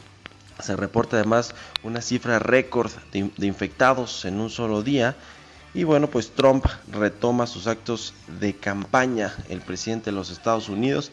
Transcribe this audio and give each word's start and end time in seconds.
Se 0.62 0.76
reporta 0.76 1.18
además 1.18 1.54
una 1.84 2.02
cifra 2.02 2.40
récord 2.40 2.92
de, 3.12 3.32
infectados 3.46 4.24
en 4.24 4.40
un 4.40 4.50
solo 4.50 4.82
día. 4.82 5.16
Y 5.76 5.86
bueno, 5.86 6.08
pues 6.08 6.32
Trump 6.32 6.66
retoma 6.92 7.48
sus 7.48 7.66
actos 7.66 8.14
de 8.40 8.54
campaña, 8.56 9.34
el 9.50 9.62
presidente 9.62 10.12
de 10.12 10.16
los 10.16 10.30
Estados 10.30 10.70
Unidos. 10.70 11.12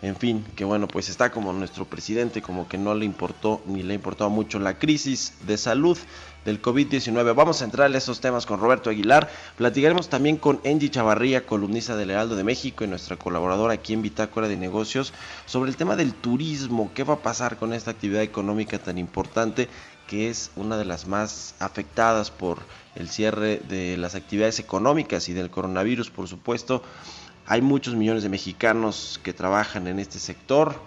En 0.00 0.16
fin, 0.16 0.46
que 0.56 0.64
bueno, 0.64 0.88
pues 0.88 1.08
está 1.08 1.30
como 1.30 1.52
nuestro 1.52 1.84
presidente, 1.84 2.40
como 2.40 2.68
que 2.68 2.78
no 2.78 2.94
le 2.94 3.04
importó 3.04 3.60
ni 3.66 3.82
le 3.82 3.94
importó 3.94 4.30
mucho 4.30 4.60
la 4.60 4.78
crisis 4.78 5.34
de 5.46 5.58
salud 5.58 5.98
del 6.44 6.62
COVID-19. 6.62 7.34
Vamos 7.34 7.60
a 7.60 7.64
entrar 7.64 7.92
a 7.92 7.98
esos 7.98 8.20
temas 8.20 8.46
con 8.46 8.60
Roberto 8.60 8.88
Aguilar. 8.88 9.28
Platicaremos 9.56 10.08
también 10.08 10.36
con 10.36 10.60
Angie 10.64 10.88
Chavarría, 10.88 11.44
columnista 11.44 11.96
del 11.96 12.10
Heraldo 12.10 12.36
de 12.36 12.44
México 12.44 12.84
y 12.84 12.86
nuestra 12.86 13.16
colaboradora 13.16 13.74
aquí 13.74 13.92
en 13.92 14.00
Bitácora 14.00 14.48
de 14.48 14.56
Negocios, 14.56 15.12
sobre 15.44 15.68
el 15.70 15.76
tema 15.76 15.96
del 15.96 16.14
turismo. 16.14 16.92
¿Qué 16.94 17.04
va 17.04 17.14
a 17.14 17.22
pasar 17.22 17.58
con 17.58 17.74
esta 17.74 17.90
actividad 17.90 18.22
económica 18.22 18.78
tan 18.78 18.98
importante 18.98 19.68
que 20.08 20.28
es 20.28 20.50
una 20.56 20.76
de 20.76 20.84
las 20.84 21.06
más 21.06 21.54
afectadas 21.60 22.32
por 22.32 22.58
el 22.96 23.08
cierre 23.08 23.60
de 23.68 23.96
las 23.96 24.16
actividades 24.16 24.58
económicas 24.58 25.28
y 25.28 25.34
del 25.34 25.50
coronavirus, 25.50 26.10
por 26.10 26.26
supuesto? 26.26 26.82
Hay 27.46 27.62
muchos 27.62 27.94
millones 27.94 28.24
de 28.24 28.28
mexicanos 28.28 29.20
que 29.22 29.32
trabajan 29.32 29.86
en 29.86 30.00
este 30.00 30.18
sector 30.18 30.80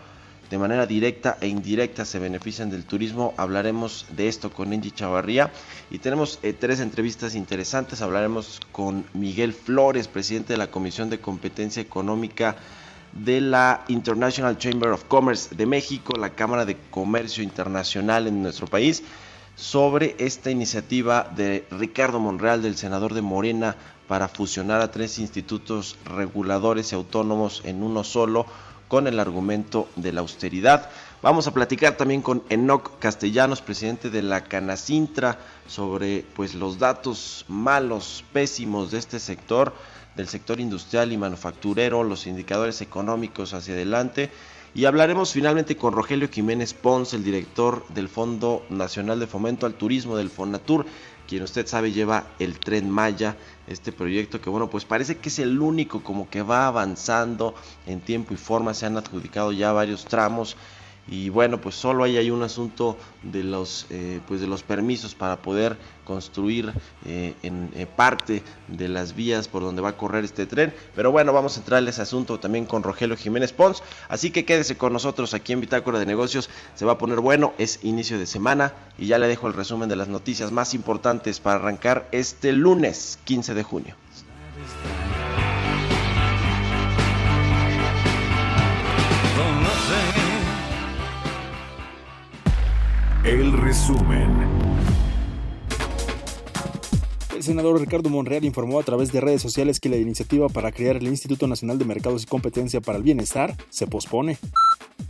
de 0.51 0.57
manera 0.57 0.85
directa 0.85 1.37
e 1.39 1.47
indirecta 1.47 2.03
se 2.03 2.19
benefician 2.19 2.69
del 2.69 2.83
turismo. 2.83 3.33
Hablaremos 3.37 4.05
de 4.09 4.27
esto 4.27 4.51
con 4.51 4.73
Angie 4.73 4.91
Chavarría 4.91 5.49
y 5.89 5.99
tenemos 5.99 6.39
eh, 6.43 6.51
tres 6.51 6.81
entrevistas 6.81 7.35
interesantes. 7.35 8.01
Hablaremos 8.01 8.59
con 8.73 9.05
Miguel 9.13 9.53
Flores, 9.53 10.09
presidente 10.09 10.51
de 10.51 10.57
la 10.57 10.69
Comisión 10.69 11.09
de 11.09 11.21
Competencia 11.21 11.81
Económica 11.81 12.57
de 13.13 13.41
la 13.41 13.83
International 13.87 14.57
Chamber 14.57 14.91
of 14.91 15.05
Commerce 15.05 15.55
de 15.55 15.65
México, 15.65 16.13
la 16.17 16.31
Cámara 16.31 16.65
de 16.65 16.77
Comercio 16.89 17.43
Internacional 17.43 18.27
en 18.27 18.41
nuestro 18.41 18.67
país, 18.67 19.03
sobre 19.55 20.15
esta 20.17 20.49
iniciativa 20.49 21.29
de 21.35 21.65
Ricardo 21.71 22.19
Monreal, 22.19 22.61
del 22.61 22.77
senador 22.77 23.13
de 23.13 23.21
Morena, 23.21 23.75
para 24.07 24.27
fusionar 24.27 24.81
a 24.81 24.91
tres 24.91 25.19
institutos 25.19 25.97
reguladores 26.05 26.91
y 26.91 26.95
autónomos 26.95 27.61
en 27.65 27.83
uno 27.83 28.03
solo 28.03 28.45
con 28.87 29.07
el 29.07 29.19
argumento 29.21 29.87
de 29.95 30.11
la 30.11 30.19
austeridad. 30.19 30.89
Vamos 31.21 31.47
a 31.47 31.53
platicar 31.53 31.95
también 31.95 32.21
con 32.21 32.43
Enoc 32.49 32.99
Castellanos, 32.99 33.61
presidente 33.61 34.09
de 34.09 34.21
la 34.21 34.43
Canacintra, 34.43 35.39
sobre 35.65 36.25
pues 36.35 36.55
los 36.55 36.77
datos 36.77 37.45
malos, 37.47 38.25
pésimos 38.33 38.91
de 38.91 38.97
este 38.97 39.19
sector, 39.19 39.73
del 40.15 40.27
sector 40.27 40.59
industrial 40.59 41.11
y 41.11 41.17
manufacturero, 41.17 42.03
los 42.03 42.27
indicadores 42.27 42.81
económicos 42.81 43.53
hacia 43.53 43.73
adelante. 43.73 44.29
Y 44.73 44.85
hablaremos 44.85 45.33
finalmente 45.33 45.75
con 45.75 45.93
Rogelio 45.93 46.29
Jiménez 46.29 46.73
Pons, 46.73 47.13
el 47.13 47.23
director 47.23 47.85
del 47.89 48.07
Fondo 48.07 48.65
Nacional 48.69 49.19
de 49.19 49.27
Fomento 49.27 49.65
al 49.65 49.73
Turismo 49.73 50.15
del 50.15 50.29
Fonatur, 50.29 50.85
quien 51.27 51.43
usted 51.43 51.67
sabe 51.67 51.91
lleva 51.91 52.27
el 52.39 52.59
tren 52.59 52.89
Maya, 52.89 53.35
este 53.67 53.91
proyecto 53.91 54.39
que 54.39 54.49
bueno, 54.49 54.69
pues 54.69 54.85
parece 54.85 55.17
que 55.17 55.29
es 55.29 55.39
el 55.39 55.59
único 55.59 56.03
como 56.03 56.29
que 56.29 56.41
va 56.41 56.67
avanzando 56.67 57.53
en 57.85 57.99
tiempo 57.99 58.33
y 58.33 58.37
forma, 58.37 58.73
se 58.73 58.85
han 58.85 58.97
adjudicado 58.97 59.51
ya 59.51 59.73
varios 59.73 60.05
tramos 60.05 60.55
y 61.07 61.29
bueno 61.29 61.59
pues 61.59 61.75
solo 61.75 62.03
ahí 62.03 62.17
hay 62.17 62.31
un 62.31 62.43
asunto 62.43 62.97
de 63.23 63.43
los 63.43 63.87
eh, 63.89 64.19
pues 64.27 64.41
de 64.41 64.47
los 64.47 64.63
permisos 64.63 65.15
para 65.15 65.41
poder 65.41 65.77
construir 66.05 66.73
eh, 67.05 67.33
en 67.43 67.69
eh, 67.75 67.85
parte 67.85 68.43
de 68.67 68.87
las 68.87 69.15
vías 69.15 69.47
por 69.47 69.61
donde 69.61 69.81
va 69.81 69.89
a 69.89 69.97
correr 69.97 70.23
este 70.23 70.45
tren. 70.45 70.73
Pero 70.95 71.11
bueno 71.11 71.33
vamos 71.33 71.57
a 71.57 71.59
entrar 71.59 71.81
en 71.81 71.89
ese 71.89 72.01
asunto 72.01 72.39
también 72.39 72.65
con 72.65 72.83
Rogelio 72.83 73.17
Jiménez 73.17 73.53
Pons. 73.53 73.83
Así 74.09 74.31
que 74.31 74.45
quédese 74.45 74.77
con 74.77 74.93
nosotros 74.93 75.33
aquí 75.33 75.53
en 75.53 75.61
Bitácora 75.61 75.99
de 75.99 76.05
Negocios. 76.05 76.49
Se 76.75 76.85
va 76.85 76.93
a 76.93 76.97
poner 76.97 77.19
bueno 77.19 77.53
es 77.57 77.79
inicio 77.83 78.19
de 78.19 78.25
semana 78.25 78.73
y 78.97 79.07
ya 79.07 79.19
le 79.19 79.27
dejo 79.27 79.47
el 79.47 79.53
resumen 79.53 79.89
de 79.89 79.95
las 79.95 80.07
noticias 80.07 80.51
más 80.51 80.73
importantes 80.73 81.39
para 81.39 81.57
arrancar 81.57 82.07
este 82.11 82.51
lunes 82.51 83.19
15 83.25 83.53
de 83.53 83.63
junio 83.63 83.95
El 93.23 93.55
resumen. 93.55 94.47
El 97.35 97.43
senador 97.43 97.79
Ricardo 97.79 98.09
Monreal 98.09 98.43
informó 98.45 98.79
a 98.79 98.83
través 98.83 99.11
de 99.11 99.21
redes 99.21 99.43
sociales 99.43 99.79
que 99.79 99.89
la 99.89 99.97
iniciativa 99.97 100.49
para 100.49 100.71
crear 100.71 100.95
el 100.95 101.07
Instituto 101.07 101.45
Nacional 101.45 101.77
de 101.77 101.85
Mercados 101.85 102.23
y 102.23 102.25
Competencia 102.25 102.81
para 102.81 102.97
el 102.97 103.03
Bienestar 103.03 103.55
se 103.69 103.85
pospone. 103.85 104.39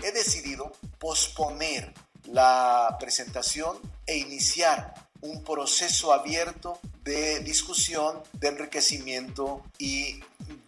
He 0.04 0.12
decidido 0.12 0.74
posponer 1.00 1.94
la 2.26 2.98
presentación 3.00 3.78
e 4.06 4.18
iniciar 4.18 4.94
un 5.22 5.44
proceso 5.44 6.14
abierto 6.14 6.80
de 7.04 7.40
discusión, 7.40 8.22
de 8.34 8.50
enriquecimiento 8.50 9.64
y 9.78 10.20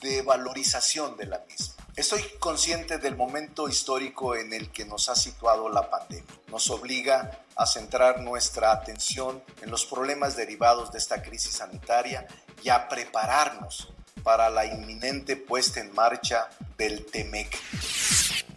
de 0.01 0.21
valorización 0.21 1.17
de 1.17 1.25
la 1.25 1.43
misma. 1.49 1.75
Estoy 1.95 2.23
consciente 2.39 2.97
del 2.97 3.15
momento 3.15 3.69
histórico 3.69 4.35
en 4.35 4.51
el 4.53 4.71
que 4.71 4.85
nos 4.85 5.09
ha 5.09 5.15
situado 5.15 5.69
la 5.69 5.89
pandemia. 5.89 6.25
Nos 6.47 6.69
obliga 6.71 7.39
a 7.55 7.67
centrar 7.67 8.21
nuestra 8.21 8.71
atención 8.71 9.43
en 9.61 9.69
los 9.69 9.85
problemas 9.85 10.35
derivados 10.35 10.91
de 10.91 10.97
esta 10.97 11.21
crisis 11.21 11.55
sanitaria 11.55 12.25
y 12.63 12.69
a 12.69 12.89
prepararnos 12.89 13.89
para 14.23 14.49
la 14.49 14.65
inminente 14.65 15.35
puesta 15.35 15.81
en 15.81 15.93
marcha 15.93 16.49
del 16.77 17.05
TEMEC. 17.05 17.59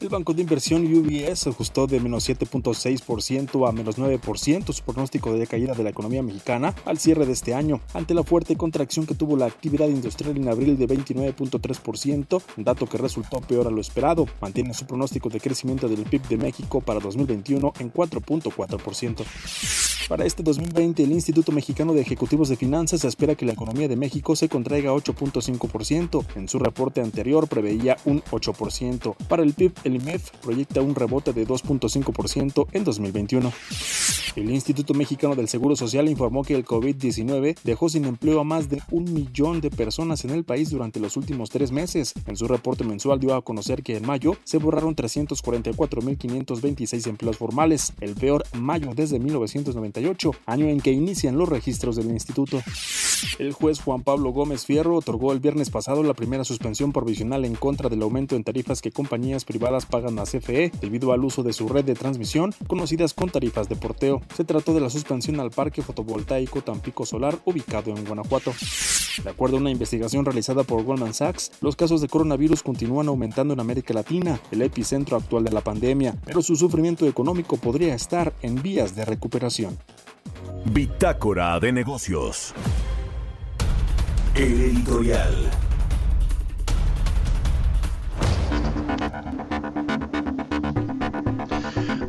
El 0.06 0.12
banco 0.12 0.34
de 0.34 0.42
inversión 0.42 0.84
UBS 0.84 1.48
ajustó 1.48 1.88
de 1.88 1.98
menos 1.98 2.28
7.6% 2.28 3.68
a 3.68 3.72
menos 3.72 3.98
9% 3.98 4.72
su 4.72 4.84
pronóstico 4.84 5.32
de 5.32 5.48
caída 5.48 5.74
de 5.74 5.82
la 5.82 5.90
economía 5.90 6.22
mexicana 6.22 6.76
al 6.84 6.98
cierre 6.98 7.26
de 7.26 7.32
este 7.32 7.54
año, 7.54 7.80
ante 7.92 8.14
la 8.14 8.22
fuerte 8.22 8.56
contracción 8.56 9.04
que 9.04 9.16
tuvo 9.16 9.36
la 9.36 9.46
actividad 9.46 9.88
industrial 9.88 10.36
en 10.36 10.48
abril 10.48 10.78
de 10.78 10.86
29.3%, 10.86 12.40
dato 12.58 12.86
que 12.86 12.98
resultó 12.98 13.40
peor 13.40 13.66
a 13.66 13.72
lo 13.72 13.80
esperado. 13.80 14.28
Mantiene 14.40 14.74
su 14.74 14.86
pronóstico 14.86 15.28
de 15.28 15.40
crecimiento 15.40 15.88
del 15.88 16.04
PIB 16.04 16.28
de 16.28 16.36
México 16.36 16.80
para 16.80 17.00
2021 17.00 17.72
en 17.80 17.92
4.4%. 17.92 19.95
Para 20.08 20.24
este 20.24 20.44
2020, 20.44 21.02
el 21.02 21.10
Instituto 21.10 21.50
Mexicano 21.50 21.92
de 21.92 22.00
Ejecutivos 22.00 22.48
de 22.48 22.54
Finanzas 22.54 23.04
espera 23.04 23.34
que 23.34 23.44
la 23.44 23.54
economía 23.54 23.88
de 23.88 23.96
México 23.96 24.36
se 24.36 24.48
contraiga 24.48 24.92
8.5%. 24.92 26.24
En 26.36 26.48
su 26.48 26.60
reporte 26.60 27.00
anterior 27.00 27.48
preveía 27.48 27.96
un 28.04 28.22
8%. 28.22 29.16
Para 29.28 29.42
el 29.42 29.54
PIB, 29.54 29.72
el 29.82 29.96
IMEF 29.96 30.30
proyecta 30.42 30.80
un 30.80 30.94
rebote 30.94 31.32
de 31.32 31.44
2.5% 31.44 32.68
en 32.70 32.84
2021. 32.84 33.52
El 34.36 34.50
Instituto 34.50 34.94
Mexicano 34.94 35.34
del 35.34 35.48
Seguro 35.48 35.74
Social 35.74 36.08
informó 36.08 36.44
que 36.44 36.54
el 36.54 36.64
COVID-19 36.64 37.56
dejó 37.64 37.88
sin 37.88 38.04
empleo 38.04 38.38
a 38.38 38.44
más 38.44 38.68
de 38.68 38.80
un 38.92 39.12
millón 39.12 39.60
de 39.60 39.70
personas 39.70 40.24
en 40.24 40.30
el 40.30 40.44
país 40.44 40.70
durante 40.70 41.00
los 41.00 41.16
últimos 41.16 41.50
tres 41.50 41.72
meses. 41.72 42.14
En 42.26 42.36
su 42.36 42.46
reporte 42.46 42.84
mensual 42.84 43.18
dio 43.18 43.34
a 43.34 43.42
conocer 43.42 43.82
que 43.82 43.96
en 43.96 44.06
mayo 44.06 44.36
se 44.44 44.58
borraron 44.58 44.94
344.526 44.94 47.08
empleos 47.08 47.38
formales, 47.38 47.92
el 48.00 48.14
peor 48.14 48.44
mayo 48.52 48.92
desde 48.94 49.18
1990 49.18 49.95
año 50.46 50.66
en 50.66 50.80
que 50.80 50.92
inician 50.92 51.38
los 51.38 51.48
registros 51.48 51.96
del 51.96 52.10
instituto. 52.10 52.62
El 53.38 53.52
juez 53.52 53.80
Juan 53.80 54.02
Pablo 54.02 54.30
Gómez 54.30 54.66
Fierro 54.66 54.96
otorgó 54.96 55.32
el 55.32 55.40
viernes 55.40 55.70
pasado 55.70 56.02
la 56.02 56.14
primera 56.14 56.44
suspensión 56.44 56.92
provisional 56.92 57.44
en 57.44 57.54
contra 57.54 57.88
del 57.88 58.02
aumento 58.02 58.36
en 58.36 58.44
tarifas 58.44 58.82
que 58.82 58.92
compañías 58.92 59.44
privadas 59.44 59.86
pagan 59.86 60.18
a 60.18 60.24
CFE 60.24 60.70
debido 60.80 61.12
al 61.12 61.24
uso 61.24 61.42
de 61.42 61.52
su 61.52 61.68
red 61.68 61.84
de 61.84 61.94
transmisión, 61.94 62.52
conocidas 62.66 63.14
con 63.14 63.30
tarifas 63.30 63.68
de 63.68 63.76
porteo. 63.76 64.20
Se 64.36 64.44
trató 64.44 64.74
de 64.74 64.80
la 64.80 64.90
suspensión 64.90 65.40
al 65.40 65.50
parque 65.50 65.82
fotovoltaico 65.82 66.62
Tampico 66.62 67.06
Solar 67.06 67.38
ubicado 67.44 67.90
en 67.96 68.04
Guanajuato. 68.04 68.52
De 69.22 69.30
acuerdo 69.30 69.56
a 69.56 69.60
una 69.60 69.70
investigación 69.70 70.24
realizada 70.24 70.62
por 70.62 70.82
Goldman 70.84 71.14
Sachs, 71.14 71.52
los 71.60 71.74
casos 71.74 72.00
de 72.00 72.08
coronavirus 72.08 72.62
continúan 72.62 73.08
aumentando 73.08 73.54
en 73.54 73.60
América 73.60 73.94
Latina, 73.94 74.40
el 74.50 74.62
epicentro 74.62 75.16
actual 75.16 75.44
de 75.44 75.52
la 75.52 75.62
pandemia, 75.62 76.14
pero 76.24 76.42
su 76.42 76.54
sufrimiento 76.54 77.06
económico 77.06 77.56
podría 77.56 77.94
estar 77.94 78.34
en 78.42 78.62
vías 78.62 78.94
de 78.94 79.04
recuperación. 79.04 79.78
Bitácora 80.64 81.58
de 81.60 81.72
negocios. 81.72 82.54
El 84.34 84.60
editorial. 84.60 85.50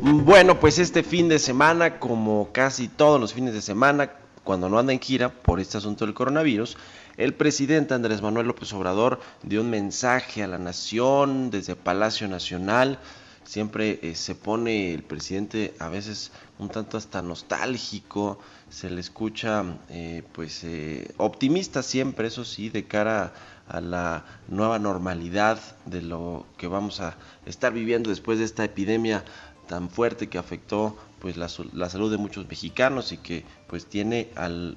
Bueno, 0.00 0.58
pues 0.60 0.78
este 0.78 1.02
fin 1.02 1.28
de 1.28 1.38
semana, 1.38 1.98
como 1.98 2.50
casi 2.52 2.88
todos 2.88 3.20
los 3.20 3.32
fines 3.32 3.54
de 3.54 3.62
semana, 3.62 4.10
cuando 4.44 4.68
no 4.68 4.78
anda 4.78 4.92
en 4.92 5.00
gira 5.00 5.28
por 5.28 5.60
este 5.60 5.78
asunto 5.78 6.06
del 6.06 6.14
coronavirus, 6.14 6.76
el 7.18 7.34
presidente 7.34 7.94
Andrés 7.94 8.22
Manuel 8.22 8.46
López 8.46 8.72
Obrador 8.72 9.20
dio 9.42 9.60
un 9.60 9.70
mensaje 9.70 10.42
a 10.42 10.46
la 10.46 10.58
nación 10.58 11.50
desde 11.50 11.76
Palacio 11.76 12.28
Nacional. 12.28 12.98
Siempre 13.48 13.98
eh, 14.02 14.14
se 14.14 14.34
pone 14.34 14.92
el 14.92 15.02
presidente 15.02 15.74
a 15.78 15.88
veces 15.88 16.32
un 16.58 16.68
tanto 16.68 16.98
hasta 16.98 17.22
nostálgico, 17.22 18.38
se 18.68 18.90
le 18.90 19.00
escucha 19.00 19.64
eh, 19.88 20.22
pues 20.34 20.64
eh, 20.64 21.14
optimista 21.16 21.82
siempre, 21.82 22.28
eso 22.28 22.44
sí, 22.44 22.68
de 22.68 22.84
cara 22.84 23.32
a 23.66 23.80
la 23.80 24.26
nueva 24.48 24.78
normalidad 24.78 25.58
de 25.86 26.02
lo 26.02 26.44
que 26.58 26.66
vamos 26.66 27.00
a 27.00 27.16
estar 27.46 27.72
viviendo 27.72 28.10
después 28.10 28.38
de 28.38 28.44
esta 28.44 28.64
epidemia 28.64 29.24
tan 29.68 29.88
fuerte 29.88 30.28
que 30.28 30.38
afectó 30.38 30.96
pues 31.20 31.36
la, 31.36 31.48
la, 31.72 31.88
salud 31.88 32.10
de 32.10 32.16
muchos 32.16 32.48
mexicanos 32.48 33.12
y 33.12 33.18
que 33.18 33.44
pues 33.66 33.86
tiene 33.86 34.30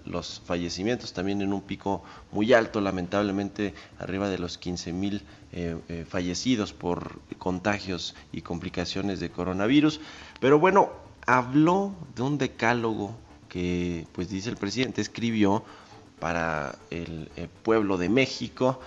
los 0.05 0.41
fallecimientos 0.45 1.13
también 1.13 1.41
en 1.41 1.53
un 1.53 1.61
pico 1.61 2.03
muy 2.31 2.53
alto, 2.53 2.81
lamentablemente 2.81 3.73
arriba 3.99 4.29
de 4.29 4.37
los 4.37 4.57
15 4.57 4.93
mil 4.93 5.23
eh, 5.51 5.77
eh, 5.87 6.05
fallecidos 6.07 6.73
por 6.73 7.19
contagios 7.37 8.15
y 8.31 8.41
complicaciones 8.41 9.19
de 9.19 9.29
coronavirus. 9.29 9.99
Pero 10.39 10.59
bueno, 10.59 10.91
habló 11.25 11.95
de 12.15 12.21
un 12.23 12.37
decálogo 12.37 13.15
que 13.49 14.07
pues 14.13 14.29
dice 14.29 14.49
el 14.49 14.57
presidente 14.57 15.01
escribió 15.01 15.63
para 16.19 16.75
el, 16.89 17.29
el 17.35 17.49
pueblo 17.49 17.97
de 17.97 18.09
México 18.09 18.79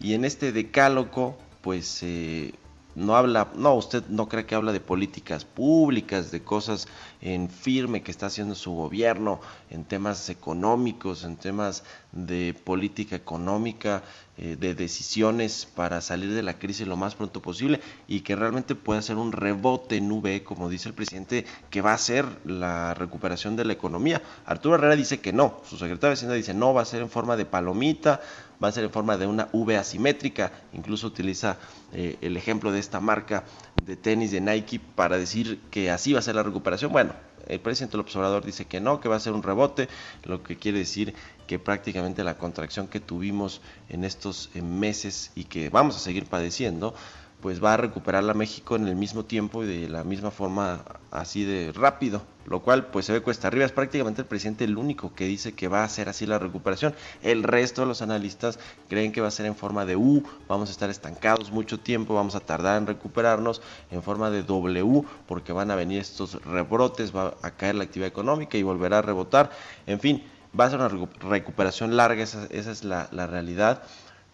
y 0.00 0.14
en 0.14 0.24
este 0.24 0.52
decálogo 0.52 1.36
pues 1.62 2.02
eh, 2.02 2.54
no 2.94 3.16
habla, 3.16 3.48
no, 3.56 3.74
usted 3.74 4.04
no 4.08 4.28
cree 4.28 4.46
que 4.46 4.54
habla 4.54 4.72
de 4.72 4.80
políticas 4.80 5.44
públicas, 5.44 6.30
de 6.30 6.42
cosas 6.42 6.88
en 7.20 7.48
firme 7.48 8.02
que 8.02 8.10
está 8.10 8.26
haciendo 8.26 8.54
su 8.54 8.72
gobierno, 8.72 9.40
en 9.70 9.84
temas 9.84 10.28
económicos, 10.28 11.24
en 11.24 11.36
temas 11.36 11.84
de 12.12 12.54
política 12.64 13.16
económica, 13.16 14.02
eh, 14.38 14.56
de 14.58 14.74
decisiones 14.74 15.66
para 15.66 16.00
salir 16.00 16.32
de 16.32 16.42
la 16.42 16.58
crisis 16.58 16.86
lo 16.86 16.96
más 16.96 17.14
pronto 17.14 17.42
posible 17.42 17.80
y 18.08 18.20
que 18.20 18.34
realmente 18.34 18.74
pueda 18.74 19.02
ser 19.02 19.16
un 19.16 19.30
rebote 19.30 19.96
en 19.96 20.10
V, 20.10 20.42
como 20.42 20.68
dice 20.68 20.88
el 20.88 20.94
presidente, 20.94 21.44
que 21.70 21.82
va 21.82 21.92
a 21.92 21.98
ser 21.98 22.24
la 22.44 22.94
recuperación 22.94 23.56
de 23.56 23.64
la 23.64 23.74
economía. 23.74 24.22
Arturo 24.46 24.74
Herrera 24.76 24.96
dice 24.96 25.20
que 25.20 25.32
no, 25.32 25.60
su 25.68 25.76
secretario 25.76 26.10
de 26.10 26.14
Hacienda 26.14 26.34
dice 26.34 26.54
no, 26.54 26.74
va 26.74 26.82
a 26.82 26.86
ser 26.86 27.02
en 27.02 27.10
forma 27.10 27.36
de 27.36 27.44
palomita, 27.44 28.20
va 28.62 28.68
a 28.68 28.72
ser 28.72 28.84
en 28.84 28.90
forma 28.90 29.16
de 29.16 29.26
una 29.26 29.48
V 29.52 29.76
asimétrica, 29.76 30.52
incluso 30.72 31.06
utiliza 31.06 31.58
eh, 31.92 32.16
el 32.20 32.36
ejemplo 32.36 32.72
de 32.72 32.78
esta 32.78 33.00
marca 33.00 33.44
de 33.84 33.96
tenis 33.96 34.30
de 34.30 34.40
Nike 34.40 34.80
para 34.80 35.18
decir 35.18 35.60
que 35.70 35.90
así 35.90 36.12
va 36.12 36.20
a 36.20 36.22
ser 36.22 36.36
la 36.36 36.42
recuperación. 36.42 36.92
Bueno, 36.92 37.12
el 37.48 37.60
presidente 37.60 37.96
López 37.96 38.14
Obrador 38.16 38.44
dice 38.44 38.66
que 38.66 38.80
no, 38.80 39.00
que 39.00 39.08
va 39.08 39.16
a 39.16 39.20
ser 39.20 39.32
un 39.32 39.42
rebote, 39.42 39.88
lo 40.24 40.42
que 40.42 40.56
quiere 40.56 40.78
decir 40.78 41.14
que 41.46 41.58
prácticamente 41.58 42.24
la 42.24 42.38
contracción 42.38 42.86
que 42.86 43.00
tuvimos 43.00 43.60
en 43.88 44.04
estos 44.04 44.50
eh, 44.54 44.62
meses 44.62 45.32
y 45.34 45.44
que 45.44 45.68
vamos 45.68 45.96
a 45.96 45.98
seguir 45.98 46.26
padeciendo, 46.26 46.94
pues 47.42 47.62
va 47.62 47.74
a 47.74 47.76
recuperar 47.76 48.22
la 48.22 48.34
México 48.34 48.76
en 48.76 48.86
el 48.86 48.94
mismo 48.94 49.24
tiempo 49.24 49.64
y 49.64 49.66
de 49.66 49.88
la 49.88 50.04
misma 50.04 50.30
forma 50.30 50.84
así 51.10 51.44
de 51.44 51.72
rápido, 51.72 52.22
lo 52.46 52.60
cual 52.60 52.86
pues 52.86 53.06
se 53.06 53.12
ve 53.12 53.20
cuesta 53.20 53.48
arriba. 53.48 53.66
Es 53.66 53.72
prácticamente 53.72 54.22
el 54.22 54.28
presidente 54.28 54.62
el 54.62 54.78
único 54.78 55.12
que 55.12 55.24
dice 55.26 55.52
que 55.52 55.66
va 55.66 55.82
a 55.82 55.88
ser 55.88 56.08
así 56.08 56.24
la 56.24 56.38
recuperación. 56.38 56.94
El 57.20 57.42
resto 57.42 57.80
de 57.82 57.88
los 57.88 58.00
analistas 58.00 58.60
creen 58.88 59.10
que 59.10 59.20
va 59.20 59.26
a 59.26 59.32
ser 59.32 59.46
en 59.46 59.56
forma 59.56 59.84
de 59.84 59.96
U, 59.96 60.22
vamos 60.48 60.68
a 60.68 60.72
estar 60.72 60.88
estancados 60.88 61.50
mucho 61.50 61.80
tiempo, 61.80 62.14
vamos 62.14 62.36
a 62.36 62.40
tardar 62.40 62.80
en 62.80 62.86
recuperarnos 62.86 63.60
en 63.90 64.04
forma 64.04 64.30
de 64.30 64.44
W 64.44 65.02
porque 65.26 65.52
van 65.52 65.72
a 65.72 65.74
venir 65.74 66.00
estos 66.00 66.40
rebrotes, 66.44 67.14
va 67.14 67.34
a 67.42 67.50
caer 67.50 67.74
la 67.74 67.82
actividad 67.82 68.08
económica 68.08 68.56
y 68.56 68.62
volverá 68.62 68.98
a 68.98 69.02
rebotar. 69.02 69.50
En 69.88 69.98
fin, 69.98 70.22
va 70.58 70.66
a 70.66 70.70
ser 70.70 70.78
una 70.78 70.90
recuperación 71.28 71.96
larga, 71.96 72.22
esa, 72.22 72.46
esa 72.50 72.70
es 72.70 72.84
la 72.84 73.26
realidad. 73.26 73.82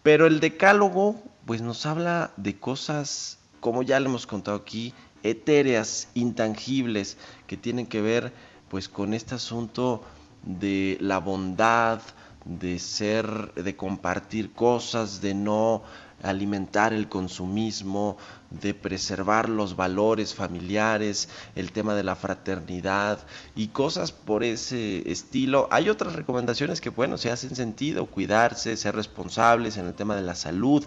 Pero 0.09 0.27
el 0.27 0.41
decálogo 0.41 1.23
pues 1.45 1.61
nos 1.61 1.85
habla 1.85 2.33
de 2.39 2.59
cosas, 2.59 3.41
como 3.61 3.83
ya 3.83 4.01
le 4.01 4.07
hemos 4.07 4.27
contado 4.27 4.57
aquí, 4.57 4.95
etéreas, 5.23 6.09
intangibles, 6.15 7.19
que 7.47 7.59
tienen 7.59 7.87
que 7.87 8.01
ver 8.01 8.33
pues 8.71 8.89
con 8.89 9.13
este 9.13 9.35
asunto 9.35 10.03
de 10.45 10.97
la 11.03 11.19
bondad, 11.19 12.01
de 12.47 12.79
ser, 12.79 13.53
de 13.53 13.77
compartir 13.77 14.55
cosas, 14.55 15.21
de 15.21 15.35
no 15.35 15.83
alimentar 16.23 16.95
el 16.95 17.11
consumismo, 17.11 18.17
de 18.51 18.75
preservar 18.75 19.49
los 19.49 19.77
valores 19.77 20.35
familiares, 20.35 21.29
el 21.55 21.73
tema 21.73 21.95
de 21.95 22.03
la 22.03 22.17
fraternidad 22.17 23.19
y 23.55 23.69
cosas 23.69 24.13
por 24.13 24.43
ese 24.43 25.11
estilo. 25.11 25.69
Hay 25.71 25.89
otras 25.89 26.15
recomendaciones 26.15 26.81
que, 26.81 26.91
bueno, 26.91 27.19
se 27.19 27.31
hacen 27.31 27.55
sentido, 27.55 28.07
cuidarse, 28.07 28.77
ser 28.77 28.95
responsables 28.95 29.77
en 29.77 29.87
el 29.87 29.95
tema 29.95 30.17
de 30.17 30.23
la 30.23 30.35
salud, 30.35 30.85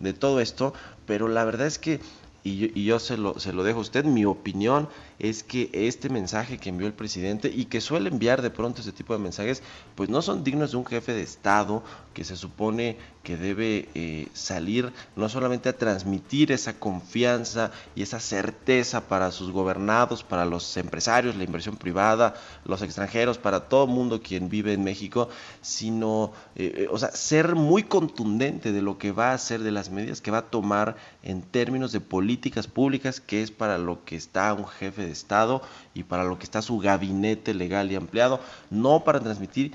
de 0.00 0.12
todo 0.12 0.40
esto, 0.40 0.74
pero 1.06 1.28
la 1.28 1.44
verdad 1.44 1.66
es 1.66 1.78
que 1.78 2.00
y 2.46 2.84
yo, 2.84 2.98
se, 2.98 3.16
lo, 3.16 3.40
se 3.40 3.54
lo 3.54 3.64
dejo 3.64 3.78
a 3.78 3.82
usted, 3.82 4.04
mi 4.04 4.26
opinión 4.26 4.86
es 5.18 5.42
que 5.42 5.70
este 5.72 6.08
mensaje 6.08 6.58
que 6.58 6.70
envió 6.70 6.86
el 6.86 6.92
presidente 6.92 7.50
y 7.54 7.66
que 7.66 7.80
suele 7.80 8.10
enviar 8.10 8.42
de 8.42 8.50
pronto 8.50 8.80
ese 8.80 8.92
tipo 8.92 9.12
de 9.12 9.20
mensajes, 9.20 9.62
pues 9.94 10.08
no 10.08 10.22
son 10.22 10.44
dignos 10.44 10.72
de 10.72 10.76
un 10.76 10.86
jefe 10.86 11.12
de 11.12 11.22
Estado 11.22 11.82
que 12.12 12.24
se 12.24 12.36
supone 12.36 12.96
que 13.24 13.36
debe 13.36 13.88
eh, 13.94 14.28
salir 14.34 14.92
no 15.16 15.28
solamente 15.28 15.70
a 15.70 15.76
transmitir 15.76 16.52
esa 16.52 16.78
confianza 16.78 17.72
y 17.96 18.02
esa 18.02 18.20
certeza 18.20 19.08
para 19.08 19.32
sus 19.32 19.50
gobernados, 19.50 20.22
para 20.22 20.44
los 20.44 20.76
empresarios, 20.76 21.34
la 21.34 21.44
inversión 21.44 21.76
privada, 21.76 22.34
los 22.64 22.82
extranjeros, 22.82 23.38
para 23.38 23.68
todo 23.68 23.86
mundo 23.86 24.22
quien 24.22 24.48
vive 24.48 24.74
en 24.74 24.84
México, 24.84 25.28
sino, 25.62 26.32
eh, 26.54 26.72
eh, 26.76 26.88
o 26.90 26.98
sea, 26.98 27.10
ser 27.12 27.54
muy 27.54 27.82
contundente 27.82 28.72
de 28.72 28.82
lo 28.82 28.98
que 28.98 29.10
va 29.10 29.30
a 29.30 29.34
hacer, 29.34 29.62
de 29.62 29.72
las 29.72 29.90
medidas 29.90 30.20
que 30.20 30.30
va 30.30 30.38
a 30.38 30.50
tomar 30.50 30.96
en 31.22 31.42
términos 31.42 31.92
de 31.92 32.00
políticas 32.00 32.66
públicas, 32.66 33.20
que 33.20 33.42
es 33.42 33.50
para 33.50 33.78
lo 33.78 34.04
que 34.04 34.16
está 34.16 34.52
un 34.52 34.66
jefe 34.66 35.03
de 35.04 35.12
Estado 35.12 35.62
y 35.94 36.04
para 36.04 36.24
lo 36.24 36.38
que 36.38 36.44
está 36.44 36.62
su 36.62 36.78
gabinete 36.78 37.54
legal 37.54 37.90
y 37.90 37.96
ampliado, 37.96 38.40
no 38.70 39.04
para 39.04 39.20
transmitir 39.20 39.72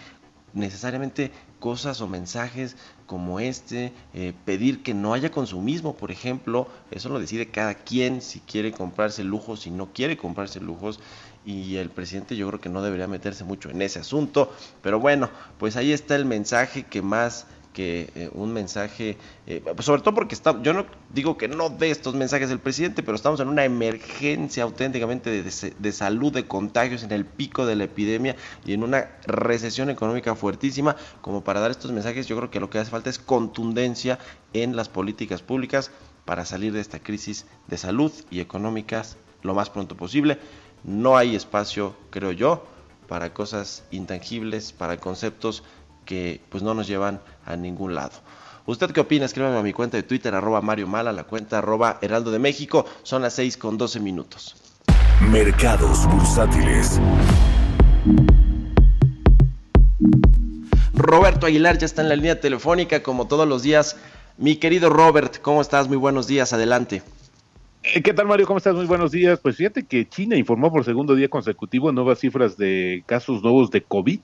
necesariamente 0.53 1.31
cosas 1.59 2.01
o 2.01 2.07
mensajes 2.07 2.75
como 3.05 3.39
este, 3.39 3.91
eh, 4.13 4.33
pedir 4.45 4.81
que 4.83 4.93
no 4.93 5.13
haya 5.13 5.31
consumismo, 5.31 5.95
por 5.95 6.11
ejemplo, 6.11 6.67
eso 6.91 7.09
lo 7.09 7.19
decide 7.19 7.49
cada 7.49 7.73
quien 7.73 8.21
si 8.21 8.39
quiere 8.39 8.71
comprarse 8.71 9.23
lujos, 9.23 9.61
si 9.61 9.71
no 9.71 9.91
quiere 9.93 10.17
comprarse 10.17 10.59
lujos, 10.59 10.99
y 11.45 11.77
el 11.77 11.89
presidente 11.89 12.35
yo 12.35 12.47
creo 12.47 12.61
que 12.61 12.69
no 12.69 12.81
debería 12.81 13.07
meterse 13.07 13.43
mucho 13.43 13.69
en 13.69 13.81
ese 13.81 13.99
asunto, 13.99 14.53
pero 14.81 14.99
bueno, 14.99 15.29
pues 15.57 15.75
ahí 15.75 15.91
está 15.91 16.15
el 16.15 16.25
mensaje 16.25 16.83
que 16.83 17.01
más 17.01 17.47
que 17.73 18.09
eh, 18.15 18.29
un 18.33 18.51
mensaje, 18.51 19.17
eh, 19.47 19.63
sobre 19.79 20.01
todo 20.01 20.15
porque 20.15 20.35
está, 20.35 20.61
yo 20.61 20.73
no 20.73 20.85
digo 21.13 21.37
que 21.37 21.47
no 21.47 21.69
dé 21.69 21.91
estos 21.91 22.15
mensajes 22.15 22.49
el 22.49 22.59
presidente, 22.59 23.03
pero 23.03 23.15
estamos 23.15 23.39
en 23.39 23.47
una 23.47 23.63
emergencia 23.63 24.63
auténticamente 24.63 25.29
de, 25.29 25.73
de, 25.77 25.91
salud, 25.91 26.33
de 26.33 26.45
contagios, 26.45 27.03
en 27.03 27.11
el 27.11 27.25
pico 27.25 27.65
de 27.65 27.75
la 27.75 27.85
epidemia 27.85 28.35
y 28.65 28.73
en 28.73 28.83
una 28.83 29.09
recesión 29.25 29.89
económica 29.89 30.35
fuertísima, 30.35 30.95
como 31.21 31.43
para 31.43 31.59
dar 31.59 31.71
estos 31.71 31.91
mensajes, 31.91 32.27
yo 32.27 32.37
creo 32.37 32.49
que 32.49 32.59
lo 32.59 32.69
que 32.69 32.79
hace 32.79 32.91
falta 32.91 33.09
es 33.09 33.19
contundencia 33.19 34.19
en 34.53 34.75
las 34.75 34.89
políticas 34.89 35.41
públicas 35.41 35.91
para 36.25 36.45
salir 36.45 36.73
de 36.73 36.81
esta 36.81 36.99
crisis 36.99 37.45
de 37.67 37.77
salud 37.77 38.11
y 38.29 38.39
económicas 38.39 39.17
lo 39.41 39.53
más 39.53 39.69
pronto 39.69 39.95
posible. 39.95 40.39
No 40.83 41.17
hay 41.17 41.35
espacio, 41.35 41.95
creo 42.09 42.31
yo, 42.31 42.65
para 43.07 43.33
cosas 43.33 43.83
intangibles, 43.89 44.71
para 44.71 44.97
conceptos 44.97 45.63
que 46.09 46.41
pues 46.49 46.63
no 46.63 46.73
nos 46.73 46.87
llevan 46.87 47.21
a 47.45 47.55
ningún 47.55 47.93
lado. 47.93 48.13
¿Usted 48.65 48.89
qué 48.89 48.99
opina? 48.99 49.25
Escríbame 49.25 49.59
a 49.59 49.61
mi 49.61 49.73
cuenta 49.73 49.95
de 49.95 50.01
Twitter, 50.01 50.33
arroba 50.33 50.59
Mario 50.59 50.87
Mala, 50.87 51.13
la 51.13 51.25
cuenta 51.25 51.59
arroba 51.59 51.99
Heraldo 52.01 52.31
de 52.31 52.39
México. 52.39 52.83
Son 53.03 53.21
las 53.21 53.33
6 53.35 53.57
con 53.57 53.77
12 53.77 53.99
minutos. 53.99 54.55
Mercados 55.31 56.07
bursátiles. 56.07 56.99
Roberto 60.95 61.45
Aguilar 61.45 61.77
ya 61.77 61.85
está 61.85 62.01
en 62.01 62.09
la 62.09 62.15
línea 62.15 62.39
telefónica 62.39 63.03
como 63.03 63.27
todos 63.27 63.47
los 63.47 63.61
días. 63.61 63.95
Mi 64.39 64.55
querido 64.55 64.89
Robert, 64.89 65.39
¿cómo 65.43 65.61
estás? 65.61 65.87
Muy 65.87 65.97
buenos 65.97 66.25
días, 66.25 66.53
adelante. 66.53 67.03
Eh, 67.83 68.01
¿Qué 68.01 68.13
tal 68.15 68.25
Mario? 68.25 68.47
¿Cómo 68.47 68.57
estás? 68.57 68.73
Muy 68.73 68.87
buenos 68.87 69.11
días. 69.11 69.39
Pues 69.39 69.57
fíjate 69.57 69.83
que 69.83 70.09
China 70.09 70.35
informó 70.35 70.71
por 70.71 70.83
segundo 70.83 71.13
día 71.13 71.29
consecutivo 71.29 71.91
nuevas 71.91 72.17
cifras 72.17 72.57
de 72.57 73.03
casos 73.05 73.43
nuevos 73.43 73.69
de 73.69 73.83
COVID 73.83 74.19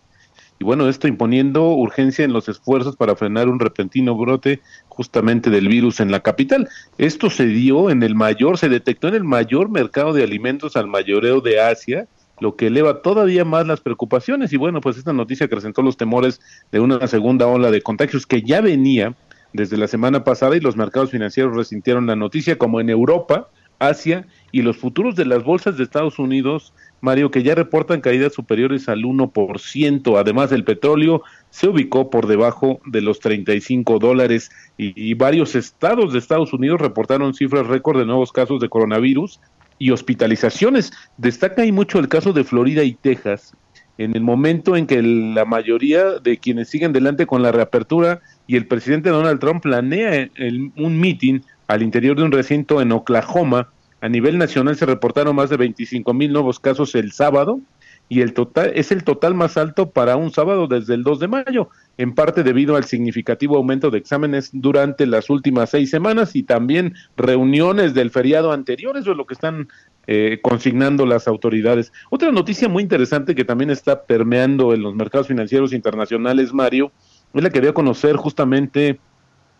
y 0.59 0.63
bueno, 0.63 0.87
esto 0.87 1.07
imponiendo 1.07 1.69
urgencia 1.73 2.23
en 2.23 2.31
los 2.31 2.47
esfuerzos 2.47 2.95
para 2.95 3.15
frenar 3.15 3.49
un 3.49 3.59
repentino 3.59 4.15
brote 4.15 4.61
justamente 4.87 5.49
del 5.49 5.67
virus 5.67 5.99
en 5.99 6.11
la 6.11 6.21
capital. 6.21 6.69
Esto 6.97 7.29
se 7.29 7.45
dio 7.45 7.89
en 7.89 8.03
el 8.03 8.15
mayor, 8.15 8.57
se 8.57 8.69
detectó 8.69 9.09
en 9.09 9.15
el 9.15 9.25
mayor 9.25 9.69
mercado 9.69 10.13
de 10.13 10.23
alimentos 10.23 10.77
al 10.77 10.87
mayoreo 10.87 11.41
de 11.41 11.59
Asia, 11.59 12.07
lo 12.39 12.55
que 12.55 12.67
eleva 12.67 13.01
todavía 13.01 13.43
más 13.43 13.67
las 13.67 13.81
preocupaciones 13.81 14.53
y 14.53 14.57
bueno, 14.57 14.81
pues 14.81 14.97
esta 14.97 15.13
noticia 15.13 15.45
acrecentó 15.45 15.81
los 15.81 15.97
temores 15.97 16.39
de 16.71 16.79
una 16.79 17.05
segunda 17.07 17.47
ola 17.47 17.71
de 17.71 17.81
contagios 17.81 18.25
que 18.25 18.41
ya 18.41 18.61
venía 18.61 19.13
desde 19.53 19.77
la 19.77 19.87
semana 19.87 20.23
pasada 20.23 20.55
y 20.55 20.59
los 20.59 20.75
mercados 20.75 21.11
financieros 21.11 21.55
resintieron 21.55 22.07
la 22.07 22.15
noticia 22.15 22.57
como 22.57 22.81
en 22.81 22.89
Europa, 22.89 23.49
Asia 23.79 24.25
y 24.51 24.61
los 24.61 24.77
futuros 24.77 25.15
de 25.15 25.25
las 25.25 25.43
bolsas 25.43 25.77
de 25.77 25.83
Estados 25.83 26.19
Unidos 26.19 26.73
Mario, 27.05 27.31
que 27.31 27.43
ya 27.43 27.55
reportan 27.55 28.01
caídas 28.01 28.33
superiores 28.33 28.89
al 28.89 29.03
1%. 29.03 30.19
Además, 30.19 30.51
el 30.51 30.65
petróleo 30.65 31.21
se 31.49 31.69
ubicó 31.69 32.09
por 32.09 32.27
debajo 32.27 32.81
de 32.85 33.01
los 33.01 33.21
35 33.21 33.99
dólares 33.99 34.51
y, 34.77 35.13
varios 35.13 35.55
estados 35.55 36.11
de 36.11 36.19
Estados 36.19 36.51
Unidos 36.51 36.81
reportaron 36.81 37.33
cifras 37.33 37.67
récord 37.67 37.99
de 37.99 38.05
nuevos 38.05 38.33
casos 38.33 38.59
de 38.59 38.67
coronavirus 38.67 39.39
y 39.79 39.91
hospitalizaciones. 39.91 40.91
Destaca 41.17 41.61
ahí 41.61 41.71
mucho 41.71 41.99
el 41.99 42.09
caso 42.09 42.33
de 42.33 42.43
Florida 42.43 42.83
y 42.83 42.93
Texas, 42.93 43.55
en 43.97 44.15
el 44.15 44.21
momento 44.21 44.75
en 44.75 44.87
que 44.87 45.01
la 45.01 45.45
mayoría 45.45 46.19
de 46.19 46.37
quienes 46.37 46.67
siguen 46.67 46.91
delante 46.91 47.25
con 47.25 47.41
la 47.41 47.51
reapertura 47.53 48.19
y 48.47 48.57
el 48.57 48.67
presidente 48.67 49.09
Donald 49.09 49.39
Trump 49.39 49.61
planea 49.61 50.29
un 50.75 50.99
meeting 50.99 51.39
al 51.67 51.81
interior 51.81 52.17
de 52.17 52.23
un 52.23 52.31
recinto 52.31 52.81
en 52.81 52.91
Oklahoma 52.91 53.69
a 54.05 54.09
nivel 54.09 54.37
nacional 54.37 54.75
se 54.75 54.85
reportaron 54.85 55.35
más 55.35 55.49
de 55.49 55.57
25 55.57 56.13
mil 56.13 56.31
nuevos 56.31 56.59
casos 56.59 56.93
el 56.93 57.11
sábado 57.11 57.59
y 58.07 58.21
el 58.21 58.35
total 58.35 58.71
es 58.75 58.91
el 58.91 59.03
total 59.03 59.33
más 59.33 59.57
alto 59.57 59.89
para 59.89 60.15
un 60.15 60.29
sábado 60.31 60.67
desde 60.67 60.93
el 60.93 61.01
2 61.01 61.21
de 61.21 61.27
mayo, 61.27 61.69
en 61.97 62.13
parte 62.13 62.43
debido 62.43 62.75
al 62.75 62.83
significativo 62.83 63.57
aumento 63.57 63.89
de 63.89 63.97
exámenes 63.97 64.51
durante 64.53 65.07
las 65.07 65.31
últimas 65.31 65.71
seis 65.71 65.89
semanas 65.89 66.35
y 66.35 66.43
también 66.43 66.93
reuniones 67.17 67.95
del 67.95 68.11
feriado 68.11 68.51
anterior, 68.51 68.95
eso 68.95 69.09
es 69.09 69.17
lo 69.17 69.25
que 69.25 69.33
están 69.33 69.69
eh, 70.05 70.37
consignando 70.43 71.07
las 71.07 71.27
autoridades. 71.27 71.91
Otra 72.11 72.31
noticia 72.31 72.69
muy 72.69 72.83
interesante 72.83 73.33
que 73.33 73.43
también 73.43 73.71
está 73.71 74.03
permeando 74.03 74.75
en 74.75 74.83
los 74.83 74.93
mercados 74.93 75.29
financieros 75.29 75.73
internacionales, 75.73 76.53
Mario, 76.53 76.91
es 77.33 77.41
la 77.41 77.49
que 77.49 77.59
dio 77.59 77.71
a 77.71 77.73
conocer 77.73 78.17
justamente 78.17 78.99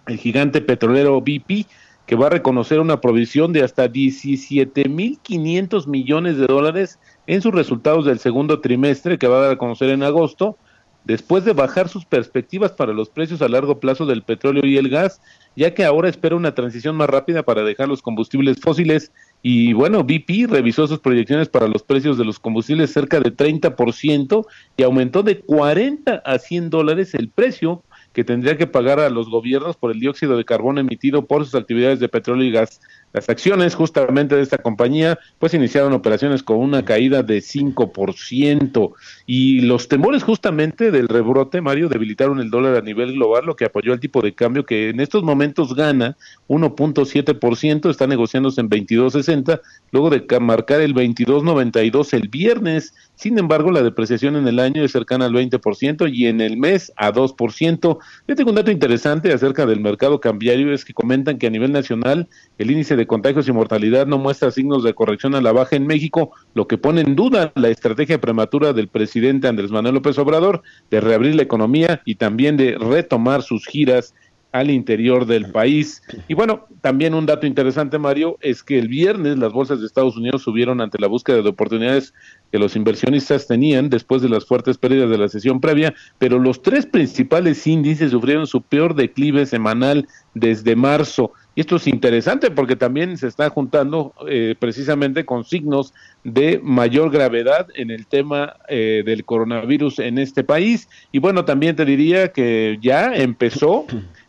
el 0.06 0.18
gigante 0.18 0.62
petrolero 0.62 1.20
BP, 1.20 1.66
que 2.06 2.16
va 2.16 2.28
a 2.28 2.32
reconocer 2.32 2.80
una 2.80 3.02
provisión 3.02 3.52
de 3.52 3.64
hasta 3.64 3.88
17.500 3.88 5.88
millones 5.88 6.38
de 6.38 6.46
dólares 6.46 7.00
en 7.28 7.42
sus 7.42 7.54
resultados 7.54 8.06
del 8.06 8.20
segundo 8.20 8.62
trimestre 8.62 9.18
que 9.18 9.28
va 9.28 9.38
a 9.38 9.42
dar 9.42 9.52
a 9.54 9.58
conocer 9.58 9.90
en 9.90 10.04
agosto, 10.04 10.58
después 11.06 11.46
de 11.46 11.54
bajar 11.54 11.88
sus 11.88 12.06
perspectivas 12.06 12.72
para 12.72 12.94
los 12.94 13.10
precios 13.10 13.42
a 13.42 13.48
largo 13.48 13.80
plazo 13.80 14.06
del 14.06 14.24
petróleo 14.24 14.66
y 14.66 14.78
el 14.78 14.90
gas, 14.90 15.22
ya 15.56 15.74
que 15.74 15.86
ahora 15.86 16.10
espera 16.10 16.36
una 16.36 16.54
transición 16.54 16.96
más 16.96 17.10
rápida 17.10 17.44
para 17.44 17.64
dejar 17.64 17.88
los 17.88 18.02
combustibles 18.02 18.60
fósiles. 18.60 19.12
Y 19.42 19.74
bueno, 19.74 20.04
BP 20.04 20.50
revisó 20.50 20.88
sus 20.88 21.00
proyecciones 21.00 21.50
para 21.50 21.68
los 21.68 21.84
precios 21.84 22.18
de 22.18 22.26
los 22.26 22.40
combustibles 22.40 22.92
cerca 22.92 23.20
de 23.20 23.36
30% 23.36 24.46
y 24.78 24.84
aumentó 24.84 25.24
de 25.24 25.40
40 25.40 26.16
a 26.26 26.40
100 26.40 26.70
dólares 26.72 27.14
el 27.14 27.30
precio 27.30 27.84
que 28.15 28.24
tendría 28.24 28.55
que 28.55 28.65
pagar 28.65 29.01
a 29.01 29.10
los 29.10 29.29
gobiernos 29.29 29.75
por 29.75 29.91
el 29.91 30.00
dióxido 30.00 30.38
de 30.38 30.45
carbono 30.45 30.79
emitido 30.79 31.27
por 31.27 31.43
sus 31.43 31.53
actividades 31.53 32.00
de 32.00 32.07
petróleo 32.07 32.45
y 32.45 32.51
gas. 32.51 32.79
Las 33.14 33.30
acciones 33.30 33.76
justamente 33.76 34.36
de 34.36 34.42
esta 34.42 34.58
compañía 34.58 35.18
pues 35.40 35.54
iniciaron 35.54 35.94
operaciones 35.94 36.44
con 36.44 36.58
una 36.58 36.84
caída 36.84 37.24
de 37.24 37.38
5% 37.38 38.94
y 39.26 39.62
los 39.62 39.88
temores 39.88 40.24
justamente 40.24 40.92
del 40.92 41.08
rebrote, 41.08 41.62
Mario, 41.62 41.88
debilitaron 41.88 42.42
el 42.42 42.50
dólar 42.50 42.76
a 42.76 42.82
nivel 42.82 43.14
global, 43.14 43.46
lo 43.46 43.56
que 43.56 43.66
apoyó 43.66 43.94
el 43.94 44.02
tipo 44.02 44.22
de 44.22 44.34
cambio 44.34 44.66
que 44.66 44.90
en 44.90 45.00
estos 45.00 45.24
momentos 45.24 45.76
gana 45.76 46.18
1.7%, 46.50 47.90
está 47.90 48.06
negociándose 48.06 48.60
en 48.62 48.70
22.60, 48.70 49.62
luego 49.92 50.10
de 50.10 50.26
marcar 50.40 50.82
el 50.82 50.94
22.92 50.94 52.14
el 52.14 52.28
viernes. 52.28 52.94
Sin 53.16 53.40
embargo, 53.40 53.72
la 53.72 53.82
depreciación 53.82 54.36
en 54.36 54.48
el 54.48 54.60
año 54.60 54.84
es 54.84 54.92
cercana 54.92 55.26
al 55.26 55.34
20% 55.34 56.14
y 56.14 56.28
en 56.28 56.42
el 56.42 56.58
mes 56.58 56.92
a 56.98 57.12
2%. 57.12 57.98
Yo 58.28 58.36
tengo 58.36 58.50
un 58.50 58.56
dato 58.56 58.72
interesante 58.72 59.32
acerca 59.32 59.66
del 59.66 59.80
mercado 59.80 60.20
cambiario, 60.20 60.74
es 60.74 60.84
que 60.84 60.94
comentan 60.94 61.38
que 61.38 61.48
a 61.48 61.50
nivel 61.50 61.72
nacional 61.72 62.28
el 62.58 62.72
índice 62.72 62.96
de 62.96 63.08
contagios 63.08 63.48
y 63.48 63.52
mortalidad 63.52 64.08
no 64.08 64.18
muestra 64.18 64.52
signos 64.52 64.84
de 64.84 64.94
corrección 64.94 65.36
a 65.36 65.42
la 65.42 65.52
baja 65.52 65.76
en 65.76 65.88
México, 65.88 66.32
lo 66.54 66.68
que 66.68 66.78
pone 66.78 67.02
en 67.02 67.16
duda 67.16 67.52
la 67.56 67.70
estrategia 67.70 68.22
prematura 68.22 68.74
del 68.74 68.88
presidente 68.88 69.48
Andrés 69.48 69.72
Manuel 69.72 69.96
López 69.96 70.18
Obrador 70.18 70.64
de 70.90 71.02
reabrir 71.02 71.36
la 71.36 71.44
economía 71.44 72.02
y 72.06 72.16
también 72.16 72.58
de 72.58 72.78
retomar 72.78 73.42
sus 73.42 73.66
giras 73.66 74.14
al 74.56 74.72
interior 74.72 75.26
del 75.26 75.52
país. 75.52 76.02
Y 76.30 76.34
bueno, 76.34 76.66
también 76.80 77.14
un 77.14 77.26
dato 77.26 77.46
interesante, 77.46 78.00
Mario, 78.00 78.38
es 78.40 78.64
que 78.64 78.80
el 78.80 78.88
viernes 78.88 79.38
las 79.38 79.52
bolsas 79.52 79.82
de 79.82 79.86
Estados 79.86 80.16
Unidos 80.16 80.44
subieron 80.44 80.80
ante 80.80 80.98
la 80.98 81.08
búsqueda 81.08 81.42
de 81.42 81.50
oportunidades 81.50 82.14
que 82.54 82.60
los 82.60 82.78
inversionistas 82.78 83.48
tenían 83.48 83.90
después 83.90 84.22
de 84.22 84.30
las 84.30 84.46
fuertes 84.46 84.78
pérdidas 84.78 85.10
de 85.10 85.18
la 85.18 85.28
sesión 85.28 85.60
previa, 85.60 85.94
pero 86.20 86.40
los 86.40 86.62
tres 86.62 86.86
principales 86.86 87.68
índices 87.68 88.12
sufrieron 88.12 88.48
su 88.48 88.62
peor 88.62 88.96
declive 88.96 89.46
semanal 89.46 90.08
desde 90.36 90.78
marzo. 90.78 91.34
Y 91.56 91.62
esto 91.62 91.78
es 91.78 91.88
interesante 91.88 92.52
porque 92.52 92.76
también 92.76 93.18
se 93.18 93.28
está 93.28 93.50
juntando 93.50 94.14
eh, 94.28 94.56
precisamente 94.60 95.26
con 95.26 95.46
signos 95.46 95.94
de 96.26 96.60
mayor 96.62 97.12
gravedad 97.12 97.68
en 97.76 97.92
el 97.92 98.06
tema 98.08 98.58
eh, 98.68 99.04
del 99.06 99.24
coronavirus 99.24 100.00
en 100.00 100.18
este 100.18 100.44
país. 100.44 100.90
Y 101.14 101.20
bueno, 101.20 101.46
también 101.46 101.78
te 101.78 101.86
diría 101.86 102.34
que 102.34 102.78
ya 102.82 103.16
empezó 103.16 103.86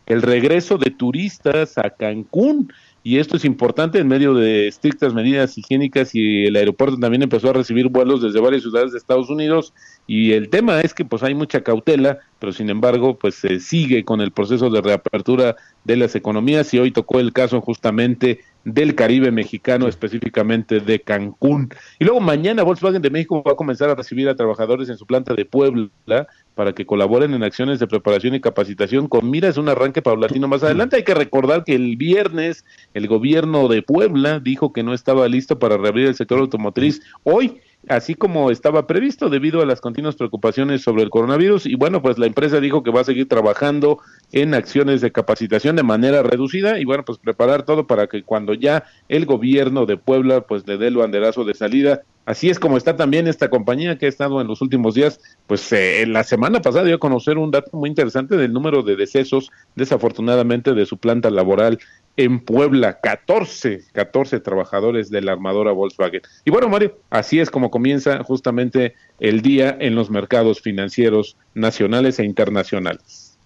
el 0.06 0.23
regreso 0.23 0.78
de 0.78 0.92
turistas 0.92 1.76
a 1.78 1.90
Cancún 1.90 2.73
y 3.06 3.20
esto 3.20 3.36
es 3.36 3.44
importante 3.44 4.00
en 4.00 4.08
medio 4.08 4.34
de 4.34 4.66
estrictas 4.66 5.14
medidas 5.14 5.56
higiénicas 5.56 6.12
y 6.12 6.46
el 6.46 6.56
aeropuerto 6.56 6.98
también 6.98 7.22
empezó 7.22 7.50
a 7.50 7.52
recibir 7.52 7.86
vuelos 7.86 8.20
desde 8.20 8.40
varias 8.40 8.62
ciudades 8.62 8.90
de 8.90 8.98
Estados 8.98 9.30
Unidos 9.30 9.72
y 10.08 10.32
el 10.32 10.48
tema 10.48 10.80
es 10.80 10.92
que 10.92 11.04
pues 11.04 11.22
hay 11.22 11.32
mucha 11.32 11.62
cautela, 11.62 12.18
pero 12.40 12.52
sin 12.52 12.68
embargo 12.68 13.16
pues 13.16 13.36
se 13.36 13.60
sigue 13.60 14.04
con 14.04 14.20
el 14.20 14.32
proceso 14.32 14.70
de 14.70 14.80
reapertura 14.80 15.54
de 15.84 15.96
las 15.96 16.16
economías 16.16 16.75
y 16.75 16.80
hoy 16.80 16.90
tocó 16.90 17.20
el 17.20 17.32
caso 17.32 17.60
justamente 17.60 18.40
del 18.66 18.96
Caribe 18.96 19.30
mexicano, 19.30 19.87
específicamente 19.87 20.80
de 20.80 21.00
Cancún. 21.00 21.68
Y 22.00 22.04
luego 22.04 22.18
mañana 22.20 22.64
Volkswagen 22.64 23.00
de 23.00 23.11
México 23.11 23.40
va 23.46 23.52
a 23.52 23.56
comenzar 23.56 23.88
a 23.90 23.94
recibir 23.94 24.28
a 24.28 24.35
trabajadores 24.35 24.88
en 24.88 24.99
su 24.99 25.06
planta 25.06 25.35
de 25.35 25.44
Puebla 25.44 26.26
para 26.56 26.73
que 26.73 26.85
colaboren 26.85 27.32
en 27.32 27.44
acciones 27.44 27.78
de 27.78 27.87
preparación 27.87 28.35
y 28.35 28.40
capacitación 28.40 29.06
con 29.06 29.30
miras 29.30 29.56
un 29.56 29.68
arranque 29.68 30.02
paulatino 30.02 30.49
más 30.49 30.64
adelante. 30.64 30.96
Hay 30.96 31.04
que 31.04 31.14
recordar 31.14 31.62
que 31.62 31.76
el 31.76 31.96
viernes 31.96 32.64
el 32.92 33.06
gobierno 33.06 33.68
de 33.68 33.82
Puebla 33.82 34.40
dijo 34.40 34.73
que 34.73 34.82
no 34.82 34.94
estaba 34.94 35.28
listo 35.28 35.61
para 35.61 35.76
reabrir 35.76 36.08
el 36.08 36.16
sector 36.16 36.40
automotriz. 36.40 37.00
Hoy 37.23 37.61
así 37.88 38.14
como 38.14 38.50
estaba 38.50 38.86
previsto 38.86 39.28
debido 39.28 39.62
a 39.62 39.66
las 39.66 39.80
continuas 39.80 40.16
preocupaciones 40.16 40.82
sobre 40.82 41.02
el 41.02 41.10
coronavirus. 41.10 41.66
Y 41.66 41.74
bueno, 41.74 42.02
pues 42.02 42.18
la 42.18 42.26
empresa 42.26 42.60
dijo 42.60 42.82
que 42.82 42.90
va 42.90 43.00
a 43.00 43.04
seguir 43.04 43.28
trabajando 43.28 43.98
en 44.32 44.54
acciones 44.54 45.00
de 45.00 45.12
capacitación 45.12 45.76
de 45.76 45.82
manera 45.82 46.22
reducida 46.22 46.78
y 46.78 46.84
bueno, 46.84 47.04
pues 47.04 47.18
preparar 47.18 47.64
todo 47.64 47.86
para 47.86 48.06
que 48.06 48.22
cuando 48.22 48.54
ya 48.54 48.84
el 49.08 49.26
gobierno 49.26 49.86
de 49.86 49.96
Puebla 49.96 50.42
pues 50.42 50.66
le 50.66 50.78
dé 50.78 50.88
el 50.88 50.96
banderazo 50.96 51.44
de 51.44 51.54
salida. 51.54 52.02
Así 52.24 52.50
es 52.50 52.58
como 52.58 52.76
está 52.76 52.96
también 52.96 53.28
esta 53.28 53.50
compañía 53.50 53.98
que 53.98 54.06
ha 54.06 54.08
estado 54.08 54.40
en 54.40 54.48
los 54.48 54.60
últimos 54.60 54.94
días, 54.94 55.20
pues 55.46 55.72
eh, 55.72 56.04
la 56.08 56.24
semana 56.24 56.60
pasada 56.60 56.84
dio 56.84 56.96
a 56.96 56.98
conocer 56.98 57.38
un 57.38 57.52
dato 57.52 57.70
muy 57.76 57.88
interesante 57.88 58.36
del 58.36 58.52
número 58.52 58.82
de 58.82 58.96
decesos, 58.96 59.52
desafortunadamente, 59.76 60.74
de 60.74 60.86
su 60.86 60.98
planta 60.98 61.30
laboral 61.30 61.78
en 62.16 62.40
Puebla, 62.40 63.00
14, 63.00 63.85
14 63.92 64.40
trabajadores 64.40 65.11
de 65.11 65.20
la 65.20 65.32
armadora 65.32 65.73
Volkswagen. 65.73 66.23
Y 66.44 66.50
bueno, 66.50 66.68
Mario, 66.68 66.99
así 67.11 67.40
es 67.40 67.50
como 67.50 67.70
comienza 67.70 68.23
justamente 68.25 68.94
el 69.20 69.42
día 69.42 69.76
en 69.78 69.94
los 69.94 70.11
mercados 70.11 70.61
financieros 70.61 71.37
nacionales 71.54 72.18
e 72.18 72.25
internacionales. 72.25 73.37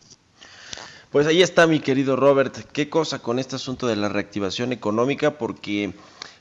Pues 1.11 1.27
ahí 1.27 1.43
está 1.43 1.67
mi 1.67 1.81
querido 1.81 2.15
Robert, 2.15 2.57
qué 2.73 2.89
cosa 2.89 3.19
con 3.19 3.41
este 3.41 3.57
asunto 3.57 3.89
de 3.89 3.97
la 3.97 4.09
reactivación 4.09 4.73
económica, 4.73 5.39
porque 5.39 5.93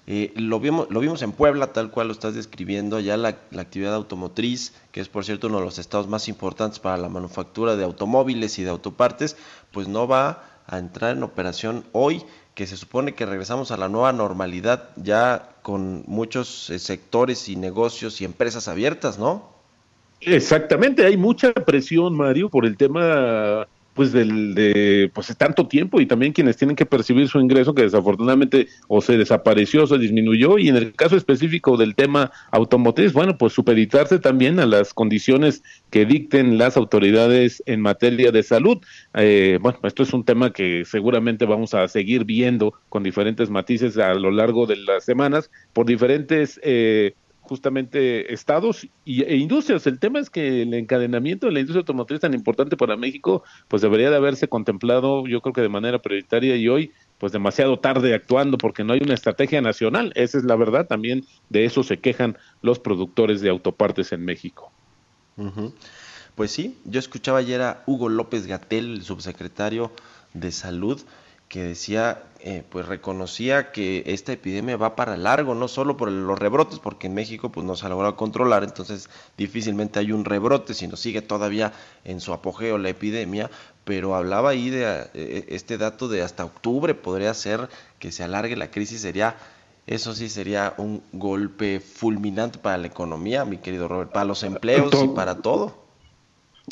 eh, 0.05 0.31
lo, 0.35 0.59
vimos, 0.59 0.87
lo 0.91 0.99
vimos 0.99 1.23
en 1.23 1.31
Puebla, 1.31 1.73
tal 1.73 1.89
cual 1.89 2.07
lo 2.07 2.13
estás 2.13 2.35
describiendo, 2.35 2.99
ya 2.99 3.17
la, 3.17 3.39
la, 3.49 3.61
actividad 3.63 3.95
automotriz, 3.95 4.73
que 4.91 5.01
es 5.01 5.09
por 5.09 5.25
cierto 5.25 5.47
uno 5.47 5.57
de 5.57 5.65
los 5.65 5.79
estados 5.79 6.07
más 6.07 6.27
importantes 6.27 6.79
para 6.79 6.97
la 6.97 7.09
manufactura 7.09 7.75
de 7.75 7.83
automóviles 7.83 8.59
y 8.59 8.63
de 8.63 8.69
autopartes, 8.69 9.37
pues 9.71 9.87
no 9.87 10.07
va 10.07 10.48
a 10.69 10.77
entrar 10.77 11.17
en 11.17 11.23
operación 11.23 11.83
hoy, 11.91 12.23
que 12.55 12.67
se 12.67 12.77
supone 12.77 13.13
que 13.13 13.25
regresamos 13.25 13.71
a 13.71 13.77
la 13.77 13.89
nueva 13.89 14.13
normalidad 14.13 14.89
ya 14.95 15.49
con 15.61 16.03
muchos 16.07 16.69
eh, 16.69 16.79
sectores 16.79 17.49
y 17.49 17.55
negocios 17.55 18.21
y 18.21 18.25
empresas 18.25 18.67
abiertas, 18.67 19.17
¿no? 19.17 19.49
Exactamente, 20.21 21.05
hay 21.05 21.17
mucha 21.17 21.53
presión, 21.53 22.15
Mario, 22.15 22.49
por 22.49 22.65
el 22.65 22.77
tema 22.77 23.67
pues 23.99 24.13
del 24.13 24.55
de 24.55 25.11
pues 25.13 25.35
tanto 25.35 25.67
tiempo 25.67 25.99
y 25.99 26.05
también 26.05 26.31
quienes 26.31 26.55
tienen 26.55 26.77
que 26.77 26.85
percibir 26.85 27.27
su 27.27 27.37
ingreso 27.41 27.73
que 27.73 27.81
desafortunadamente 27.81 28.69
o 28.87 29.01
se 29.01 29.17
desapareció 29.17 29.83
o 29.83 29.87
se 29.87 29.97
disminuyó 29.97 30.57
y 30.57 30.69
en 30.69 30.77
el 30.77 30.93
caso 30.93 31.17
específico 31.17 31.75
del 31.75 31.95
tema 31.95 32.31
automotriz 32.49 33.11
bueno 33.11 33.37
pues 33.37 33.51
supeditarse 33.51 34.17
también 34.17 34.57
a 34.61 34.65
las 34.65 34.93
condiciones 34.93 35.63
que 35.89 36.05
dicten 36.05 36.57
las 36.57 36.77
autoridades 36.77 37.61
en 37.65 37.81
materia 37.81 38.31
de 38.31 38.41
salud. 38.41 38.77
Eh, 39.15 39.59
bueno 39.61 39.79
esto 39.83 40.03
es 40.03 40.13
un 40.13 40.23
tema 40.23 40.53
que 40.53 40.85
seguramente 40.85 41.43
vamos 41.43 41.73
a 41.73 41.85
seguir 41.89 42.23
viendo 42.23 42.73
con 42.87 43.03
diferentes 43.03 43.49
matices 43.49 43.97
a 43.97 44.13
lo 44.13 44.31
largo 44.31 44.65
de 44.65 44.77
las 44.77 45.03
semanas 45.03 45.51
por 45.73 45.85
diferentes 45.85 46.57
eh, 46.63 47.15
justamente 47.49 48.31
estados 48.33 48.87
y, 49.03 49.23
e 49.23 49.35
industrias. 49.35 49.85
El 49.87 49.99
tema 49.99 50.19
es 50.19 50.29
que 50.29 50.61
el 50.61 50.73
encadenamiento 50.73 51.47
de 51.47 51.53
la 51.53 51.59
industria 51.59 51.81
automotriz 51.81 52.21
tan 52.21 52.33
importante 52.33 52.77
para 52.77 52.95
México, 52.95 53.43
pues 53.67 53.81
debería 53.81 54.09
de 54.11 54.15
haberse 54.15 54.47
contemplado, 54.47 55.27
yo 55.27 55.41
creo 55.41 55.53
que 55.53 55.61
de 55.61 55.69
manera 55.69 55.99
prioritaria 55.99 56.55
y 56.55 56.69
hoy, 56.69 56.91
pues 57.17 57.33
demasiado 57.33 57.79
tarde 57.79 58.13
actuando 58.13 58.57
porque 58.57 58.83
no 58.83 58.93
hay 58.93 58.99
una 59.03 59.15
estrategia 59.15 59.61
nacional. 59.61 60.13
Esa 60.15 60.37
es 60.37 60.43
la 60.45 60.55
verdad. 60.55 60.87
También 60.87 61.25
de 61.49 61.65
eso 61.65 61.83
se 61.83 61.97
quejan 61.97 62.37
los 62.61 62.79
productores 62.79 63.41
de 63.41 63.49
autopartes 63.49 64.11
en 64.11 64.23
México. 64.23 64.71
Pues 66.35 66.51
sí, 66.51 66.77
yo 66.85 66.99
escuchaba 66.99 67.39
ayer 67.39 67.61
a 67.61 67.83
Hugo 67.85 68.09
López 68.09 68.45
Gatel, 68.45 68.93
el 68.93 69.03
subsecretario 69.03 69.91
de 70.33 70.51
Salud, 70.51 71.01
que 71.49 71.63
decía, 71.63 72.23
eh, 72.41 72.63
pues 72.69 72.85
reconocía 72.85 73.71
que 73.71 74.03
esta 74.05 74.31
epidemia 74.31 74.77
va 74.77 74.95
para 74.95 75.17
largo, 75.17 75.55
no 75.55 75.67
solo 75.67 75.97
por 75.97 76.11
los 76.11 76.37
rebrotes, 76.37 76.77
porque 76.77 77.07
en 77.07 77.15
México 77.15 77.51
pues 77.51 77.65
no 77.65 77.75
se 77.75 77.87
ha 77.87 77.89
logrado 77.89 78.15
controlar, 78.15 78.63
entonces 78.63 79.09
difícilmente 79.35 79.97
hay 79.97 80.11
un 80.11 80.25
rebrote, 80.25 80.75
sino 80.75 80.95
sigue 80.95 81.23
todavía 81.23 81.73
en 82.05 82.21
su 82.21 82.33
apogeo 82.33 82.77
la 82.77 82.89
epidemia, 82.89 83.49
pero 83.83 84.15
hablaba 84.15 84.51
ahí 84.51 84.69
de 84.69 85.09
eh, 85.15 85.45
este 85.49 85.79
dato 85.79 86.07
de 86.07 86.21
hasta 86.21 86.45
octubre 86.45 86.93
podría 86.93 87.33
ser 87.33 87.67
que 87.97 88.11
se 88.11 88.23
alargue 88.23 88.55
la 88.55 88.69
crisis, 88.69 89.01
sería, 89.01 89.35
eso 89.87 90.13
sí 90.13 90.29
sería 90.29 90.75
un 90.77 91.01
golpe 91.13 91.79
fulminante 91.79 92.59
para 92.59 92.77
la 92.77 92.85
economía, 92.85 93.43
mi 93.43 93.57
querido 93.57 93.87
Robert, 93.87 94.11
para 94.11 94.25
los 94.25 94.43
empleos 94.43 94.93
y 95.03 95.07
para 95.07 95.41
todo. 95.41 95.88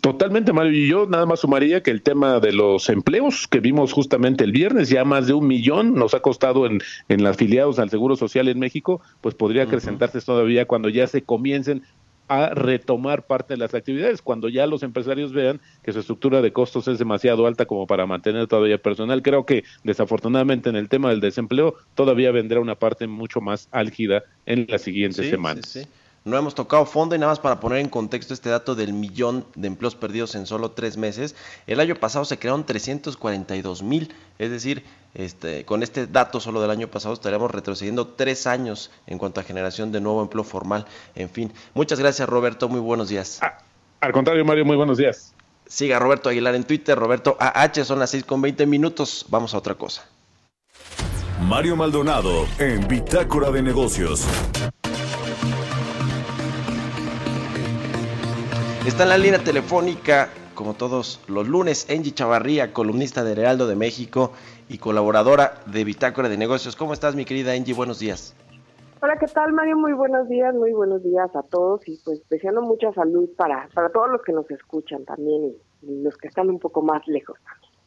Totalmente, 0.01 0.53
Mario. 0.53 0.71
Y 0.71 0.87
yo 0.87 1.05
nada 1.05 1.25
más 1.25 1.39
sumaría 1.39 1.81
que 1.81 1.91
el 1.91 2.01
tema 2.01 2.39
de 2.39 2.51
los 2.51 2.89
empleos 2.89 3.47
que 3.47 3.59
vimos 3.59 3.93
justamente 3.93 4.43
el 4.43 4.51
viernes, 4.51 4.89
ya 4.89 5.03
más 5.03 5.27
de 5.27 5.33
un 5.33 5.47
millón 5.47 5.95
nos 5.95 6.13
ha 6.13 6.19
costado 6.19 6.65
en, 6.65 6.79
en 7.09 7.25
afiliados 7.25 7.79
al 7.79 7.89
Seguro 7.89 8.15
Social 8.15 8.47
en 8.47 8.59
México, 8.59 9.01
pues 9.21 9.35
podría 9.35 9.63
acrecentarse 9.63 10.21
todavía 10.21 10.65
cuando 10.65 10.89
ya 10.89 11.07
se 11.07 11.23
comiencen 11.23 11.83
a 12.27 12.49
retomar 12.49 13.25
parte 13.25 13.53
de 13.53 13.57
las 13.57 13.73
actividades, 13.73 14.21
cuando 14.21 14.49
ya 14.49 14.67
los 14.67 14.83
empresarios 14.83 15.31
vean 15.31 15.61
que 15.83 15.93
su 15.93 15.99
estructura 15.99 16.41
de 16.41 16.51
costos 16.51 16.87
es 16.89 16.99
demasiado 16.99 17.47
alta 17.47 17.65
como 17.65 17.87
para 17.87 18.05
mantener 18.05 18.47
todavía 18.47 18.77
personal. 18.77 19.21
Creo 19.21 19.45
que 19.45 19.63
desafortunadamente 19.83 20.69
en 20.69 20.75
el 20.75 20.89
tema 20.89 21.09
del 21.09 21.21
desempleo 21.21 21.75
todavía 21.95 22.31
vendrá 22.31 22.59
una 22.59 22.75
parte 22.75 23.07
mucho 23.07 23.39
más 23.39 23.69
álgida 23.71 24.23
en 24.45 24.67
las 24.69 24.81
siguientes 24.81 25.29
semanas. 25.29 25.65
Sí, 25.67 25.83
sí 25.83 25.89
no 26.27 26.37
hemos 26.37 26.55
tocado 26.55 26.85
fondo 26.85 27.15
y 27.15 27.19
nada 27.19 27.31
más 27.31 27.39
para 27.39 27.59
poner 27.59 27.79
en 27.79 27.89
contexto 27.89 28.33
este 28.33 28.49
dato 28.49 28.75
del 28.75 28.93
millón 28.93 29.45
de 29.55 29.67
empleos 29.67 29.95
perdidos 29.95 30.35
en 30.35 30.45
solo 30.45 30.71
tres 30.71 30.97
meses. 30.97 31.35
El 31.65 31.79
año 31.79 31.95
pasado 31.95 32.25
se 32.25 32.37
crearon 32.37 32.65
342 32.65 33.81
mil, 33.81 34.13
es 34.37 34.51
decir, 34.51 34.83
este, 35.13 35.65
con 35.65 35.83
este 35.83 36.05
dato 36.05 36.39
solo 36.39 36.61
del 36.61 36.69
año 36.69 36.89
pasado 36.89 37.13
estaríamos 37.13 37.49
retrocediendo 37.49 38.07
tres 38.07 38.45
años 38.45 38.91
en 39.07 39.17
cuanto 39.17 39.39
a 39.39 39.43
generación 39.43 39.91
de 39.91 40.01
nuevo 40.01 40.21
empleo 40.21 40.43
formal. 40.43 40.85
En 41.15 41.29
fin, 41.29 41.53
muchas 41.73 41.99
gracias 41.99 42.27
Roberto, 42.27 42.67
muy 42.67 42.81
buenos 42.81 43.09
días. 43.09 43.39
Ah, 43.41 43.57
al 44.01 44.11
contrario 44.11 44.43
Mario, 44.43 44.65
muy 44.65 44.75
buenos 44.75 44.97
días. 44.97 45.33
Siga 45.65 45.97
Roberto 45.97 46.29
Aguilar 46.29 46.55
en 46.55 46.65
Twitter, 46.65 46.97
Roberto 46.97 47.37
AH, 47.39 47.83
son 47.85 47.99
las 47.99 48.11
6 48.11 48.25
con 48.25 48.41
20 48.41 48.65
minutos, 48.65 49.25
vamos 49.29 49.53
a 49.53 49.57
otra 49.57 49.75
cosa. 49.75 50.05
Mario 51.41 51.75
Maldonado 51.75 52.47
en 52.59 52.87
Bitácora 52.87 53.51
de 53.51 53.61
Negocios. 53.61 54.25
Está 58.87 59.03
en 59.03 59.09
la 59.09 59.17
línea 59.17 59.43
telefónica, 59.43 60.29
como 60.55 60.73
todos 60.73 61.21
los 61.27 61.45
lunes, 61.45 61.89
Angie 61.89 62.13
Chavarría, 62.13 62.71
columnista 62.71 63.25
de 63.25 63.33
Heraldo 63.33 63.67
de 63.67 63.75
México 63.75 64.31
y 64.69 64.77
colaboradora 64.77 65.55
de 65.65 65.83
Bitácora 65.83 66.29
de 66.29 66.37
Negocios. 66.37 66.77
¿Cómo 66.77 66.93
estás, 66.93 67.13
mi 67.13 67.25
querida 67.25 67.51
Angie? 67.51 67.73
Buenos 67.73 67.99
días. 67.99 68.33
Hola, 69.01 69.17
¿qué 69.19 69.25
tal, 69.27 69.51
Mario? 69.51 69.75
Muy 69.75 69.91
buenos 69.91 70.29
días, 70.29 70.55
muy 70.55 70.71
buenos 70.71 71.03
días 71.03 71.35
a 71.35 71.43
todos 71.43 71.85
y 71.85 71.99
pues 72.05 72.21
deseando 72.29 72.61
mucha 72.61 72.93
salud 72.93 73.27
para, 73.35 73.67
para 73.73 73.89
todos 73.89 74.09
los 74.09 74.21
que 74.21 74.31
nos 74.31 74.49
escuchan 74.49 75.03
también 75.03 75.53
y, 75.81 76.01
los 76.01 76.15
que 76.15 76.29
están 76.29 76.49
un 76.49 76.57
poco 76.57 76.81
más 76.81 77.05
lejos 77.07 77.37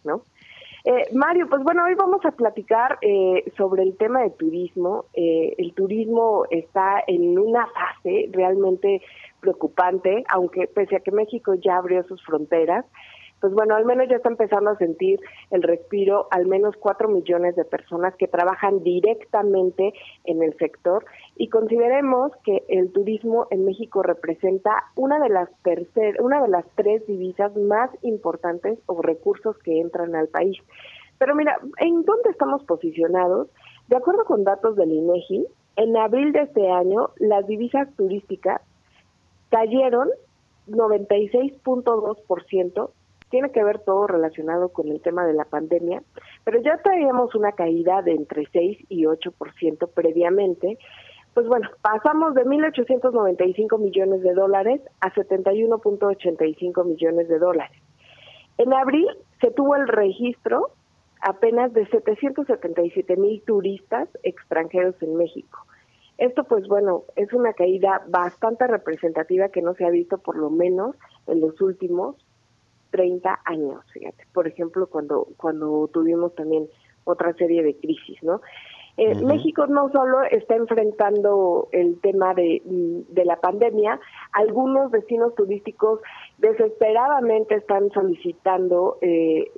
¿no? 0.04 0.22
Eh, 0.84 1.14
Mario, 1.14 1.46
pues 1.48 1.62
bueno, 1.62 1.84
hoy 1.84 1.94
vamos 1.94 2.24
a 2.24 2.30
platicar 2.30 2.98
eh, 3.02 3.50
sobre 3.56 3.82
el 3.82 3.96
tema 3.96 4.22
de 4.22 4.30
turismo. 4.30 5.06
Eh, 5.12 5.54
el 5.58 5.74
turismo 5.74 6.44
está 6.50 7.02
en 7.06 7.38
una 7.38 7.66
fase 7.66 8.28
realmente 8.32 9.02
preocupante, 9.40 10.24
aunque 10.32 10.66
pese 10.66 10.96
a 10.96 11.00
que 11.00 11.10
México 11.10 11.54
ya 11.54 11.76
abrió 11.76 12.02
sus 12.04 12.22
fronteras, 12.24 12.84
pues 13.40 13.54
bueno, 13.54 13.74
al 13.74 13.86
menos 13.86 14.06
ya 14.08 14.16
está 14.16 14.28
empezando 14.28 14.70
a 14.70 14.76
sentir 14.76 15.18
el 15.50 15.62
respiro 15.62 16.28
al 16.30 16.46
menos 16.46 16.76
cuatro 16.78 17.08
millones 17.08 17.56
de 17.56 17.64
personas 17.64 18.14
que 18.16 18.28
trabajan 18.28 18.82
directamente 18.82 19.94
en 20.24 20.42
el 20.42 20.56
sector 20.58 21.04
y 21.36 21.48
consideremos 21.48 22.32
que 22.44 22.64
el 22.68 22.92
turismo 22.92 23.46
en 23.50 23.64
México 23.64 24.02
representa 24.02 24.84
una 24.94 25.18
de 25.20 25.30
las 25.30 25.48
tercer, 25.62 26.20
una 26.20 26.42
de 26.42 26.48
las 26.48 26.66
tres 26.74 27.06
divisas 27.06 27.56
más 27.56 27.90
importantes 28.02 28.78
o 28.86 29.00
recursos 29.00 29.56
que 29.58 29.80
entran 29.80 30.14
al 30.14 30.28
país. 30.28 30.58
Pero 31.18 31.34
mira, 31.34 31.58
¿en 31.78 32.02
dónde 32.02 32.30
estamos 32.30 32.62
posicionados? 32.64 33.48
De 33.88 33.96
acuerdo 33.96 34.24
con 34.24 34.44
datos 34.44 34.76
del 34.76 34.92
INEGI, 34.92 35.46
en 35.76 35.96
abril 35.96 36.32
de 36.32 36.42
este 36.42 36.70
año 36.70 37.10
las 37.16 37.46
divisas 37.46 37.88
turísticas 37.96 38.60
cayeron 39.50 40.08
96.2%, 40.68 42.90
tiene 43.30 43.52
que 43.52 43.62
ver 43.62 43.80
todo 43.80 44.06
relacionado 44.06 44.70
con 44.70 44.88
el 44.88 45.00
tema 45.00 45.26
de 45.26 45.34
la 45.34 45.44
pandemia, 45.44 46.02
pero 46.44 46.60
ya 46.60 46.78
traíamos 46.78 47.34
una 47.34 47.52
caída 47.52 48.02
de 48.02 48.12
entre 48.12 48.46
6 48.50 48.78
y 48.88 49.04
8% 49.04 49.90
previamente. 49.94 50.78
Pues 51.34 51.46
bueno, 51.46 51.68
pasamos 51.80 52.34
de 52.34 52.44
1.895 52.44 53.78
millones 53.78 54.22
de 54.22 54.34
dólares 54.34 54.80
a 55.00 55.12
71.85 55.12 56.84
millones 56.84 57.28
de 57.28 57.38
dólares. 57.38 57.80
En 58.58 58.74
abril 58.74 59.06
se 59.40 59.52
tuvo 59.52 59.76
el 59.76 59.86
registro 59.86 60.72
apenas 61.20 61.72
de 61.72 61.86
777 61.86 63.16
mil 63.16 63.40
turistas 63.42 64.08
extranjeros 64.24 65.00
en 65.02 65.16
México. 65.16 65.60
Esto 66.20 66.44
pues 66.44 66.68
bueno, 66.68 67.04
es 67.16 67.32
una 67.32 67.54
caída 67.54 68.02
bastante 68.06 68.66
representativa 68.66 69.48
que 69.48 69.62
no 69.62 69.74
se 69.74 69.86
ha 69.86 69.90
visto 69.90 70.18
por 70.18 70.36
lo 70.36 70.50
menos 70.50 70.94
en 71.26 71.40
los 71.40 71.58
últimos 71.62 72.14
30 72.90 73.40
años, 73.46 73.80
fíjate. 73.92 74.26
Por 74.34 74.46
ejemplo, 74.46 74.86
cuando 74.86 75.28
cuando 75.38 75.88
tuvimos 75.88 76.34
también 76.34 76.68
otra 77.04 77.32
serie 77.32 77.62
de 77.62 77.74
crisis, 77.74 78.22
¿no? 78.22 78.42
Eh, 78.98 79.14
México 79.24 79.66
no 79.66 79.90
solo 79.92 80.22
está 80.24 80.56
enfrentando 80.56 81.68
el 81.72 81.98
tema 82.00 82.34
de, 82.34 82.60
de 82.66 83.24
la 83.24 83.36
pandemia, 83.36 83.98
algunos 84.32 84.92
destinos 84.92 85.34
turísticos 85.34 86.00
desesperadamente 86.36 87.54
están 87.54 87.90
solicitando 87.92 88.98
eh, 89.00 89.50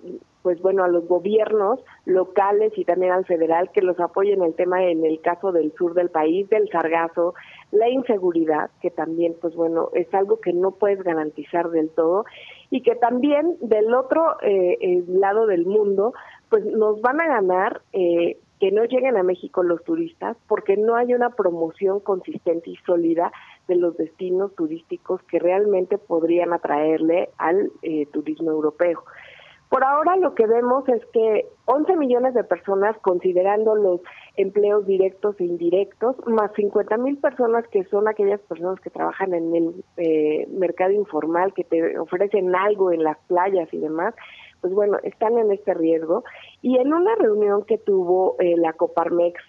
pues 0.43 0.61
bueno, 0.61 0.85
a 0.85 0.89
los 0.89 1.07
gobiernos 1.07 1.81
locales 2.05 2.73
y 2.77 2.85
también 2.85 3.13
al 3.13 3.25
federal 3.25 3.71
que 3.73 3.83
los 3.83 3.99
apoyen 4.01 4.43
el 4.43 4.55
tema 4.55 4.85
en 4.85 5.05
el 5.05 5.21
caso 5.21 5.53
del 5.53 5.73
sur 5.75 5.95
del 5.95 6.11
país, 6.11 6.49
del 6.49 6.69
sargazo, 6.69 7.35
la 7.71 7.89
inseguridad, 7.89 8.71
que 8.81 8.91
también 8.91 9.35
pues 9.41 9.55
bueno, 9.55 9.91
es 9.95 10.13
algo 10.15 10.41
que 10.41 10.53
no 10.53 10.73
puedes 10.73 11.03
garantizar 11.03 11.71
del 11.71 11.91
todo 11.91 12.25
y 12.71 12.83
que 12.83 12.97
también 12.97 13.57
del 13.61 13.95
otro 13.95 14.37
eh, 14.43 15.03
lado 15.09 15.47
del 15.47 15.67
mundo 15.67 16.13
pues 16.49 16.65
nos 16.65 17.01
van 17.01 17.21
a 17.21 17.29
ganar 17.29 17.83
eh, 17.93 18.39
que 18.63 18.71
no 18.71 18.85
lleguen 18.85 19.17
a 19.17 19.25
México 19.25 19.65
los 19.65 19.83
turistas 19.83 20.37
porque 20.47 20.77
no 20.77 20.95
hay 20.95 21.15
una 21.15 21.31
promoción 21.31 21.99
consistente 21.99 22.71
y 22.71 22.77
sólida 22.87 23.33
de 23.67 23.75
los 23.75 23.97
destinos 23.97 24.55
turísticos 24.55 25.21
que 25.25 25.41
realmente 25.41 25.99
podrían 25.99 26.53
atraerle 26.53 27.31
al 27.39 27.73
eh, 27.83 28.07
turismo 28.13 28.53
europeo. 28.53 29.03
Por 29.73 29.85
ahora 29.85 30.17
lo 30.17 30.35
que 30.35 30.47
vemos 30.47 30.87
es 30.87 31.03
que 31.15 31.49
11 31.65 31.97
millones 31.97 32.35
de 32.35 32.45
personas, 32.45 32.95
considerando 32.99 33.75
los 33.75 34.03
empleos 34.37 34.85
directos 34.85 35.35
e 35.41 35.45
indirectos, 35.45 36.15
más 36.27 36.53
50 36.57 36.99
mil 36.99 37.17
personas 37.17 37.67
que 37.69 37.83
son 37.85 38.07
aquellas 38.07 38.39
personas 38.43 38.79
que 38.81 38.91
trabajan 38.91 39.33
en 39.33 39.57
el 39.57 39.85
eh, 39.97 40.47
mercado 40.51 40.93
informal, 40.93 41.55
que 41.55 41.65
te 41.65 41.99
ofrecen 41.99 42.55
algo 42.55 42.93
en 42.93 43.03
las 43.03 43.17
playas 43.29 43.73
y 43.73 43.79
demás, 43.79 44.15
pues 44.61 44.75
bueno, 44.75 44.99
están 45.05 45.39
en 45.39 45.51
este 45.51 45.73
riesgo. 45.73 46.23
Y 46.61 46.77
en 46.77 46.93
una 46.93 47.15
reunión 47.15 47.65
que 47.65 47.79
tuvo 47.79 48.37
eh, 48.41 48.59
la 48.59 48.75
Coparmex, 48.75 49.41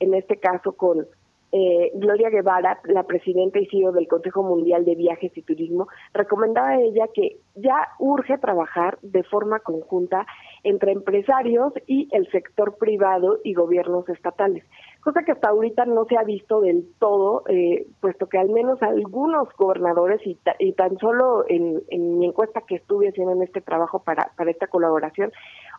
en 0.00 0.12
este 0.12 0.36
caso 0.36 0.72
con 0.72 1.06
eh, 1.52 1.90
Gloria 1.94 2.30
Guevara, 2.30 2.80
la 2.84 3.02
presidenta 3.02 3.58
y 3.58 3.66
CEO 3.66 3.92
del 3.92 4.08
Consejo 4.08 4.42
Mundial 4.42 4.86
de 4.86 4.94
Viajes 4.94 5.36
y 5.36 5.42
Turismo, 5.42 5.86
recomendaba 6.14 6.70
a 6.70 6.80
ella 6.80 7.08
que 7.12 7.40
ya 7.54 7.88
urge 7.98 8.38
trabajar 8.38 8.98
de 9.02 9.22
forma 9.22 9.60
conjunta 9.60 10.26
entre 10.64 10.92
empresarios 10.92 11.74
y 11.86 12.08
el 12.12 12.30
sector 12.30 12.78
privado 12.78 13.38
y 13.44 13.52
gobiernos 13.52 14.08
estatales, 14.08 14.64
cosa 15.02 15.24
que 15.24 15.32
hasta 15.32 15.50
ahorita 15.50 15.84
no 15.84 16.06
se 16.06 16.16
ha 16.16 16.24
visto 16.24 16.62
del 16.62 16.86
todo, 16.98 17.42
eh, 17.48 17.86
puesto 18.00 18.28
que 18.28 18.38
al 18.38 18.48
menos 18.48 18.82
algunos 18.82 19.48
gobernadores 19.58 20.26
y, 20.26 20.38
y 20.58 20.72
tan 20.72 20.96
solo 20.98 21.44
en, 21.48 21.82
en, 21.90 22.18
mi 22.18 22.26
encuesta 22.26 22.62
que 22.66 22.76
estuve 22.76 23.08
haciendo 23.08 23.32
en 23.32 23.42
este 23.42 23.60
trabajo 23.60 24.02
para, 24.02 24.30
para 24.36 24.50
esta 24.50 24.68
colaboración, 24.68 25.32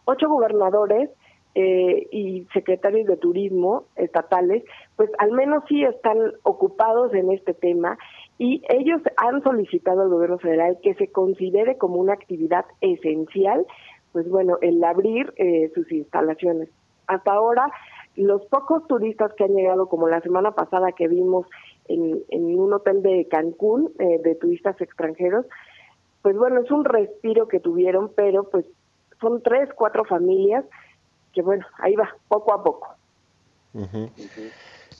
ocho 0.05 0.29
gobernadores 0.29 1.09
eh, 1.55 2.07
y 2.11 2.47
secretarios 2.53 3.05
de 3.07 3.17
turismo 3.17 3.85
estatales, 3.95 4.63
pues 4.95 5.11
al 5.19 5.31
menos 5.31 5.63
sí 5.67 5.83
están 5.83 6.17
ocupados 6.41 7.13
en 7.13 7.31
este 7.31 7.53
tema 7.53 7.97
y 8.39 8.63
ellos 8.69 9.01
han 9.17 9.43
solicitado 9.43 10.01
al 10.01 10.09
gobierno 10.09 10.39
federal 10.39 10.79
que 10.81 10.95
se 10.95 11.09
considere 11.09 11.77
como 11.77 11.97
una 11.97 12.13
actividad 12.13 12.65
esencial, 12.81 13.65
pues 14.11 14.27
bueno, 14.29 14.57
el 14.61 14.83
abrir 14.83 15.31
eh, 15.37 15.71
sus 15.75 15.91
instalaciones. 15.91 16.69
Hasta 17.05 17.33
ahora, 17.33 17.71
los 18.15 18.43
pocos 18.45 18.87
turistas 18.87 19.31
que 19.33 19.43
han 19.43 19.53
llegado, 19.53 19.87
como 19.87 20.07
la 20.07 20.21
semana 20.21 20.51
pasada 20.51 20.91
que 20.93 21.07
vimos 21.07 21.45
en, 21.87 22.23
un 22.31 22.73
hotel 22.73 23.01
de 23.01 23.27
Cancún, 23.29 23.91
eh, 23.99 24.19
de 24.23 24.35
turistas 24.35 24.79
extranjeros, 24.81 25.45
pues 26.21 26.37
bueno, 26.37 26.61
es 26.61 26.71
un 26.71 26.85
respiro 26.85 27.47
que 27.47 27.59
tuvieron, 27.59 28.11
pero 28.15 28.49
pues 28.49 28.65
son 29.19 29.41
tres, 29.43 29.69
cuatro 29.75 30.05
familias 30.05 30.65
que 31.33 31.41
bueno, 31.41 31.65
ahí 31.79 31.95
va, 31.95 32.09
poco 32.27 32.53
a 32.53 32.63
poco. 32.63 32.95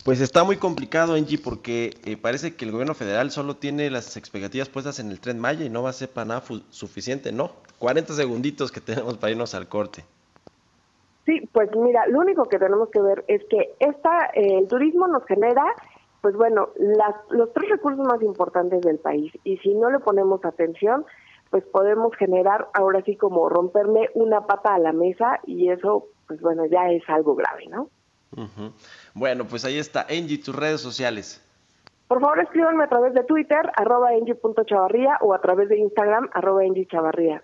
Pues 0.03 0.19
está 0.19 0.43
muy 0.43 0.57
complicado, 0.57 1.13
Angie, 1.13 1.37
porque 1.37 1.95
eh, 2.03 2.17
parece 2.17 2.55
que 2.55 2.65
el 2.65 2.71
gobierno 2.71 2.93
federal 2.93 3.31
solo 3.31 3.55
tiene 3.55 3.89
las 3.89 4.17
expectativas 4.17 4.67
puestas 4.67 4.99
en 4.99 5.11
el 5.11 5.19
tren 5.21 5.39
Maya 5.39 5.63
y 5.63 5.69
no 5.69 5.83
va 5.83 5.91
a 5.91 5.93
ser 5.93 6.09
para 6.09 6.25
nada 6.25 6.43
suficiente, 6.71 7.31
¿no? 7.31 7.51
40 7.79 8.13
segunditos 8.13 8.71
que 8.71 8.81
tenemos 8.81 9.17
para 9.17 9.31
irnos 9.31 9.53
al 9.53 9.69
corte. 9.69 10.03
Sí, 11.25 11.47
pues 11.53 11.69
mira, 11.75 12.05
lo 12.07 12.19
único 12.19 12.45
que 12.45 12.59
tenemos 12.59 12.89
que 12.89 12.99
ver 12.99 13.23
es 13.29 13.41
que 13.45 13.75
esta, 13.79 14.25
eh, 14.33 14.57
el 14.59 14.67
turismo 14.67 15.07
nos 15.07 15.23
genera, 15.25 15.63
pues 16.21 16.35
bueno, 16.35 16.69
las, 16.77 17.15
los 17.29 17.53
tres 17.53 17.69
recursos 17.69 18.05
más 18.05 18.21
importantes 18.21 18.81
del 18.81 18.99
país 18.99 19.31
y 19.45 19.57
si 19.59 19.73
no 19.73 19.89
le 19.89 19.99
ponemos 19.99 20.43
atención, 20.43 21.05
pues 21.49 21.63
podemos 21.65 22.13
generar 22.17 22.67
ahora 22.73 23.03
sí 23.03 23.15
como 23.15 23.47
romperle 23.47 24.09
una 24.15 24.47
pata 24.47 24.73
a 24.73 24.79
la 24.79 24.91
mesa 24.91 25.39
y 25.45 25.69
eso 25.69 26.07
pues 26.27 26.41
bueno, 26.41 26.65
ya 26.65 26.89
es 26.89 27.03
algo 27.07 27.35
grave, 27.35 27.67
¿no? 27.67 27.89
Bueno, 29.13 29.45
pues 29.45 29.63
ahí 29.65 29.77
está. 29.77 30.07
Angie, 30.09 30.39
tus 30.39 30.55
redes 30.55 30.81
sociales. 30.81 31.41
Por 32.07 32.19
favor, 32.19 32.39
escríbanme 32.39 32.83
a 32.83 32.89
través 32.89 33.13
de 33.13 33.23
Twitter, 33.23 33.71
arroba 33.75 34.09
Angie.chavarría 34.09 35.17
o 35.21 35.33
a 35.33 35.41
través 35.41 35.69
de 35.69 35.77
Instagram, 35.77 36.29
arroba 36.33 36.61
Angie 36.61 36.87
Chavarría. 36.87 37.43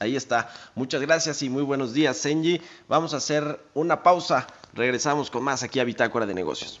Ahí 0.00 0.16
está. 0.16 0.48
Muchas 0.74 1.00
gracias 1.02 1.42
y 1.42 1.50
muy 1.50 1.62
buenos 1.62 1.92
días, 1.92 2.24
Angie. 2.24 2.60
Vamos 2.88 3.12
a 3.14 3.18
hacer 3.18 3.60
una 3.74 4.02
pausa. 4.02 4.46
Regresamos 4.72 5.30
con 5.30 5.42
más 5.42 5.62
aquí 5.62 5.80
a 5.80 5.84
Bitácora 5.84 6.26
de 6.26 6.34
Negocios. 6.34 6.80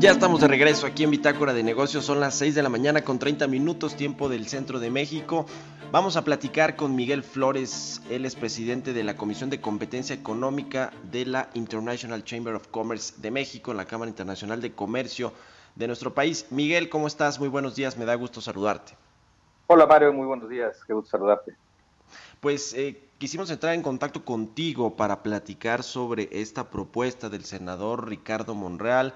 Ya 0.00 0.12
estamos 0.12 0.40
de 0.40 0.48
regreso 0.48 0.86
aquí 0.86 1.04
en 1.04 1.10
Bitácora 1.10 1.52
de 1.52 1.62
Negocios. 1.62 2.06
Son 2.06 2.20
las 2.20 2.34
6 2.36 2.54
de 2.54 2.62
la 2.62 2.70
mañana 2.70 3.02
con 3.02 3.18
30 3.18 3.46
minutos, 3.48 3.96
tiempo 3.96 4.30
del 4.30 4.48
centro 4.48 4.80
de 4.80 4.90
México. 4.90 5.44
Vamos 5.92 6.16
a 6.16 6.24
platicar 6.24 6.74
con 6.74 6.96
Miguel 6.96 7.22
Flores. 7.22 8.00
Él 8.08 8.24
es 8.24 8.34
presidente 8.34 8.94
de 8.94 9.04
la 9.04 9.18
Comisión 9.18 9.50
de 9.50 9.60
Competencia 9.60 10.14
Económica 10.14 10.90
de 11.12 11.26
la 11.26 11.50
International 11.52 12.24
Chamber 12.24 12.54
of 12.54 12.68
Commerce 12.68 13.20
de 13.20 13.30
México, 13.30 13.72
en 13.72 13.76
la 13.76 13.84
Cámara 13.84 14.08
Internacional 14.08 14.62
de 14.62 14.72
Comercio 14.72 15.34
de 15.74 15.86
nuestro 15.86 16.14
país. 16.14 16.46
Miguel, 16.48 16.88
¿cómo 16.88 17.06
estás? 17.06 17.38
Muy 17.38 17.50
buenos 17.50 17.76
días. 17.76 17.98
Me 17.98 18.06
da 18.06 18.14
gusto 18.14 18.40
saludarte. 18.40 18.94
Hola 19.66 19.84
Mario, 19.84 20.14
muy 20.14 20.26
buenos 20.26 20.48
días. 20.48 20.78
Qué 20.86 20.94
gusto 20.94 21.10
saludarte. 21.10 21.54
Pues 22.40 22.72
eh, 22.72 23.04
quisimos 23.18 23.50
entrar 23.50 23.74
en 23.74 23.82
contacto 23.82 24.24
contigo 24.24 24.96
para 24.96 25.22
platicar 25.22 25.82
sobre 25.82 26.30
esta 26.32 26.70
propuesta 26.70 27.28
del 27.28 27.44
senador 27.44 28.08
Ricardo 28.08 28.54
Monreal 28.54 29.12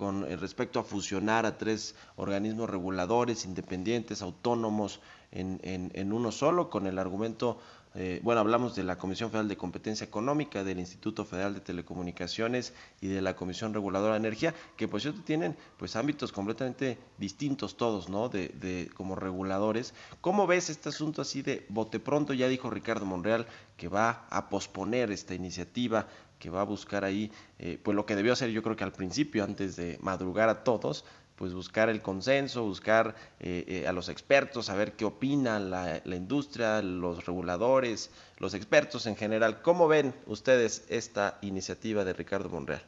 con 0.00 0.24
eh, 0.24 0.34
respecto 0.34 0.80
a 0.80 0.82
fusionar 0.82 1.44
a 1.44 1.58
tres 1.58 1.94
organismos 2.16 2.70
reguladores 2.70 3.44
independientes, 3.44 4.22
autónomos, 4.22 4.98
en, 5.30 5.60
en 5.62 6.12
uno 6.14 6.32
solo, 6.32 6.70
con 6.70 6.86
el 6.86 6.98
argumento 6.98 7.58
eh, 7.96 8.20
bueno, 8.22 8.40
hablamos 8.40 8.76
de 8.76 8.84
la 8.84 8.98
Comisión 8.98 9.30
Federal 9.30 9.48
de 9.48 9.56
Competencia 9.56 10.04
Económica, 10.04 10.62
del 10.62 10.78
Instituto 10.78 11.24
Federal 11.24 11.54
de 11.54 11.60
Telecomunicaciones 11.60 12.72
y 13.00 13.08
de 13.08 13.20
la 13.20 13.34
Comisión 13.34 13.74
Reguladora 13.74 14.12
de 14.14 14.20
Energía, 14.20 14.54
que 14.76 14.86
por 14.86 15.00
cierto 15.00 15.22
tienen 15.22 15.56
pues 15.76 15.96
ámbitos 15.96 16.30
completamente 16.30 16.98
distintos 17.18 17.76
todos, 17.76 18.08
¿no? 18.08 18.28
De, 18.28 18.48
de, 18.48 18.90
como 18.94 19.16
reguladores. 19.16 19.92
¿Cómo 20.20 20.46
ves 20.46 20.70
este 20.70 20.90
asunto 20.90 21.22
así 21.22 21.42
de 21.42 21.66
bote 21.68 21.98
pronto? 21.98 22.32
Ya 22.32 22.46
dijo 22.46 22.70
Ricardo 22.70 23.06
Monreal 23.06 23.46
que 23.76 23.88
va 23.88 24.26
a 24.30 24.48
posponer 24.50 25.10
esta 25.10 25.34
iniciativa, 25.34 26.06
que 26.40 26.50
va 26.50 26.62
a 26.62 26.64
buscar 26.64 27.04
ahí, 27.04 27.30
eh, 27.60 27.78
pues 27.80 27.94
lo 27.94 28.06
que 28.06 28.16
debió 28.16 28.32
hacer 28.32 28.50
yo 28.50 28.62
creo 28.64 28.74
que 28.74 28.82
al 28.82 28.92
principio, 28.92 29.44
antes 29.44 29.76
de 29.76 29.98
madrugar 30.00 30.48
a 30.48 30.64
todos, 30.64 31.04
pues 31.36 31.54
buscar 31.54 31.88
el 31.88 32.02
consenso, 32.02 32.64
buscar 32.64 33.14
eh, 33.38 33.64
eh, 33.66 33.88
a 33.88 33.92
los 33.92 34.08
expertos, 34.08 34.66
saber 34.66 34.92
qué 34.92 35.06
opina 35.06 35.58
la, 35.58 36.02
industria, 36.04 36.82
los 36.82 37.24
reguladores, 37.24 38.10
los 38.38 38.52
expertos 38.52 39.06
en 39.06 39.16
general. 39.16 39.62
¿Cómo 39.62 39.88
ven 39.88 40.12
ustedes 40.26 40.84
esta 40.90 41.38
iniciativa 41.40 42.04
de 42.04 42.12
Ricardo 42.12 42.50
Monreal? 42.50 42.82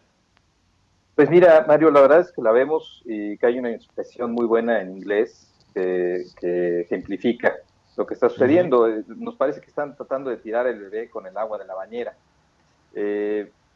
Pues 1.15 1.31
mira, 1.31 1.65
Mario, 1.67 1.91
la 1.91 2.03
verdad 2.03 2.21
es 2.21 2.33
que 2.33 2.43
la 2.43 2.53
vemos 2.53 3.03
y 3.07 3.39
que 3.39 3.47
hay 3.47 3.59
una 3.59 3.71
expresión 3.71 4.33
muy 4.33 4.45
buena 4.45 4.83
en 4.83 4.99
inglés 4.99 5.51
que, 5.75 6.81
ejemplifica 6.83 7.55
lo 7.97 8.07
que 8.07 8.13
está 8.13 8.29
sucediendo. 8.29 8.87
Eh, 8.87 9.03
nos 9.09 9.37
parece 9.37 9.61
que 9.61 9.69
están 9.69 9.97
tratando 9.97 10.29
de 10.29 10.37
tirar 10.37 10.67
el 10.67 10.79
bebé 10.79 11.09
con 11.09 11.27
el 11.27 11.37
agua 11.39 11.57
de 11.57 11.65
la 11.65 11.75
bañera. 11.75 12.15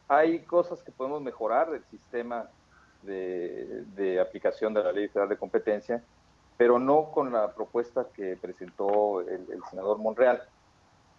Hay 0.08 0.40
cosas 0.40 0.82
que 0.82 0.92
podemos 0.92 1.22
mejorar 1.22 1.70
del 1.70 1.84
sistema 1.84 2.48
de, 3.06 4.20
aplicación 4.20 4.74
de 4.74 4.82
la 4.82 4.92
Ley 4.92 5.08
Federal 5.08 5.28
de 5.28 5.36
Competencia, 5.36 6.02
pero 6.56 6.78
no 6.78 7.10
con 7.10 7.32
la 7.32 7.52
propuesta 7.52 8.06
que 8.14 8.36
presentó 8.36 9.20
el, 9.20 9.46
senador 9.70 9.98
Monreal. 9.98 10.42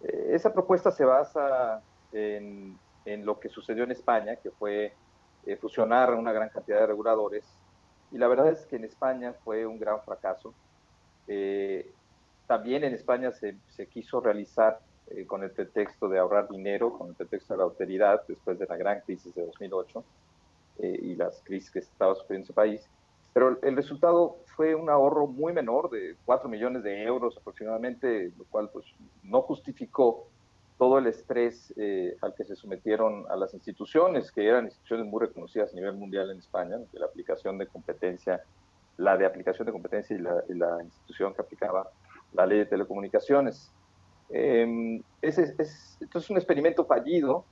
Eh, 0.02 0.30
esa 0.32 0.52
propuesta 0.52 0.90
se 0.90 1.04
basa 1.04 1.82
en, 2.12 2.78
en, 3.04 3.24
lo 3.24 3.38
que 3.38 3.48
sucedió 3.48 3.84
en 3.84 3.92
España, 3.92 4.36
que 4.36 4.50
fue 4.50 4.92
eh, 5.46 5.56
fusionar 5.56 6.14
una 6.14 6.32
gran 6.32 6.48
cantidad 6.48 6.80
de 6.80 6.86
reguladores, 6.86 7.44
y 8.10 8.18
la 8.18 8.28
verdad 8.28 8.48
es 8.48 8.66
que 8.66 8.76
en 8.76 8.84
España 8.84 9.34
fue 9.44 9.66
un 9.66 9.78
gran 9.78 10.00
fracaso. 10.02 10.54
Eh, 11.26 11.90
también 12.46 12.84
en 12.84 12.94
España 12.94 13.30
se, 13.32 13.56
se 13.68 13.86
quiso 13.86 14.20
realizar 14.20 14.80
con 15.26 15.42
el 15.42 15.50
pretexto 15.50 16.08
de 16.08 16.18
ahorrar 16.18 16.48
dinero, 16.48 16.96
con 16.96 17.08
el 17.08 17.14
pretexto 17.14 17.54
de 17.54 17.58
la 17.58 17.64
austeridad, 17.64 18.22
después 18.26 18.58
de 18.58 18.66
la 18.66 18.76
gran 18.76 19.00
crisis 19.00 19.34
de 19.34 19.44
2008. 19.46 20.04
Eh, 20.80 20.96
y 21.02 21.14
las 21.16 21.42
crisis 21.42 21.72
que 21.72 21.80
estaba 21.80 22.14
sufriendo 22.14 22.44
ese 22.44 22.52
país. 22.52 22.88
Pero 23.32 23.60
el 23.62 23.74
resultado 23.74 24.36
fue 24.54 24.76
un 24.76 24.88
ahorro 24.88 25.26
muy 25.26 25.52
menor, 25.52 25.90
de 25.90 26.14
4 26.24 26.48
millones 26.48 26.84
de 26.84 27.02
euros 27.02 27.36
aproximadamente, 27.36 28.32
lo 28.38 28.44
cual 28.44 28.70
pues, 28.72 28.86
no 29.24 29.42
justificó 29.42 30.28
todo 30.78 30.98
el 30.98 31.08
estrés 31.08 31.74
eh, 31.76 32.16
al 32.20 32.32
que 32.34 32.44
se 32.44 32.54
sometieron 32.54 33.24
a 33.28 33.34
las 33.34 33.54
instituciones, 33.54 34.30
que 34.30 34.46
eran 34.46 34.66
instituciones 34.66 35.06
muy 35.06 35.20
reconocidas 35.20 35.72
a 35.72 35.74
nivel 35.74 35.94
mundial 35.94 36.30
en 36.30 36.38
España, 36.38 36.76
de 36.76 36.98
la 36.98 37.06
aplicación 37.06 37.58
de 37.58 37.66
competencia, 37.66 38.40
la 38.98 39.16
de 39.16 39.26
aplicación 39.26 39.66
de 39.66 39.72
competencia 39.72 40.16
y 40.16 40.54
la, 40.54 40.82
institución 40.84 41.34
que 41.34 41.42
aplicaba 41.42 41.90
la 42.34 42.46
ley 42.46 42.58
de 42.58 42.66
telecomunicaciones. 42.66 43.72
Eh, 44.30 45.00
es, 45.22 45.38
es, 45.38 45.98
es 46.00 46.30
un 46.30 46.36
experimento 46.36 46.84
fallido 46.84 47.44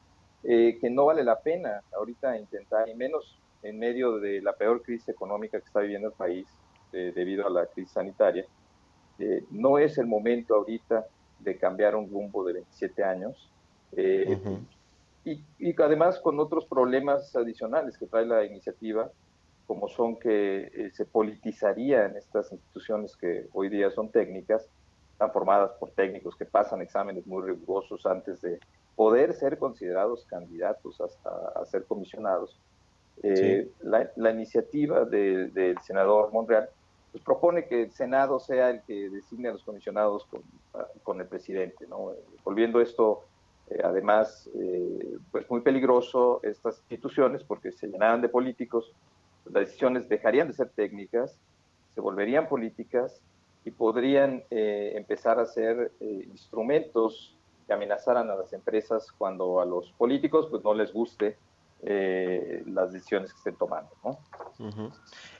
eh, 0.48 0.78
que 0.80 0.88
no 0.90 1.06
vale 1.06 1.24
la 1.24 1.40
pena 1.40 1.82
ahorita 1.92 2.38
intentar, 2.38 2.88
y 2.88 2.94
menos 2.94 3.36
en 3.64 3.80
medio 3.80 4.20
de 4.20 4.40
la 4.40 4.52
peor 4.52 4.80
crisis 4.80 5.08
económica 5.08 5.58
que 5.58 5.66
está 5.66 5.80
viviendo 5.80 6.06
el 6.06 6.14
país 6.14 6.46
eh, 6.92 7.12
debido 7.12 7.44
a 7.48 7.50
la 7.50 7.66
crisis 7.66 7.92
sanitaria. 7.92 8.46
Eh, 9.18 9.42
no 9.50 9.78
es 9.78 9.98
el 9.98 10.06
momento 10.06 10.54
ahorita 10.54 11.04
de 11.40 11.58
cambiar 11.58 11.96
un 11.96 12.08
rumbo 12.08 12.44
de 12.44 12.52
27 12.52 13.02
años. 13.02 13.50
y, 15.24 15.42
y, 15.58 15.82
además 15.82 16.20
con 16.20 16.38
otros 16.38 16.64
problemas 16.66 17.34
adicionales 17.34 17.98
que 17.98 18.06
trae 18.06 18.24
la 18.24 18.44
iniciativa, 18.44 19.10
como 19.66 19.88
son 19.88 20.16
que 20.16 20.90
se 20.92 21.04
politizarían 21.06 22.16
estas 22.16 22.52
instituciones 22.52 23.16
que 23.16 23.48
hoy 23.52 23.68
día 23.68 23.90
son 23.90 24.10
técnicas, 24.10 24.68
están 25.16 25.32
formadas 25.32 25.70
por 25.80 25.92
técnicos 25.92 26.36
que 26.36 26.44
pasan 26.44 26.82
exámenes 26.82 27.26
muy 27.26 27.42
rigurosos 27.42 28.04
antes 28.04 28.38
de 28.42 28.60
poder 28.94 29.32
ser 29.32 29.58
considerados 29.58 30.26
candidatos 30.26 31.00
hasta 31.00 31.30
a 31.58 31.64
ser 31.64 31.86
comisionados. 31.86 32.60
Eh, 33.22 33.66
la, 33.80 34.30
iniciativa 34.30 35.06
del 35.06 35.78
senador 35.80 36.30
Monreal 36.34 36.68
pues, 37.12 37.24
propone 37.24 37.64
que 37.64 37.84
el 37.84 37.92
Senado 37.92 38.38
sea 38.38 38.68
el 38.68 38.82
que 38.82 39.08
designe 39.08 39.48
a 39.48 39.52
los 39.52 39.64
comisionados 39.64 40.28
con, 41.02 41.18
el 41.18 41.26
presidente, 41.26 41.86
¿no? 41.86 42.12
volviendo 42.44 42.82
esto 42.82 43.22
eh, 43.70 43.80
además 43.82 44.50
eh, 44.54 45.16
pues 45.32 45.48
muy 45.48 45.62
peligroso 45.62 46.40
estas 46.42 46.78
instituciones 46.80 47.42
porque 47.42 47.72
se 47.72 47.86
llenaran 47.86 48.20
de 48.20 48.28
políticos, 48.28 48.92
las 49.46 49.64
decisiones 49.64 50.10
dejarían 50.10 50.48
de 50.48 50.52
ser 50.52 50.68
técnicas, 50.68 51.38
se 51.94 52.02
volverían 52.02 52.48
políticas 52.48 53.22
y 53.66 53.72
podrían 53.72 54.44
empezar 54.48 55.38
a 55.38 55.44
ser 55.44 55.92
instrumentos 56.00 57.36
que 57.66 57.72
amenazaran 57.72 58.30
a 58.30 58.36
las 58.36 58.52
empresas 58.52 59.10
cuando 59.18 59.60
a 59.60 59.66
los 59.66 59.90
políticos 59.98 60.46
pues 60.50 60.62
no 60.62 60.72
les 60.72 60.92
guste 60.92 61.36
eh, 61.82 62.62
las 62.66 62.92
decisiones 62.92 63.32
que 63.32 63.38
estén 63.38 63.56
tomando. 63.56 63.90
¿no? 64.02 64.18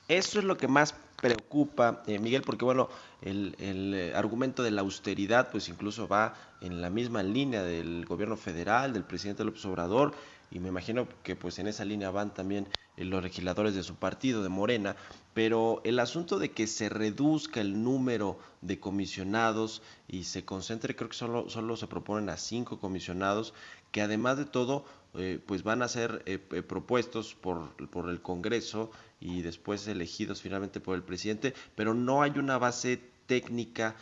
Eso 0.07 0.39
es 0.39 0.45
lo 0.45 0.55
que 0.55 0.67
más 0.67 0.93
preocupa, 1.19 2.03
eh, 2.05 2.19
Miguel, 2.19 2.43
porque 2.45 2.63
bueno, 2.63 2.89
el, 3.21 3.55
el, 3.59 3.93
eh, 3.93 4.13
argumento 4.13 4.61
de 4.61 4.71
la 4.71 4.81
austeridad 4.81 5.49
pues 5.51 5.67
incluso 5.67 6.07
va 6.07 6.35
en 6.61 6.81
la 6.81 6.89
misma 6.89 7.23
línea 7.23 7.63
del 7.63 8.05
gobierno 8.05 8.37
federal, 8.37 8.93
del 8.93 9.03
presidente 9.03 9.43
López 9.43 9.65
Obrador, 9.65 10.13
y 10.51 10.59
me 10.59 10.69
imagino 10.69 11.07
que 11.23 11.35
pues 11.35 11.59
en 11.59 11.67
esa 11.67 11.85
línea 11.85 12.11
van 12.11 12.33
también 12.33 12.67
los 12.95 13.21
legisladores 13.21 13.75
de 13.75 13.83
su 13.83 13.95
partido, 13.95 14.41
de 14.41 14.49
Morena, 14.49 14.95
pero 15.33 15.81
el 15.83 15.99
asunto 15.99 16.39
de 16.39 16.51
que 16.51 16.65
se 16.65 16.89
reduzca 16.89 17.61
el 17.61 17.83
número 17.83 18.39
de 18.61 18.79
comisionados 18.79 19.83
y 20.07 20.23
se 20.23 20.45
concentre, 20.45 20.95
creo 20.95 21.09
que 21.09 21.15
solo, 21.15 21.49
solo 21.49 21.77
se 21.77 21.87
proponen 21.87 22.29
a 22.29 22.37
cinco 22.37 22.79
comisionados, 22.79 23.53
que 23.91 24.01
además 24.01 24.37
de 24.37 24.45
todo, 24.45 24.85
eh, 25.13 25.39
pues 25.45 25.63
van 25.63 25.81
a 25.81 25.87
ser 25.87 26.23
eh, 26.25 26.39
eh, 26.51 26.61
propuestos 26.61 27.35
por, 27.35 27.75
por 27.89 28.09
el 28.09 28.21
Congreso 28.21 28.91
y 29.19 29.41
después 29.41 29.87
elegidos 29.87 30.41
finalmente 30.41 30.79
por 30.79 30.95
el 30.95 31.03
presidente, 31.03 31.53
pero 31.75 31.93
no 31.93 32.23
hay 32.23 32.31
una 32.37 32.57
base 32.57 33.01
técnica 33.27 33.95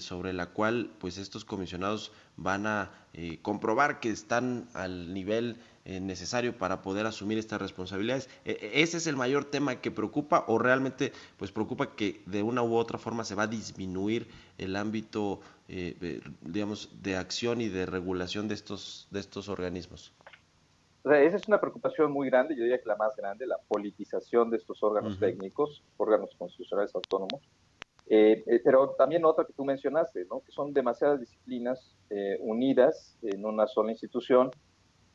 sobre 0.00 0.32
la 0.32 0.46
cual 0.46 0.90
pues 0.98 1.18
estos 1.18 1.44
comisionados 1.44 2.10
van 2.36 2.66
a 2.66 2.90
comprobar 3.42 4.00
que 4.00 4.10
están 4.10 4.68
al 4.74 5.14
nivel 5.14 5.60
eh, 5.88 6.00
necesario 6.00 6.52
para 6.52 6.82
poder 6.82 7.06
asumir 7.06 7.38
estas 7.38 7.62
responsabilidades. 7.62 8.28
E, 8.44 8.50
e, 8.50 8.82
¿Ese 8.82 8.98
es 8.98 9.06
el 9.06 9.16
mayor 9.16 9.46
tema 9.46 9.80
que 9.80 9.90
preocupa 9.90 10.44
o 10.46 10.58
realmente 10.58 11.12
pues 11.38 11.50
preocupa 11.50 11.96
que 11.96 12.20
de 12.26 12.42
una 12.42 12.62
u 12.62 12.76
otra 12.76 12.98
forma 12.98 13.24
se 13.24 13.34
va 13.34 13.44
a 13.44 13.46
disminuir 13.46 14.26
el 14.58 14.76
ámbito, 14.76 15.40
eh, 15.66 16.20
digamos, 16.42 16.90
de 17.02 17.16
acción 17.16 17.62
y 17.62 17.70
de 17.70 17.86
regulación 17.86 18.48
de 18.48 18.54
estos, 18.54 19.08
de 19.10 19.20
estos 19.20 19.48
organismos? 19.48 20.12
esa 21.04 21.36
es 21.36 21.48
una 21.48 21.58
preocupación 21.58 22.12
muy 22.12 22.28
grande, 22.28 22.54
yo 22.54 22.64
diría 22.64 22.78
que 22.82 22.86
la 22.86 22.96
más 22.96 23.16
grande, 23.16 23.46
la 23.46 23.56
politización 23.56 24.50
de 24.50 24.58
estos 24.58 24.82
órganos 24.82 25.18
técnicos, 25.18 25.82
órganos 25.96 26.28
constitucionales 26.36 26.94
autónomos. 26.94 27.40
Eh, 28.10 28.44
pero 28.62 28.90
también 28.90 29.24
otra 29.24 29.46
que 29.46 29.54
tú 29.54 29.64
mencionaste, 29.64 30.26
¿no? 30.26 30.40
que 30.40 30.52
son 30.52 30.74
demasiadas 30.74 31.20
disciplinas 31.20 31.96
unidas 32.40 33.16
en 33.22 33.46
una 33.46 33.66
sola 33.66 33.90
institución 33.92 34.50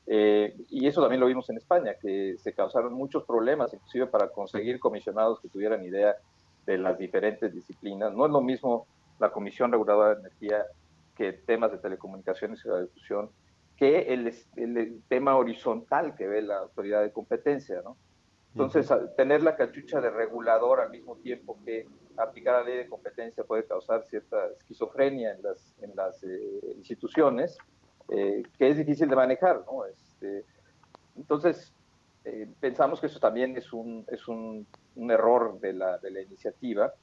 eh, 0.06 0.56
y 0.70 0.88
eso 0.88 1.02
también 1.02 1.22
lo 1.22 1.28
vimos 1.28 1.50
en 1.50 1.58
España, 1.58 1.96
que 2.02 2.36
se 2.38 2.54
causaron 2.54 2.94
muchos 2.94 3.24
problemas, 3.24 3.74
inclusive 3.74 4.08
para 4.08 4.30
conseguir 4.30 4.80
comisionados 4.80 5.40
que 5.40 5.50
tuvieran 5.50 5.84
idea 5.86 6.16
de 6.66 6.78
las 6.78 6.98
diferentes 6.98 7.54
disciplinas. 7.54 8.14
No 8.14 8.26
es 8.26 8.32
lo 8.32 8.42
mismo 8.42 8.88
la 9.20 9.32
Comisión 9.32 9.72
Reguladora 9.72 10.16
de 10.16 10.22
Energía 10.22 10.66
que 11.16 11.34
temas 11.34 11.72
de 11.72 11.78
telecomunicaciones 11.78 12.64
y 12.66 12.68
la 12.68 12.82
difusión, 12.82 13.30
que 13.78 14.14
el, 14.14 14.34
el, 14.56 15.02
tema 15.08 15.36
horizontal 15.36 16.16
que 16.16 16.28
ve 16.28 16.42
la 16.42 16.60
autoridad 16.60 17.02
de 17.02 17.12
competencia, 17.12 17.82
¿no? 17.84 17.98
Entonces, 18.56 18.88
tener 19.18 19.42
la 19.42 19.56
cachucha 19.56 20.00
de 20.00 20.12
regulador 20.12 20.80
al 20.80 20.92
mismo 20.92 21.16
tiempo 21.18 21.58
que 21.66 21.88
aplicar 22.18 22.62
la 22.62 22.70
ley 22.70 22.78
de 22.78 22.88
competencia 22.88 23.44
puede 23.44 23.66
causar 23.66 24.04
cierta 24.04 24.46
esquizofrenia 24.60 25.34
en 25.34 25.42
las, 25.42 25.74
en 25.82 25.96
las 25.96 26.24
eh, 26.24 26.60
instituciones 26.76 27.58
eh, 28.10 28.44
que 28.58 28.70
es 28.70 28.78
difícil 28.78 29.10
de 29.10 29.16
manejar, 29.16 29.64
¿no? 29.66 29.86
Este, 29.86 30.46
entonces, 31.16 31.74
eh, 32.26 32.48
pensamos 32.60 33.00
que 33.00 33.08
eso 33.08 33.20
también 33.20 33.56
es 33.58 33.72
un, 33.74 34.06
es 34.10 34.28
un, 34.28 34.66
un 34.96 35.12
error 35.12 35.60
de 35.60 35.74
la, 35.74 35.98
de 35.98 36.12
la, 36.12 36.22
iniciativa 36.22 36.94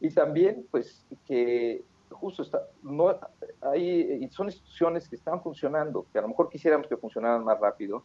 y 0.00 0.10
también, 0.10 0.66
pues, 0.70 1.04
que 1.26 1.82
justo 2.10 2.42
está, 2.42 2.62
no, 2.82 3.18
hay, 3.62 4.28
son 4.30 4.46
instituciones 4.46 5.08
que 5.08 5.16
están 5.16 5.42
funcionando, 5.42 6.06
que 6.12 6.18
a 6.18 6.22
lo 6.22 6.28
mejor 6.28 6.48
quisiéramos 6.48 6.86
que 6.86 6.96
funcionaran 6.96 7.44
más 7.44 7.58
rápido, 7.60 8.02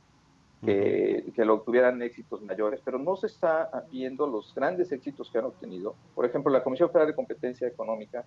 que, 0.66 1.32
que 1.34 1.46
lo 1.46 1.62
tuvieran 1.62 2.02
éxitos 2.02 2.42
mayores, 2.42 2.82
pero 2.84 3.00
no 3.00 3.16
se 3.16 3.28
está 3.28 3.86
viendo 3.90 4.28
los 4.28 4.54
grandes 4.54 4.92
éxitos 4.92 5.32
que 5.32 5.38
han 5.38 5.46
obtenido. 5.46 5.96
Por 6.14 6.26
ejemplo, 6.26 6.52
la 6.52 6.64
Comisión 6.64 6.90
Federal 6.90 7.08
de 7.08 7.16
Competencia 7.16 7.66
Económica 7.68 8.26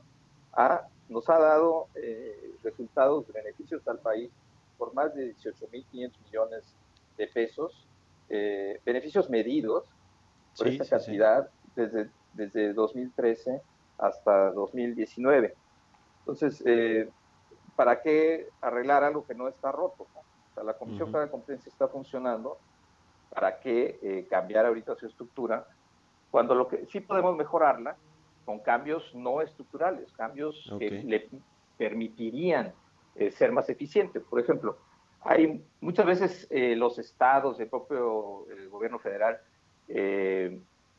ha, 0.52 0.86
nos 1.08 1.28
ha 1.28 1.38
dado 1.38 1.88
eh, 1.94 2.54
resultados, 2.62 3.26
beneficios 3.32 3.86
al 3.88 3.98
país 3.98 4.30
por 4.78 4.94
más 4.94 5.14
de 5.14 5.34
18.500 5.36 6.12
millones 6.24 6.74
de 7.16 7.26
pesos, 7.28 7.86
eh, 8.28 8.80
beneficios 8.84 9.30
medidos 9.30 9.84
por 10.56 10.68
esta 10.68 10.84
cantidad 10.84 11.48
desde, 11.76 12.10
desde 12.34 12.72
2013 12.72 13.60
hasta 13.98 14.50
2019. 14.52 15.54
Entonces, 16.20 16.62
eh, 16.66 17.08
¿para 17.76 18.00
qué 18.00 18.48
arreglar 18.60 19.04
algo 19.04 19.26
que 19.26 19.34
no 19.34 19.48
está 19.48 19.72
roto? 19.72 20.06
O 20.50 20.54
sea, 20.54 20.64
la 20.64 20.74
Comisión 20.74 21.08
Federal 21.08 21.28
de 21.28 21.30
Competencia 21.30 21.70
está 21.70 21.88
funcionando, 21.88 22.58
¿para 23.30 23.58
qué 23.58 23.98
eh, 24.02 24.26
cambiar 24.28 24.66
ahorita 24.66 24.94
su 24.96 25.06
estructura? 25.06 25.66
Cuando 26.30 26.54
lo 26.54 26.68
que 26.68 26.86
sí 26.86 27.00
podemos 27.00 27.36
mejorarla 27.36 27.96
con 28.44 28.60
cambios 28.60 29.14
no 29.14 29.40
estructurales, 29.40 30.12
cambios 30.12 30.72
que 30.78 30.90
le 30.90 31.28
permitirían 31.78 32.72
eh, 33.14 33.30
ser 33.30 33.52
más 33.52 33.68
eficiente. 33.68 34.20
Por 34.20 34.40
ejemplo, 34.40 34.78
hay 35.20 35.64
muchas 35.80 36.06
veces 36.06 36.46
eh, 36.50 36.74
los 36.76 36.98
estados, 36.98 37.60
el 37.60 37.68
propio 37.68 38.46
gobierno 38.70 38.98
federal, 38.98 39.38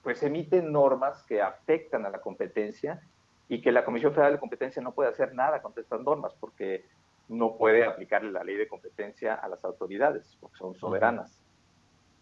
pues 0.03 0.21
emiten 0.21 0.71
normas 0.71 1.23
que 1.23 1.41
afectan 1.41 2.05
a 2.05 2.09
la 2.09 2.19
competencia 2.19 3.01
y 3.47 3.61
que 3.61 3.71
la 3.71 3.85
Comisión 3.85 4.13
Federal 4.13 4.33
de 4.33 4.39
Competencia 4.39 4.81
no 4.81 4.93
puede 4.93 5.09
hacer 5.09 5.33
nada 5.33 5.61
contra 5.61 5.81
estas 5.81 6.01
normas 6.01 6.33
porque 6.39 6.85
no 7.29 7.55
puede 7.57 7.85
aplicarle 7.85 8.31
la 8.31 8.43
ley 8.43 8.55
de 8.55 8.67
competencia 8.67 9.35
a 9.35 9.47
las 9.47 9.63
autoridades, 9.63 10.37
porque 10.39 10.57
son 10.57 10.75
soberanas. 10.75 11.41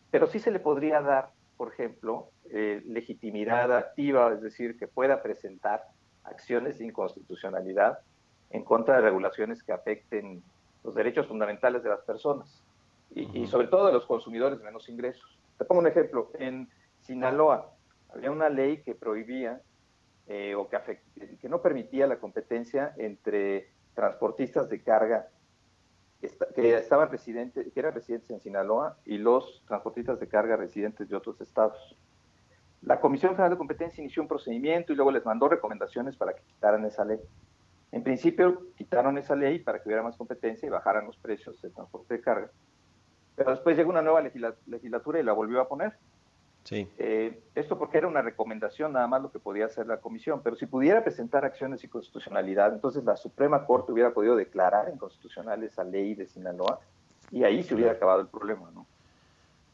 Pero 0.10 0.28
sí 0.28 0.40
se 0.40 0.52
le 0.52 0.60
podría 0.60 1.02
dar, 1.02 1.32
por 1.62 1.72
ejemplo, 1.72 2.32
eh, 2.50 2.82
legitimidad 2.88 3.72
activa, 3.78 4.34
es 4.34 4.42
decir, 4.42 4.80
que 4.80 4.88
pueda 4.88 5.22
presentar 5.22 5.84
acciones 6.24 6.80
de 6.80 6.86
inconstitucionalidad 6.86 8.00
en 8.50 8.64
contra 8.64 8.96
de 8.96 9.02
regulaciones 9.02 9.62
que 9.62 9.72
afecten 9.72 10.42
los 10.84 10.96
derechos 10.96 11.28
fundamentales 11.28 11.84
de 11.84 11.90
las 11.90 12.02
personas 12.02 12.64
y, 13.14 13.46
sobre 13.46 13.68
todo 13.68 13.86
de 13.86 13.94
los 13.94 14.08
consumidores 14.08 14.58
de 14.58 14.66
menos 14.66 14.90
ingresos. 14.90 15.38
Te 15.60 15.66
pongo 15.66 15.82
un 15.82 15.88
ejemplo. 15.88 16.32
En 16.40 16.68
Sinaloa 17.02 17.70
había 18.12 18.32
una 18.32 18.50
ley 18.50 18.82
que 18.82 18.96
prohibía 18.96 19.62
eh, 20.26 20.56
o 20.56 20.68
que, 20.68 21.00
que 21.40 21.48
no 21.48 21.62
permitía 21.62 22.08
la 22.08 22.18
competencia 22.18 22.96
entre 22.98 23.70
transportistas 23.94 24.68
de 24.68 24.82
carga 24.82 25.28
que 26.56 26.76
estaban 26.76 27.10
residentes, 27.10 27.72
que 27.74 27.80
eran 27.80 27.94
residentes 27.94 28.30
en 28.30 28.40
Sinaloa 28.40 28.98
y 29.06 29.18
los 29.18 29.64
transportistas 29.68 30.20
de 30.20 30.28
carga 30.28 30.56
residentes 30.56 31.10
de 31.10 31.16
otros 31.16 31.42
estados. 31.42 31.96
La 32.84 33.00
Comisión 33.00 33.32
Federal 33.32 33.52
de 33.52 33.58
Competencia 33.58 34.02
inició 34.02 34.24
un 34.24 34.28
procedimiento 34.28 34.94
y 34.94 34.96
luego 34.96 35.12
les 35.12 35.26
mandó 35.26 35.48
recomendaciones 35.48 36.16
para 36.16 36.34
que 36.34 36.42
quitaran 36.44 36.86
esa 36.86 37.06
ley. 37.06 37.20
En 37.92 38.04
principio 38.04 38.68
quitaron 38.76 39.18
esa 39.18 39.36
ley 39.36 39.60
para 39.60 39.80
que 39.80 39.90
hubiera 39.90 40.04
más 40.04 40.16
competencia 40.16 40.66
y 40.66 40.70
bajaran 40.70 41.06
los 41.06 41.18
precios 41.18 41.62
del 41.62 41.74
transporte 41.74 42.16
de 42.16 42.22
carga. 42.22 42.52
Pero 43.36 43.52
después 43.52 43.78
llegó 43.78 43.90
una 43.90 44.02
nueva 44.02 44.22
legislatura 44.22 45.20
y 45.20 45.24
la 45.24 45.34
volvió 45.34 45.62
a 45.62 45.68
poner. 45.68 45.94
Sí. 46.64 46.88
Eh, 46.98 47.42
esto 47.56 47.78
porque 47.78 47.98
era 47.98 48.08
una 48.08 48.22
recomendación 48.22 48.94
nada 48.94 49.08
más 49.08 49.22
lo 49.22 49.32
que 49.32 49.40
podía 49.40 49.66
hacer 49.66 49.88
la 49.88 49.98
comisión, 49.98 50.42
pero 50.44 50.56
si 50.56 50.68
pudiera 50.68 51.04
presentar 51.04 51.44
acciones 51.44 51.82
de 51.82 51.88
inconstitucionalidad, 51.88 52.74
entonces 52.74 53.04
la 53.04 53.18
Suprema 53.18 53.66
Corte 53.66 53.92
hubiera 53.92 54.14
podido 54.14 54.36
declarar 54.36 54.90
inconstitucional 54.94 55.64
esa 55.64 55.84
ley 55.84 56.14
de 56.14 56.28
Sinaloa 56.28 56.80
y 57.32 57.44
ahí 57.44 57.64
se 57.64 57.74
hubiera 57.74 57.94
acabado 57.94 58.22
el 58.22 58.28
problema, 58.28 58.70
¿no? 58.74 58.86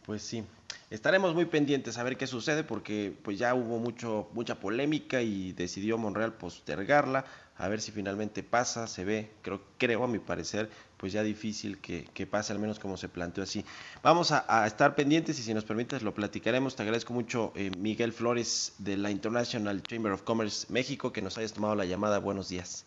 Pues 0.06 0.22
sí. 0.22 0.46
Estaremos 0.90 1.36
muy 1.36 1.46
pendientes 1.46 1.98
a 1.98 2.04
ver 2.04 2.16
qué 2.16 2.28
sucede 2.28 2.64
porque 2.64 3.14
pues 3.22 3.38
ya 3.38 3.54
hubo 3.54 3.78
mucho 3.78 4.30
mucha 4.32 4.56
polémica 4.56 5.22
y 5.22 5.52
decidió 5.52 5.98
Monreal 5.98 6.34
postergarla 6.34 7.26
a 7.58 7.68
ver 7.68 7.82
si 7.82 7.92
finalmente 7.92 8.44
pasa, 8.44 8.88
se 8.88 9.04
ve, 9.04 9.32
creo, 9.42 9.60
creo 9.78 10.04
a 10.04 10.08
mi 10.08 10.20
parecer, 10.20 10.70
pues 10.98 11.14
ya 11.14 11.24
difícil 11.24 11.78
que, 11.80 12.28
pase, 12.30 12.54
al 12.54 12.60
menos 12.60 12.80
como 12.80 12.98
se 12.98 13.08
planteó 13.08 13.44
así. 13.44 13.64
Vamos 14.04 14.32
a, 14.32 14.66
estar 14.66 14.96
pendientes 14.96 15.40
y 15.40 15.44
si 15.44 15.54
nos 15.54 15.64
permites 15.64 16.02
lo 16.02 16.14
platicaremos. 16.14 16.76
Te 16.76 16.84
agradezco 16.84 17.14
mucho, 17.14 17.54
eh, 17.56 17.72
Miguel 17.78 18.12
Flores, 18.12 18.74
de 18.80 18.98
la 18.98 19.12
International 19.12 19.82
Chamber 19.84 20.12
of 20.12 20.24
Commerce 20.24 20.68
México, 20.72 21.12
que 21.12 21.22
nos 21.22 21.38
hayas 21.38 21.54
tomado 21.54 21.76
la 21.76 21.86
llamada. 21.86 22.20
Buenos 22.20 22.50
días. 22.50 22.86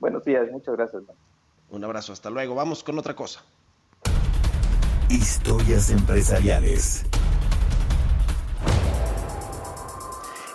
Buenos 0.00 0.24
días, 0.24 0.50
muchas 0.50 0.76
gracias. 0.76 1.02
Un 1.70 1.84
abrazo, 1.84 2.12
hasta 2.12 2.30
luego. 2.30 2.54
Vamos 2.54 2.82
con 2.82 2.98
otra 2.98 3.14
cosa. 3.14 3.42
Historias 5.08 5.90
empresariales. 5.90 7.04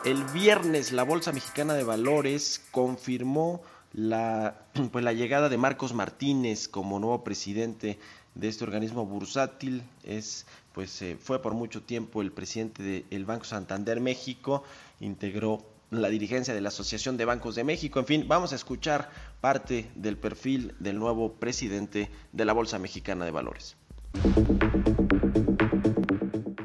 El 0.05 0.23
viernes 0.25 0.91
la 0.91 1.03
Bolsa 1.03 1.31
Mexicana 1.31 1.73
de 1.73 1.83
Valores 1.83 2.61
confirmó 2.71 3.63
la, 3.95 4.55
pues, 4.91 5.03
la 5.03 5.13
llegada 5.13 5.49
de 5.49 5.57
Marcos 5.57 5.93
Martínez 5.93 6.67
como 6.67 6.99
nuevo 6.99 7.23
presidente 7.23 7.97
de 8.35 8.47
este 8.47 8.63
organismo 8.63 9.05
bursátil. 9.05 9.83
Es, 10.03 10.45
pues, 10.73 11.01
eh, 11.01 11.17
fue 11.19 11.41
por 11.41 11.53
mucho 11.53 11.81
tiempo 11.81 12.21
el 12.21 12.31
presidente 12.31 13.05
del 13.09 13.25
Banco 13.25 13.45
Santander 13.45 13.99
México, 14.01 14.63
integró 14.99 15.65
la 15.91 16.09
dirigencia 16.09 16.53
de 16.53 16.61
la 16.61 16.69
Asociación 16.69 17.15
de 17.15 17.25
Bancos 17.25 17.55
de 17.55 17.63
México. 17.63 17.99
En 17.99 18.05
fin, 18.05 18.25
vamos 18.27 18.51
a 18.51 18.55
escuchar 18.55 19.09
parte 19.39 19.89
del 19.95 20.17
perfil 20.17 20.75
del 20.79 20.99
nuevo 20.99 21.33
presidente 21.33 22.09
de 22.33 22.45
la 22.45 22.53
Bolsa 22.53 22.79
Mexicana 22.79 23.23
de 23.23 23.31
Valores. 23.31 23.77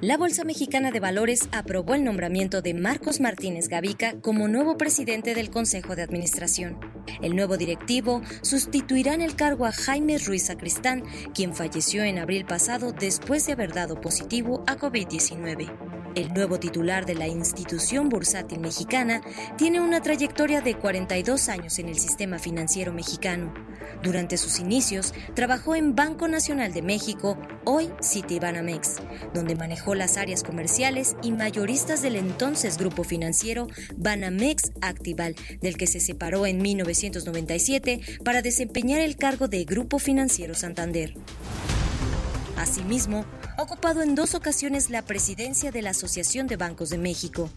La 0.03 0.17
Bolsa 0.17 0.45
Mexicana 0.45 0.93
de 0.93 0.99
Valores 0.99 1.51
aprobó 1.53 1.93
el 1.95 2.05
nombramiento 2.05 2.63
de 2.63 2.73
Marcos 2.73 3.21
Martínez 3.21 3.69
Gavica 3.69 4.15
como 4.23 4.49
nuevo 4.49 4.79
presidente 4.79 5.35
del 5.35 5.51
Consejo 5.51 5.95
de 5.95 6.01
Administración. 6.01 6.79
El 7.21 7.37
nuevo 7.37 7.59
directivo 7.59 8.23
sustituirá 8.41 9.13
en 9.13 9.21
el 9.21 9.37
cargo 9.37 9.67
a 9.67 9.73
Jaime 9.73 10.17
Ruiz 10.17 10.45
Sacristán, 10.45 11.05
quien 11.35 11.55
falleció 11.55 12.03
en 12.03 12.19
abril 12.19 12.47
pasado 12.47 12.93
después 12.93 13.45
de 13.45 13.53
haber 13.53 13.75
dado 13.75 14.01
positivo 14.01 14.65
a 14.67 14.79
COVID-19. 14.79 15.90
El 16.17 16.35
nuevo 16.35 16.59
titular 16.59 17.07
de 17.07 17.15
la 17.15 17.29
institución 17.29 18.09
bursátil 18.09 18.59
mexicana 18.59 19.21
tiene 19.57 19.81
una 19.81 20.03
trayectoria 20.03 20.61
de 20.61 20.75
42 20.75 21.49
años 21.49 21.79
en 21.79 21.89
el 21.89 21.99
sistema 21.99 22.41
financiero 22.41 22.93
mexicano. 22.93 23.55
Durante 24.03 24.37
sus 24.37 24.59
inicios, 24.59 25.15
trabajó 25.35 25.77
en 25.77 25.95
Banco 25.95 26.27
Nacional 26.27 26.73
de 26.73 26.83
México, 26.83 27.39
hoy 27.65 27.91
Citibanamex, 28.03 28.97
donde 29.35 29.55
manejó 29.55 29.95
las 29.95 30.17
áreas 30.17 30.43
comerciales 30.43 31.17
y 31.23 31.33
mayoristas 31.33 32.03
del 32.03 32.17
entonces 32.17 32.77
grupo 32.77 33.05
financiero 33.05 33.69
Banamex 33.97 34.73
Actival, 34.81 35.37
del 35.61 35.77
que 35.77 35.87
se 35.87 36.01
separó 36.01 36.47
en 36.47 36.61
1997 36.61 38.01
para 38.25 38.43
desempeñar 38.43 39.01
el 39.01 39.17
cargo 39.17 39.47
de 39.47 39.65
Grupo 39.65 39.99
Financiero 39.99 40.55
Santander. 40.55 41.15
Asimismo, 42.61 43.25
ha 43.57 43.63
ocupado 43.63 44.03
en 44.03 44.15
dos 44.15 44.35
ocasiones 44.35 44.91
la 44.91 45.01
presidencia 45.01 45.73
de 45.73 45.81
la 45.81 45.91
Asociación 45.91 46.47
de 46.47 46.59
Bancos 46.59 46.91
de 46.91 46.99
México. 46.99 47.49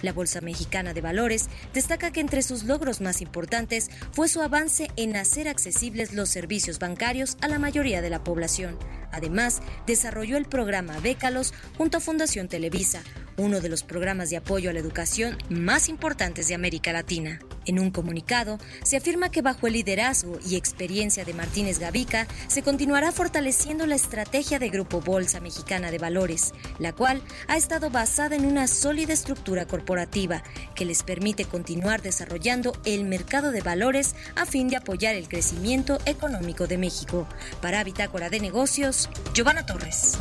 La 0.00 0.14
Bolsa 0.14 0.40
Mexicana 0.40 0.94
de 0.94 1.02
Valores 1.02 1.50
destaca 1.74 2.12
que 2.12 2.20
entre 2.20 2.40
sus 2.40 2.64
logros 2.64 3.02
más 3.02 3.20
importantes 3.20 3.90
fue 4.12 4.26
su 4.26 4.40
avance 4.40 4.88
en 4.96 5.16
hacer 5.16 5.48
accesibles 5.48 6.14
los 6.14 6.30
servicios 6.30 6.78
bancarios 6.78 7.36
a 7.42 7.48
la 7.48 7.58
mayoría 7.58 8.00
de 8.00 8.08
la 8.08 8.24
población. 8.24 8.78
Además, 9.12 9.60
desarrolló 9.86 10.38
el 10.38 10.46
programa 10.46 10.98
Bécalos 11.00 11.52
junto 11.76 11.98
a 11.98 12.00
Fundación 12.00 12.48
Televisa, 12.48 13.02
uno 13.38 13.60
de 13.60 13.68
los 13.68 13.82
programas 13.82 14.28
de 14.28 14.36
apoyo 14.36 14.68
a 14.68 14.72
la 14.72 14.80
educación 14.80 15.38
más 15.48 15.88
importantes 15.88 16.48
de 16.48 16.54
América 16.54 16.92
Latina. 16.92 17.38
En 17.64 17.78
un 17.78 17.90
comunicado, 17.90 18.58
se 18.82 18.96
afirma 18.96 19.30
que 19.30 19.42
bajo 19.42 19.66
el 19.66 19.74
liderazgo 19.74 20.38
y 20.46 20.56
experiencia 20.56 21.24
de 21.24 21.34
Martínez 21.34 21.78
Gavica, 21.78 22.26
se 22.48 22.62
continuará 22.62 23.12
fortaleciendo 23.12 23.86
la 23.86 23.94
estrategia 23.94 24.58
de 24.58 24.70
Grupo 24.70 25.00
Bolsa 25.00 25.40
Mexicana 25.40 25.90
de 25.90 25.98
Valores, 25.98 26.52
la 26.78 26.92
cual 26.92 27.22
ha 27.46 27.56
estado 27.56 27.90
basada 27.90 28.36
en 28.36 28.44
una 28.44 28.66
sólida 28.66 29.12
estructura 29.12 29.66
corporativa 29.66 30.42
que 30.74 30.84
les 30.84 31.02
permite 31.02 31.44
continuar 31.44 32.02
desarrollando 32.02 32.72
el 32.84 33.04
mercado 33.04 33.52
de 33.52 33.60
valores 33.60 34.16
a 34.34 34.46
fin 34.46 34.68
de 34.68 34.76
apoyar 34.76 35.14
el 35.14 35.28
crecimiento 35.28 35.98
económico 36.06 36.66
de 36.66 36.78
México. 36.78 37.28
Para 37.62 37.84
Bitácora 37.84 38.30
de 38.30 38.40
Negocios, 38.40 39.08
Giovanna 39.34 39.64
Torres. 39.64 40.18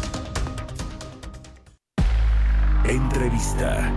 Entrevista. 2.89 3.91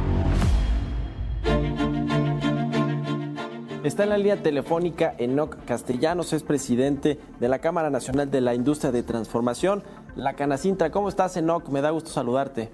Está 3.85 4.03
en 4.03 4.09
la 4.09 4.19
línea 4.19 4.43
telefónica 4.43 5.15
Enoc 5.17 5.65
Castellanos, 5.65 6.33
es 6.33 6.43
presidente 6.43 7.17
de 7.39 7.49
la 7.49 7.61
Cámara 7.61 7.89
Nacional 7.91 8.33
de 8.33 8.41
la 8.41 8.53
Industria 8.57 8.91
de 8.91 9.05
Transformación, 9.05 9.85
la 10.17 10.35
Canacintra. 10.35 10.91
¿Cómo 10.91 11.09
estás, 11.09 11.37
Enoc? 11.37 11.69
Me 11.69 11.81
da 11.81 11.91
gusto 11.91 12.11
saludarte. 12.11 12.71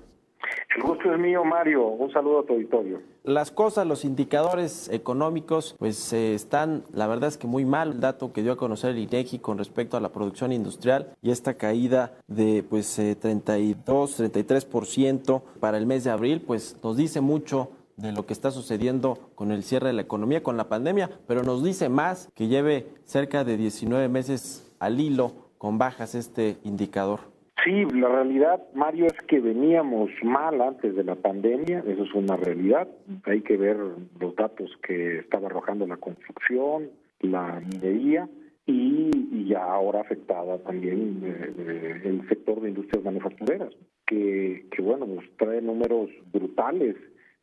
El 0.75 0.83
gusto 0.83 1.13
es 1.13 1.19
mío, 1.19 1.45
Mario. 1.45 1.87
Un 1.87 2.11
saludo 2.11 2.41
a 2.41 2.47
tu 2.47 2.55
auditorio. 2.55 3.03
Las 3.27 3.51
cosas, 3.51 3.87
los 3.87 4.05
indicadores 4.05 4.89
económicos, 4.89 5.75
pues 5.79 6.13
eh, 6.13 6.35
están, 6.35 6.85
la 6.93 7.07
verdad 7.07 7.29
es 7.29 7.37
que 7.37 7.47
muy 7.47 7.65
mal. 7.65 7.93
El 7.93 8.01
dato 8.01 8.33
que 8.33 8.43
dio 8.43 8.53
a 8.53 8.57
conocer 8.57 8.91
el 8.91 8.99
INEGI 8.99 9.41
con 9.41 9.59
respecto 9.59 9.97
a 9.97 10.01
la 10.01 10.13
producción 10.13 10.53
industrial 10.53 11.13
y 11.23 11.31
esta 11.31 11.55
caída 11.55 12.15
de 12.29 12.65
pues 12.69 12.95
32, 12.95 14.21
eh, 14.21 14.33
33% 14.33 15.43
para 15.61 15.77
el 15.77 15.87
mes 15.87 16.05
de 16.05 16.11
abril, 16.11 16.41
pues 16.41 16.77
nos 16.83 16.97
dice 16.97 17.21
mucho 17.21 17.71
de 17.97 18.13
lo 18.13 18.27
que 18.27 18.33
está 18.33 18.51
sucediendo 18.51 19.19
con 19.35 19.51
el 19.51 19.65
cierre 19.65 19.89
de 19.89 19.95
la 19.95 20.03
economía, 20.03 20.43
con 20.43 20.57
la 20.57 20.69
pandemia, 20.69 21.11
pero 21.27 21.43
nos 21.43 21.65
dice 21.65 21.89
más 21.89 22.29
que 22.35 22.47
lleve 22.47 22.87
cerca 23.05 23.43
de 23.43 23.57
19 23.57 24.09
meses 24.09 24.71
al 24.79 25.01
hilo 25.01 25.33
con 25.59 25.79
bajas 25.79 26.15
este 26.15 26.59
indicador. 26.63 27.21
Sí, 27.67 27.85
la 27.97 28.09
realidad, 28.09 28.63
Mario, 28.75 29.07
es 29.07 29.21
que 29.27 29.41
veníamos 29.41 30.09
mal 30.23 30.61
antes 30.61 30.95
de 30.95 31.03
la 31.03 31.17
pandemia, 31.17 31.83
eso 31.85 32.05
es 32.05 32.15
una 32.15 32.37
realidad. 32.37 32.87
Hay 33.25 33.41
que 33.41 33.57
ver 33.57 33.77
los 34.21 34.37
datos 34.37 34.71
que 34.87 35.19
estaba 35.19 35.49
arrojando 35.49 35.85
la 35.85 35.97
construcción, 35.97 36.91
la 37.23 37.59
minería 37.59 38.29
y, 38.67 39.49
ya 39.49 39.65
ahora 39.65 40.03
afectada 40.03 40.59
también 40.59 41.21
eh, 41.25 41.55
eh, 41.59 42.01
el 42.05 42.29
sector 42.29 42.61
de 42.61 42.69
industrias 42.69 43.05
manufactureras, 43.05 43.75
que, 44.07 44.67
que 44.71 44.83
bueno, 44.83 45.05
nos 45.07 45.25
trae 45.37 45.61
números 45.61 46.09
brutales. 46.33 46.95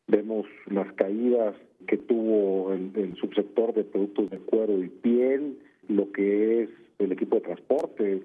Vemos 0.06 0.46
las 0.68 0.90
caídas 0.94 1.54
que 1.86 1.98
tuvo 1.98 2.72
el, 2.72 2.92
el 2.94 3.14
subsector 3.16 3.74
de 3.74 3.84
productos 3.84 4.30
de 4.30 4.38
cuero 4.38 4.82
y 4.82 4.88
piel, 4.88 5.58
lo 5.88 6.10
que 6.12 6.62
es 6.62 6.70
el 6.98 7.12
equipo 7.12 7.36
de 7.36 7.42
transporte, 7.42 8.22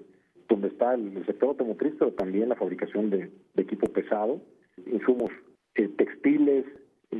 donde 0.50 0.68
está 0.68 0.94
el, 0.94 1.24
sector 1.24 1.50
automotriz, 1.50 1.94
pero 1.98 2.12
también 2.12 2.48
la 2.48 2.56
fabricación 2.56 3.08
de, 3.08 3.30
equipo 3.56 3.86
pesado, 3.86 4.40
insumos 4.92 5.30
eh, 5.76 5.88
textiles, 5.88 6.66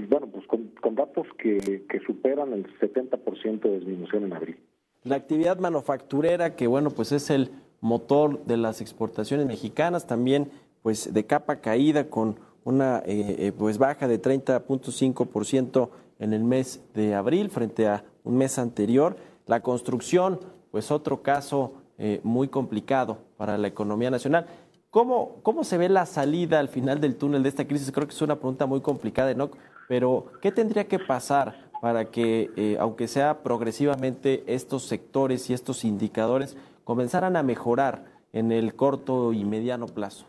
bueno, 0.08 0.26
pues 0.26 0.46
con, 0.46 0.94
datos 0.94 1.26
que, 1.38 1.86
superan 2.06 2.52
el 2.52 2.66
70% 2.78 3.60
de 3.60 3.78
disminución 3.78 4.24
en 4.24 4.32
abril. 4.32 4.56
La 5.04 5.16
actividad 5.16 5.58
manufacturera, 5.58 6.56
que 6.56 6.66
bueno, 6.66 6.90
pues 6.90 7.12
es 7.12 7.30
el 7.30 7.50
motor 7.80 8.44
de 8.44 8.56
las 8.56 8.80
exportaciones 8.80 9.46
mexicanas, 9.46 10.06
también 10.06 10.50
pues 10.82 11.12
de 11.12 11.24
capa 11.24 11.60
caída 11.60 12.10
con 12.10 12.36
una 12.64 12.98
eh, 13.06 13.36
eh, 13.38 13.52
pues 13.56 13.78
baja 13.78 14.08
de 14.08 14.20
30.5% 14.20 15.88
en 16.18 16.32
el 16.32 16.44
mes 16.44 16.82
de 16.94 17.14
abril 17.14 17.48
frente 17.48 17.86
a 17.86 18.04
un 18.24 18.36
mes 18.36 18.58
anterior. 18.58 19.16
La 19.46 19.62
construcción, 19.62 20.40
pues 20.70 20.90
otro 20.90 21.22
caso 21.22 21.74
eh, 22.02 22.20
muy 22.24 22.48
complicado 22.48 23.18
para 23.36 23.58
la 23.58 23.68
economía 23.68 24.10
nacional. 24.10 24.46
¿Cómo, 24.88 25.36
¿Cómo 25.42 25.64
se 25.64 25.76
ve 25.76 25.90
la 25.90 26.06
salida 26.06 26.58
al 26.58 26.68
final 26.68 26.98
del 26.98 27.16
túnel 27.16 27.42
de 27.42 27.50
esta 27.50 27.68
crisis? 27.68 27.92
Creo 27.92 28.06
que 28.06 28.14
es 28.14 28.22
una 28.22 28.36
pregunta 28.36 28.64
muy 28.64 28.80
complicada, 28.80 29.34
¿no? 29.34 29.50
Pero, 29.86 30.32
¿qué 30.40 30.50
tendría 30.50 30.88
que 30.88 30.98
pasar 30.98 31.68
para 31.82 32.06
que, 32.06 32.48
eh, 32.56 32.78
aunque 32.80 33.06
sea 33.06 33.42
progresivamente, 33.42 34.44
estos 34.46 34.84
sectores 34.84 35.50
y 35.50 35.52
estos 35.52 35.84
indicadores 35.84 36.56
comenzaran 36.84 37.36
a 37.36 37.42
mejorar 37.42 38.06
en 38.32 38.50
el 38.50 38.74
corto 38.74 39.34
y 39.34 39.44
mediano 39.44 39.84
plazo? 39.84 40.24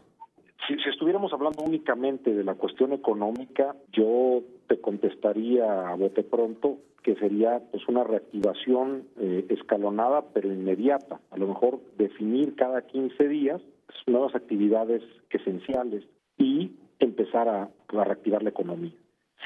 Si, 0.67 0.73
estuviéramos 0.89 1.31
hablando 1.31 1.63
únicamente 1.63 2.33
de 2.33 2.43
la 2.43 2.55
cuestión 2.55 2.91
económica, 2.91 3.77
yo 3.93 4.41
te 4.67 4.81
contestaría 4.81 5.87
a 5.87 5.95
bote 5.95 6.23
pronto 6.23 6.79
que 7.03 7.15
sería 7.15 7.61
pues 7.71 7.87
una 7.87 8.03
reactivación 8.03 9.07
eh, 9.19 9.45
escalonada 9.49 10.25
pero 10.33 10.51
inmediata. 10.51 11.19
A 11.31 11.37
lo 11.37 11.47
mejor 11.47 11.79
definir 11.97 12.55
cada 12.55 12.81
15 12.83 13.27
días 13.27 13.61
nuevas 14.07 14.35
actividades 14.35 15.01
esenciales 15.29 16.03
y 16.37 16.71
empezar 16.99 17.47
a, 17.47 17.69
reactivar 17.89 18.43
la 18.43 18.49
economía. 18.49 18.93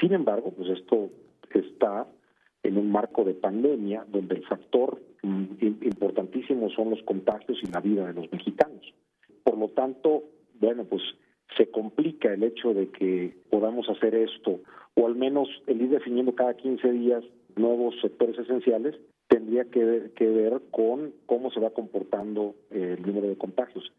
Sin 0.00 0.12
embargo, 0.12 0.52
pues 0.52 0.70
esto 0.70 1.10
está 1.52 2.06
en 2.62 2.78
un 2.78 2.90
marco 2.90 3.24
de 3.24 3.34
pandemia 3.34 4.04
donde 4.08 4.36
el 4.36 4.46
factor 4.46 5.00
mm, 5.22 5.44
importantísimo 5.60 6.70
son 6.70 6.90
los 6.90 7.02
contagios 7.02 7.58
y 7.62 7.70
la 7.72 7.80
vida 7.80 8.06
de 8.06 8.14
los 8.14 8.30
mexicanos. 8.30 8.94
Por 9.42 9.58
lo 9.58 9.68
tanto, 9.68 10.24
bueno, 10.60 10.84
pues 10.84 11.02
se 11.56 11.70
complica 11.70 12.32
el 12.32 12.42
hecho 12.42 12.74
de 12.74 12.88
que 12.90 13.36
podamos 13.50 13.88
hacer 13.88 14.14
esto, 14.14 14.60
o 14.94 15.06
al 15.06 15.14
menos 15.14 15.48
el 15.66 15.82
ir 15.82 15.90
definiendo 15.90 16.34
cada 16.34 16.54
15 16.54 16.92
días 16.92 17.24
nuevos 17.56 17.94
sectores 18.00 18.38
esenciales, 18.38 18.94
tendría 19.28 19.64
que 19.64 19.84
ver, 19.84 20.10
que 20.12 20.26
ver 20.26 20.62
con 20.70 21.12
cómo 21.26 21.50
se 21.50 21.60
va 21.60 21.70
comportando 21.70 22.54
el 22.70 23.02
número 23.02 23.28
de 23.28 23.36
contagios. 23.36 23.92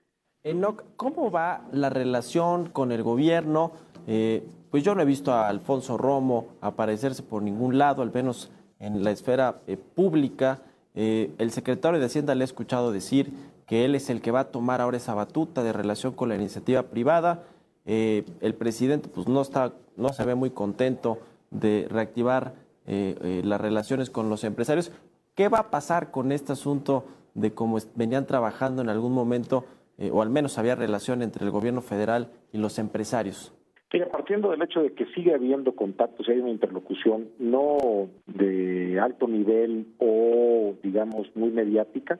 Enoch, 0.43 0.83
¿cómo 0.95 1.29
va 1.29 1.67
la 1.73 1.89
relación 1.89 2.67
con 2.67 2.91
el 2.91 3.03
gobierno? 3.03 3.73
Eh, 4.07 4.43
pues 4.71 4.83
yo 4.83 4.95
no 4.95 5.01
he 5.01 5.05
visto 5.05 5.33
a 5.33 5.49
Alfonso 5.49 5.97
Romo 5.97 6.47
aparecerse 6.61 7.23
por 7.23 7.41
ningún 7.41 7.77
lado, 7.77 8.01
al 8.01 8.13
menos 8.13 8.49
en 8.79 9.03
la 9.03 9.11
esfera 9.11 9.59
eh, 9.67 9.77
pública. 9.77 10.61
Eh, 10.95 11.31
el 11.37 11.51
secretario 11.51 11.99
de 11.99 12.05
Hacienda 12.05 12.33
le 12.33 12.43
ha 12.43 12.45
escuchado 12.45 12.91
decir 12.91 13.31
que 13.65 13.83
él 13.83 13.95
es 13.95 14.09
el 14.09 14.21
que 14.21 14.31
va 14.31 14.41
a 14.41 14.51
tomar 14.51 14.79
ahora 14.79 14.97
esa 14.97 15.13
batuta 15.13 15.63
de 15.63 15.73
relación 15.73 16.13
con 16.13 16.29
la 16.29 16.35
iniciativa 16.35 16.83
privada. 16.83 17.43
el 17.85 18.55
presidente 18.57 19.09
pues 19.09 19.27
no 19.27 19.41
está, 19.41 19.73
no 19.97 20.09
se 20.09 20.23
ve 20.25 20.35
muy 20.35 20.49
contento 20.51 21.19
de 21.51 21.87
reactivar 21.89 22.53
eh, 22.87 23.17
eh, 23.21 23.41
las 23.43 23.59
relaciones 23.59 24.09
con 24.09 24.29
los 24.29 24.45
empresarios. 24.45 24.91
¿Qué 25.35 25.49
va 25.49 25.59
a 25.59 25.69
pasar 25.69 26.09
con 26.09 26.31
este 26.31 26.53
asunto 26.53 27.05
de 27.33 27.53
cómo 27.53 27.77
venían 27.95 28.25
trabajando 28.25 28.81
en 28.81 28.89
algún 28.89 29.13
momento, 29.13 29.65
eh, 29.97 30.09
o 30.11 30.21
al 30.21 30.29
menos 30.29 30.57
había 30.57 30.73
relación 30.75 31.21
entre 31.21 31.45
el 31.45 31.51
gobierno 31.51 31.81
federal 31.81 32.31
y 32.53 32.57
los 32.57 32.79
empresarios? 32.79 33.51
Mira, 33.93 34.09
partiendo 34.09 34.51
del 34.51 34.61
hecho 34.61 34.83
de 34.83 34.91
que 34.91 35.05
sigue 35.07 35.33
habiendo 35.33 35.73
contactos 35.73 36.27
y 36.27 36.31
hay 36.31 36.39
una 36.39 36.49
interlocución 36.49 37.29
no 37.39 38.09
de 38.25 38.99
alto 38.99 39.29
nivel 39.29 39.87
o, 39.99 40.75
digamos, 40.83 41.33
muy 41.35 41.51
mediática, 41.51 42.19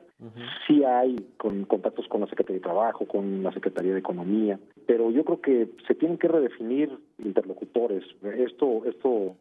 sí 0.66 0.86
hay 0.86 1.18
con 1.36 1.66
contactos 1.66 2.08
con 2.08 2.22
la 2.22 2.28
Secretaría 2.28 2.60
de 2.60 2.64
Trabajo, 2.64 3.06
con 3.06 3.44
la 3.44 3.52
Secretaría 3.52 3.92
de 3.92 4.00
Economía, 4.00 4.58
pero 4.86 5.12
yo 5.12 5.26
creo 5.26 5.42
que 5.42 5.68
se 5.86 5.96
tienen 5.96 6.18
que 6.18 6.30
redefinir 6.30 6.90
interlocutores. 7.18 8.04
Esto, 8.24 8.86
esto 8.86 9.36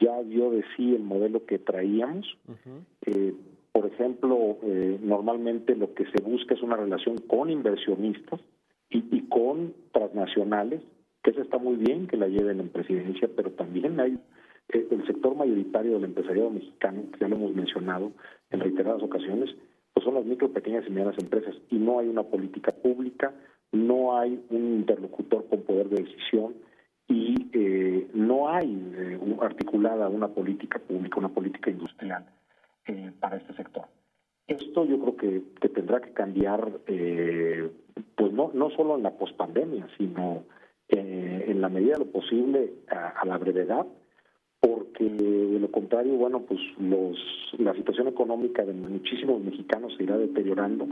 ya 0.00 0.20
dio 0.24 0.50
de 0.50 0.64
sí 0.76 0.96
el 0.96 1.02
modelo 1.04 1.46
que 1.46 1.60
traíamos. 1.60 2.26
Eh, 3.06 3.34
por 3.70 3.86
ejemplo, 3.86 4.58
eh, 4.62 4.98
normalmente 5.00 5.76
lo 5.76 5.94
que 5.94 6.06
se 6.06 6.20
busca 6.22 6.54
es 6.54 6.62
una 6.62 6.76
relación 6.76 7.18
con 7.18 7.50
inversionistas 7.50 8.40
y, 8.90 9.04
y 9.16 9.28
con 9.28 9.74
transnacionales 9.92 10.82
que 11.22 11.30
eso 11.30 11.42
está 11.42 11.58
muy 11.58 11.76
bien 11.76 12.06
que 12.06 12.16
la 12.16 12.28
lleven 12.28 12.60
en 12.60 12.68
presidencia, 12.68 13.28
pero 13.34 13.50
también 13.52 13.98
hay 14.00 14.18
eh, 14.70 14.86
el 14.90 15.06
sector 15.06 15.34
mayoritario 15.34 15.94
del 15.94 16.04
empresariado 16.04 16.50
mexicano, 16.50 17.02
que 17.12 17.18
ya 17.20 17.28
lo 17.28 17.36
hemos 17.36 17.54
mencionado 17.54 18.12
en 18.50 18.60
reiteradas 18.60 19.02
ocasiones, 19.02 19.54
pues 19.94 20.04
son 20.04 20.14
las 20.14 20.24
micro, 20.24 20.52
pequeñas 20.52 20.84
y 20.86 20.90
medianas 20.90 21.18
empresas 21.18 21.54
y 21.70 21.76
no 21.76 21.98
hay 21.98 22.08
una 22.08 22.22
política 22.22 22.72
pública, 22.72 23.32
no 23.72 24.16
hay 24.16 24.40
un 24.50 24.74
interlocutor 24.74 25.46
con 25.48 25.62
poder 25.62 25.88
de 25.88 26.02
decisión 26.02 26.54
y 27.08 27.34
eh, 27.52 28.08
no 28.14 28.48
hay 28.48 28.92
eh, 28.94 29.18
articulada 29.40 30.08
una 30.08 30.28
política 30.28 30.78
pública, 30.78 31.18
una 31.18 31.30
política 31.30 31.70
industrial 31.70 32.26
para 33.20 33.36
este 33.36 33.52
sector. 33.52 33.84
Esto 34.46 34.86
yo 34.86 34.98
creo 34.98 35.16
que, 35.16 35.42
que 35.60 35.68
tendrá 35.68 36.00
que 36.00 36.14
cambiar, 36.14 36.80
pues 36.86 38.32
no, 38.32 38.50
no 38.54 38.70
solo 38.70 38.96
en 38.96 39.02
la 39.02 39.10
pospandemia, 39.10 39.86
sino 39.98 40.44
eh, 40.88 41.44
en 41.48 41.60
la 41.60 41.68
medida 41.68 41.94
de 41.94 42.04
lo 42.04 42.10
posible 42.10 42.72
a, 42.88 43.24
la 43.26 43.36
brevedad, 43.38 43.86
porque 44.60 45.04
de 45.04 45.60
lo 45.60 45.70
contrario, 45.70 46.14
bueno, 46.14 46.40
pues 46.40 46.60
los, 46.78 47.16
la 47.58 47.74
situación 47.74 48.08
económica 48.08 48.64
de 48.64 48.72
muchísimos 48.72 49.40
mexicanos 49.42 49.92
se 49.96 50.04
irá 50.04 50.16
deteriorando. 50.16 50.86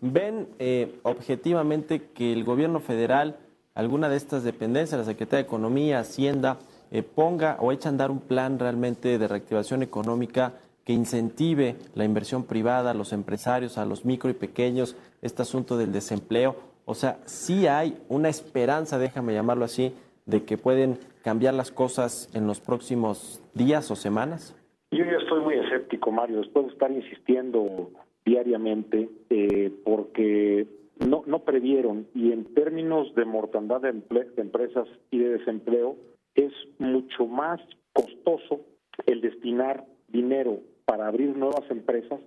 ¿Ven 0.00 0.48
eh, 0.58 0.98
objetivamente 1.04 2.08
que 2.14 2.32
el 2.32 2.44
gobierno 2.44 2.80
federal, 2.80 3.36
alguna 3.74 4.08
de 4.08 4.16
estas 4.16 4.42
dependencias, 4.42 4.98
la 4.98 5.06
Secretaría 5.06 5.44
de 5.44 5.48
Economía, 5.48 6.00
Hacienda, 6.00 6.58
eh, 6.90 7.02
ponga 7.02 7.56
o 7.60 7.70
echa 7.70 7.88
a 7.88 7.92
andar 7.92 8.10
un 8.10 8.20
plan 8.20 8.58
realmente 8.58 9.18
de 9.18 9.28
reactivación 9.28 9.82
económica 9.82 10.54
que 10.84 10.94
incentive 10.94 11.76
la 11.94 12.04
inversión 12.04 12.44
privada 12.44 12.92
a 12.92 12.94
los 12.94 13.12
empresarios, 13.12 13.76
a 13.76 13.84
los 13.84 14.06
micro 14.06 14.30
y 14.30 14.34
pequeños, 14.34 14.96
este 15.20 15.42
asunto 15.42 15.76
del 15.76 15.92
desempleo? 15.92 16.56
O 16.88 16.94
sea, 16.94 17.18
sí 17.26 17.66
hay 17.66 17.98
una 18.08 18.30
esperanza, 18.30 18.98
déjame 18.98 19.34
llamarlo 19.34 19.66
así, 19.66 19.92
de 20.24 20.44
que 20.44 20.56
pueden 20.56 20.96
cambiar 21.22 21.52
las 21.52 21.70
cosas 21.70 22.30
en 22.34 22.46
los 22.46 22.60
próximos 22.60 23.44
días 23.52 23.90
o 23.90 23.94
semanas. 23.94 24.56
Yo 24.90 25.04
ya 25.04 25.18
estoy 25.18 25.42
muy 25.42 25.58
escéptico, 25.58 26.10
Mario, 26.10 26.38
después 26.38 26.64
de 26.64 26.72
estar 26.72 26.90
insistiendo 26.90 27.90
diariamente, 28.24 29.10
eh, 29.28 29.70
porque 29.84 30.66
no, 31.06 31.24
no 31.26 31.40
previeron 31.40 32.06
y 32.14 32.32
en 32.32 32.46
términos 32.54 33.14
de 33.14 33.26
mortandad 33.26 33.82
de, 33.82 33.92
de 33.92 34.40
empresas 34.40 34.88
y 35.10 35.18
de 35.18 35.36
desempleo, 35.40 35.94
es 36.36 36.54
mucho 36.78 37.26
más 37.26 37.60
costoso 37.92 38.62
el 39.04 39.20
destinar 39.20 39.84
dinero 40.08 40.60
para 40.86 41.08
abrir 41.08 41.36
nuevas 41.36 41.70
empresas 41.70 42.18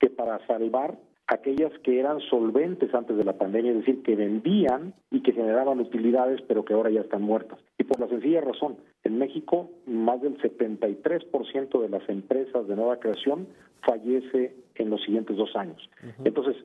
que 0.00 0.10
para 0.10 0.44
salvar 0.48 0.98
aquellas 1.28 1.72
que 1.80 2.00
eran 2.00 2.20
solventes 2.20 2.92
antes 2.94 3.16
de 3.16 3.24
la 3.24 3.34
pandemia, 3.34 3.72
es 3.72 3.78
decir, 3.78 4.02
que 4.02 4.16
vendían 4.16 4.94
y 5.10 5.22
que 5.22 5.32
generaban 5.32 5.78
utilidades, 5.78 6.40
pero 6.48 6.64
que 6.64 6.72
ahora 6.72 6.90
ya 6.90 7.02
están 7.02 7.22
muertas. 7.22 7.58
Y 7.76 7.84
por 7.84 8.00
la 8.00 8.08
sencilla 8.08 8.40
razón, 8.40 8.78
en 9.04 9.18
México 9.18 9.70
más 9.86 10.22
del 10.22 10.38
73% 10.38 11.80
de 11.82 11.88
las 11.90 12.08
empresas 12.08 12.66
de 12.66 12.74
nueva 12.74 12.98
creación 12.98 13.46
fallece 13.86 14.56
en 14.74 14.90
los 14.90 15.02
siguientes 15.02 15.36
dos 15.36 15.54
años. 15.54 15.88
Entonces, 16.24 16.56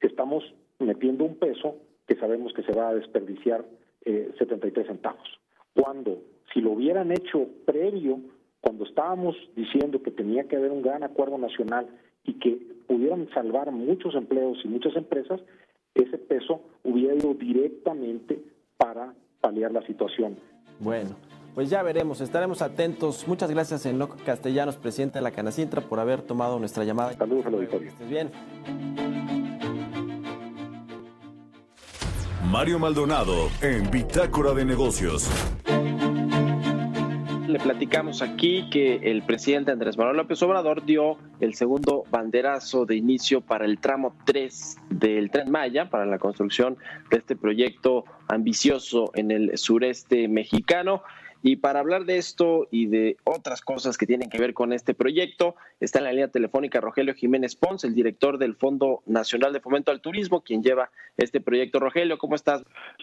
estamos 0.00 0.44
metiendo 0.78 1.24
un 1.24 1.34
peso 1.34 1.76
que 2.06 2.16
sabemos 2.16 2.52
que 2.52 2.62
se 2.62 2.72
va 2.72 2.90
a 2.90 2.94
desperdiciar 2.94 3.64
eh, 4.04 4.30
73 4.38 4.86
centavos. 4.86 5.40
Cuando, 5.74 6.22
si 6.52 6.60
lo 6.60 6.72
hubieran 6.72 7.10
hecho 7.10 7.48
previo, 7.64 8.20
cuando 8.60 8.84
estábamos 8.84 9.36
diciendo 9.56 10.02
que 10.02 10.12
tenía 10.12 10.44
que 10.44 10.56
haber 10.56 10.70
un 10.70 10.82
gran 10.82 11.02
acuerdo 11.02 11.36
nacional 11.36 11.88
y 12.24 12.34
que 12.34 12.58
pudieran 12.86 13.28
salvar 13.32 13.70
muchos 13.70 14.14
empleos 14.14 14.58
y 14.64 14.68
muchas 14.68 14.96
empresas, 14.96 15.40
ese 15.94 16.18
peso 16.18 16.60
hubiera 16.82 17.14
ido 17.14 17.34
directamente 17.34 18.42
para 18.76 19.14
paliar 19.40 19.72
la 19.72 19.86
situación. 19.86 20.36
Bueno, 20.80 21.16
pues 21.54 21.70
ya 21.70 21.82
veremos, 21.82 22.20
estaremos 22.20 22.62
atentos. 22.62 23.28
Muchas 23.28 23.50
gracias, 23.50 23.86
Enoc 23.86 24.22
Castellanos, 24.24 24.76
presidente 24.76 25.18
de 25.18 25.22
la 25.22 25.30
Canacintra, 25.30 25.80
por 25.82 26.00
haber 26.00 26.22
tomado 26.22 26.58
nuestra 26.58 26.84
llamada. 26.84 27.12
Saludos 27.12 27.46
al 27.46 27.54
auditorio. 27.54 27.88
Estés 27.88 28.08
bien. 28.08 28.30
Mario 32.50 32.78
Maldonado 32.78 33.48
en 33.62 33.90
Bitácora 33.90 34.52
de 34.52 34.64
Negocios. 34.64 35.28
Le 37.54 37.60
platicamos 37.60 38.20
aquí 38.20 38.68
que 38.68 38.96
el 38.96 39.22
presidente 39.22 39.70
Andrés 39.70 39.96
Manuel 39.96 40.16
López 40.16 40.42
Obrador 40.42 40.84
dio 40.84 41.18
el 41.38 41.54
segundo 41.54 42.02
banderazo 42.10 42.84
de 42.84 42.96
inicio 42.96 43.42
para 43.42 43.64
el 43.64 43.78
tramo 43.78 44.16
3 44.24 44.78
del 44.90 45.30
Tren 45.30 45.52
Maya, 45.52 45.88
para 45.88 46.04
la 46.04 46.18
construcción 46.18 46.76
de 47.12 47.18
este 47.18 47.36
proyecto 47.36 48.06
ambicioso 48.26 49.12
en 49.14 49.30
el 49.30 49.56
sureste 49.56 50.26
mexicano. 50.26 51.04
Y 51.46 51.56
para 51.56 51.80
hablar 51.80 52.06
de 52.06 52.16
esto 52.16 52.68
y 52.70 52.86
de 52.86 53.18
otras 53.22 53.60
cosas 53.60 53.98
que 53.98 54.06
tienen 54.06 54.30
que 54.30 54.38
ver 54.38 54.54
con 54.54 54.72
este 54.72 54.94
proyecto, 54.94 55.56
está 55.78 55.98
en 55.98 56.06
la 56.06 56.10
línea 56.12 56.28
telefónica 56.28 56.80
Rogelio 56.80 57.12
Jiménez 57.12 57.54
Pons, 57.54 57.84
el 57.84 57.94
director 57.94 58.38
del 58.38 58.54
Fondo 58.54 59.02
Nacional 59.04 59.52
de 59.52 59.60
Fomento 59.60 59.90
al 59.90 60.00
Turismo, 60.00 60.40
quien 60.40 60.62
lleva 60.62 60.90
este 61.18 61.42
proyecto. 61.42 61.80
Rogelio, 61.80 62.16
¿cómo 62.16 62.34
estás? 62.34 62.62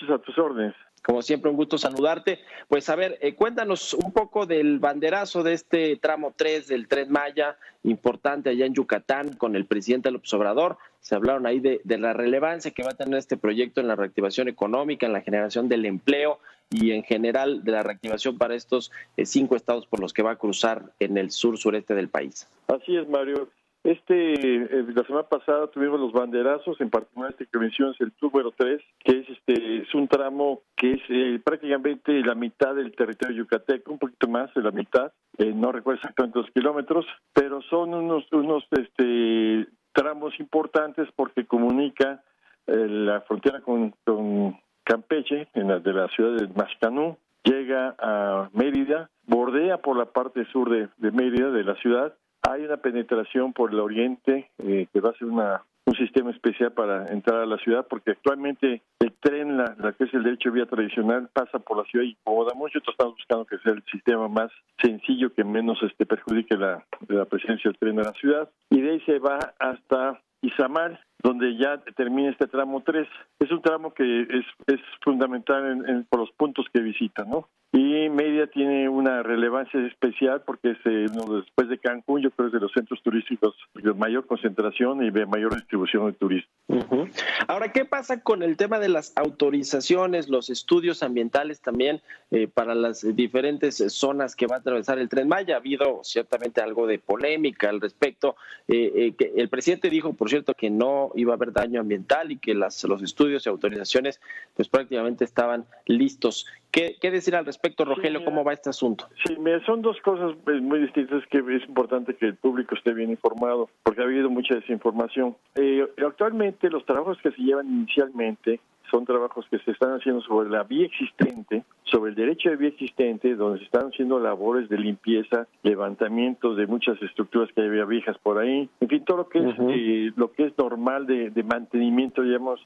A 0.09 0.17
tus 0.17 0.39
órdenes. 0.39 0.73
Como 1.03 1.21
siempre, 1.21 1.51
un 1.51 1.55
gusto 1.55 1.77
saludarte. 1.77 2.39
Pues 2.67 2.89
a 2.89 2.95
ver, 2.95 3.19
eh, 3.21 3.35
cuéntanos 3.35 3.93
un 3.93 4.11
poco 4.11 4.47
del 4.47 4.79
banderazo 4.79 5.43
de 5.43 5.53
este 5.53 5.95
tramo 5.97 6.33
3 6.35 6.67
del 6.67 6.87
Tren 6.87 7.11
Maya, 7.11 7.57
importante 7.83 8.49
allá 8.49 8.65
en 8.65 8.73
Yucatán, 8.73 9.33
con 9.33 9.55
el 9.55 9.67
presidente 9.67 10.09
López 10.09 10.33
Obrador. 10.33 10.79
Se 10.99 11.13
hablaron 11.13 11.45
ahí 11.45 11.59
de, 11.59 11.79
de 11.83 11.99
la 11.99 12.13
relevancia 12.13 12.71
que 12.71 12.81
va 12.81 12.89
a 12.89 12.97
tener 12.97 13.19
este 13.19 13.37
proyecto 13.37 13.81
en 13.81 13.87
la 13.87 13.95
reactivación 13.95 14.47
económica, 14.47 15.05
en 15.05 15.13
la 15.13 15.21
generación 15.21 15.69
del 15.69 15.85
empleo 15.85 16.39
y 16.71 16.91
en 16.91 17.03
general 17.03 17.63
de 17.63 17.71
la 17.73 17.83
reactivación 17.83 18.37
para 18.37 18.55
estos 18.55 18.91
eh, 19.17 19.25
cinco 19.25 19.55
estados 19.55 19.85
por 19.85 19.99
los 19.99 20.13
que 20.13 20.23
va 20.23 20.31
a 20.31 20.35
cruzar 20.37 20.93
en 20.99 21.17
el 21.17 21.29
sur 21.29 21.57
sureste 21.57 21.93
del 21.93 22.09
país. 22.09 22.47
Así 22.67 22.95
es, 22.95 23.07
Mario. 23.07 23.49
Este, 23.83 24.33
eh, 24.33 24.85
la 24.93 25.03
semana 25.05 25.27
pasada 25.27 25.65
tuvimos 25.67 25.99
los 25.99 26.11
banderazos, 26.11 26.79
en 26.81 26.91
particular 26.91 27.31
este 27.31 27.47
que 27.47 27.57
mencionas, 27.57 27.99
el 27.99 28.13
número 28.21 28.51
3, 28.55 28.79
que 28.99 29.19
es 29.19 29.29
este 29.29 29.77
es 29.77 29.93
un 29.95 30.07
tramo 30.07 30.61
que 30.75 30.93
es 30.93 31.01
eh, 31.09 31.41
prácticamente 31.43 32.11
la 32.21 32.35
mitad 32.35 32.75
del 32.75 32.95
territorio 32.95 33.37
yucateco, 33.37 33.91
un 33.91 33.97
poquito 33.97 34.27
más 34.27 34.53
de 34.53 34.61
la 34.61 34.69
mitad, 34.69 35.11
eh, 35.39 35.51
no 35.55 35.71
recuerdo 35.71 35.97
exactamente 35.97 36.39
los 36.39 36.51
kilómetros, 36.51 37.07
pero 37.33 37.63
son 37.63 37.95
unos 37.95 38.31
unos 38.31 38.63
este 38.69 39.67
tramos 39.93 40.39
importantes 40.39 41.09
porque 41.15 41.47
comunica 41.47 42.23
eh, 42.67 42.87
la 42.87 43.21
frontera 43.21 43.61
con, 43.61 43.95
con 44.03 44.59
Campeche, 44.91 45.47
en 45.53 45.69
la 45.69 45.79
de 45.79 45.93
la 45.93 46.09
ciudad 46.09 46.35
de 46.35 46.53
Mascanú, 46.53 47.17
llega 47.45 47.95
a 47.97 48.49
Mérida, 48.51 49.09
bordea 49.25 49.77
por 49.77 49.95
la 49.95 50.03
parte 50.03 50.43
sur 50.51 50.69
de, 50.69 50.89
Mérida, 51.11 51.49
de 51.49 51.63
la 51.63 51.75
ciudad, 51.75 52.13
hay 52.41 52.65
una 52.65 52.75
penetración 52.75 53.53
por 53.53 53.71
el 53.71 53.79
oriente 53.79 54.49
eh, 54.57 54.87
que 54.91 54.99
va 54.99 55.11
a 55.11 55.13
ser 55.13 55.29
una, 55.29 55.63
un 55.85 55.95
sistema 55.95 56.31
especial 56.31 56.73
para 56.73 57.05
entrar 57.07 57.39
a 57.39 57.45
la 57.45 57.57
ciudad, 57.59 57.87
porque 57.89 58.11
actualmente 58.11 58.81
el 58.99 59.13
tren, 59.21 59.55
la, 59.55 59.77
la 59.79 59.93
que 59.93 60.03
es 60.03 60.13
el 60.13 60.23
derecho 60.23 60.49
de 60.49 60.55
vía 60.55 60.65
tradicional, 60.65 61.29
pasa 61.31 61.59
por 61.59 61.77
la 61.77 61.85
ciudad 61.85 62.03
y 62.03 62.09
incomoda 62.09 62.53
mucho. 62.53 62.79
Nosotros 62.79 62.95
estamos 62.95 63.15
buscando 63.15 63.45
que 63.45 63.59
sea 63.59 63.71
el 63.71 63.83
sistema 63.89 64.27
más 64.27 64.51
sencillo, 64.81 65.33
que 65.33 65.45
menos 65.45 65.81
este 65.83 66.05
perjudique 66.05 66.57
la, 66.57 66.85
la 67.07 67.23
presencia 67.23 67.71
del 67.71 67.79
tren 67.79 67.97
en 67.97 68.03
la 68.03 68.13
ciudad. 68.19 68.49
Y 68.69 68.81
de 68.81 68.91
ahí 68.91 68.99
se 69.05 69.19
va 69.19 69.39
hasta 69.57 70.19
Izamal, 70.41 70.99
donde 71.23 71.57
ya 71.57 71.77
termina 71.95 72.31
este 72.31 72.47
tramo 72.47 72.81
3. 72.81 73.07
Es 73.39 73.51
un 73.51 73.61
tramo 73.61 73.93
que 73.93 74.21
es, 74.21 74.45
es 74.67 74.79
fundamental 75.03 75.65
en, 75.71 75.89
en, 75.89 76.03
por 76.05 76.19
los 76.19 76.31
puntos 76.31 76.65
que 76.73 76.81
visita, 76.81 77.23
¿no? 77.23 77.47
Y 77.73 78.09
Mérida 78.09 78.47
tiene 78.47 78.89
una 78.89 79.23
relevancia 79.23 79.79
especial 79.87 80.41
porque 80.45 80.71
es 80.71 80.77
eh, 80.83 81.05
después 81.09 81.69
de 81.69 81.77
Cancún, 81.77 82.21
yo 82.21 82.29
creo 82.31 82.47
es 82.47 82.53
de 82.53 82.59
los 82.59 82.73
centros 82.73 83.01
turísticos 83.01 83.55
de 83.73 83.93
mayor 83.93 84.27
concentración 84.27 85.01
y 85.05 85.09
de 85.09 85.25
mayor 85.25 85.55
distribución 85.55 86.07
de 86.07 86.17
-huh. 86.19 87.09
Ahora, 87.47 87.71
¿qué 87.71 87.85
pasa 87.85 88.21
con 88.21 88.43
el 88.43 88.57
tema 88.57 88.79
de 88.79 88.89
las 88.89 89.13
autorizaciones, 89.15 90.27
los 90.27 90.49
estudios 90.49 91.01
ambientales 91.01 91.61
también 91.61 92.01
eh, 92.31 92.49
para 92.53 92.75
las 92.75 93.05
diferentes 93.15 93.77
zonas 93.87 94.35
que 94.35 94.47
va 94.47 94.57
a 94.57 94.59
atravesar 94.59 94.99
el 94.99 95.07
tren 95.07 95.29
Maya? 95.29 95.55
Ha 95.55 95.59
habido 95.59 96.01
ciertamente 96.03 96.59
algo 96.59 96.87
de 96.87 96.99
polémica 96.99 97.69
al 97.69 97.79
respecto. 97.79 98.35
Eh, 98.67 99.13
que 99.17 99.31
el 99.37 99.47
presidente 99.47 99.89
dijo, 99.89 100.13
por 100.13 100.29
cierto, 100.29 100.53
que 100.55 100.69
no 100.69 101.10
iba 101.15 101.33
a 101.33 101.35
haber 101.35 101.51
daño 101.51 101.81
ambiental 101.81 102.31
y 102.31 102.37
que 102.37 102.53
las, 102.53 102.83
los 102.83 103.01
estudios 103.01 103.45
y 103.45 103.49
autorizaciones 103.49 104.21
pues 104.55 104.67
prácticamente 104.67 105.23
estaban 105.23 105.65
listos. 105.85 106.45
¿Qué, 106.71 106.95
qué 107.01 107.11
decir 107.11 107.35
al 107.35 107.45
respecto, 107.45 107.83
Rogelio? 107.83 108.19
Sí, 108.19 108.25
¿Cómo 108.25 108.43
va 108.43 108.53
este 108.53 108.69
asunto? 108.69 109.09
Sí, 109.25 109.35
mira, 109.37 109.63
son 109.65 109.81
dos 109.81 109.99
cosas 110.01 110.35
pues, 110.43 110.61
muy 110.61 110.79
distintas 110.79 111.23
que 111.29 111.39
es 111.39 111.63
importante 111.67 112.15
que 112.15 112.27
el 112.27 112.35
público 112.35 112.75
esté 112.75 112.93
bien 112.93 113.09
informado, 113.09 113.69
porque 113.83 114.01
ha 114.01 114.05
habido 114.05 114.29
mucha 114.29 114.55
desinformación. 114.55 115.35
Eh, 115.55 115.85
actualmente 116.05 116.69
los 116.69 116.85
trabajos 116.85 117.17
que 117.21 117.31
se 117.31 117.41
llevan 117.41 117.67
inicialmente 117.67 118.61
son 118.91 119.05
trabajos 119.05 119.45
que 119.49 119.57
se 119.59 119.71
están 119.71 119.93
haciendo 119.93 120.21
sobre 120.21 120.49
la 120.49 120.63
vía 120.63 120.85
existente, 120.85 121.63
sobre 121.83 122.11
el 122.11 122.15
derecho 122.15 122.49
de 122.49 122.57
vía 122.57 122.69
existente, 122.69 123.35
donde 123.35 123.59
se 123.59 123.65
están 123.65 123.87
haciendo 123.87 124.19
labores 124.19 124.69
de 124.69 124.77
limpieza, 124.77 125.47
levantamiento 125.63 126.53
de 126.53 126.67
muchas 126.67 127.01
estructuras 127.01 127.49
que 127.53 127.61
había 127.61 127.85
viejas 127.85 128.17
por 128.19 128.37
ahí, 128.37 128.69
en 128.79 128.87
fin, 128.87 129.03
todo 129.05 129.17
lo 129.17 129.29
que 129.29 129.39
es 129.39 129.45
uh 129.57 129.63
-huh. 129.63 129.73
eh, 129.73 130.13
lo 130.15 130.31
que 130.33 130.45
es 130.45 130.57
normal 130.57 131.07
de, 131.07 131.29
de 131.31 131.43
mantenimiento, 131.43 132.21
digamos, 132.21 132.59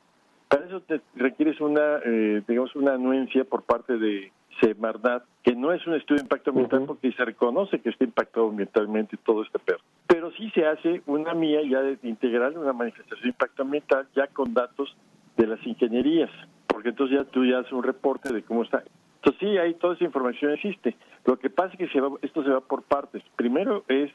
para 0.50 0.66
eso 0.66 0.82
te 0.82 1.02
requieres 1.16 1.60
una, 1.62 2.00
eh, 2.06 2.42
digamos, 2.48 2.76
una 2.76 2.94
anuencia 2.94 3.44
por 3.44 3.64
parte 3.64 3.98
de 3.98 4.32
Semarnat, 4.62 5.24
que 5.44 5.56
no 5.56 5.74
es 5.74 5.86
un 5.86 5.96
estudio 5.96 6.18
de 6.18 6.24
impacto 6.24 6.52
ambiental 6.52 6.80
uh 6.80 6.84
-huh. 6.84 6.88
porque 6.88 7.12
se 7.12 7.26
reconoce 7.26 7.80
que 7.80 7.90
está 7.90 8.04
impactado 8.06 8.50
ambientalmente 8.50 9.18
todo 9.18 9.44
este 9.44 9.60
perro. 9.60 9.82
Pero 10.08 10.32
sí 10.32 10.50
se 10.52 10.66
hace 10.66 11.02
una 11.08 11.34
mía 11.34 11.62
ya 11.70 11.82
de, 11.82 11.98
integral, 12.04 12.58
una 12.58 12.74
manifestación 12.74 13.22
de 13.24 13.30
impacto 13.30 13.64
ambiental 13.64 14.08
ya 14.16 14.28
con 14.28 14.54
datos 14.54 14.96
de 15.38 15.48
las 15.48 15.66
ingenierías, 15.66 16.30
porque 16.68 16.90
entonces 16.90 17.18
ya 17.18 17.26
tú 17.26 17.46
ya 17.46 17.60
haces 17.60 17.72
un 17.72 17.84
reporte 17.84 18.34
de 18.34 18.44
cómo 18.44 18.64
está. 18.64 18.84
Entonces 19.18 19.40
sí, 19.40 19.58
ahí 19.58 19.74
toda 19.74 19.96
esa 19.96 20.04
información 20.04 20.52
existe. 20.52 20.96
Lo 21.26 21.38
que 21.40 21.50
pasa 21.50 21.74
es 21.74 21.80
que 21.80 21.88
se 21.90 22.00
va, 22.00 22.10
esto 22.22 22.44
se 22.44 22.50
va 22.50 22.62
por 22.62 22.84
partes. 22.84 23.24
Primero 23.36 23.84
es 23.88 24.12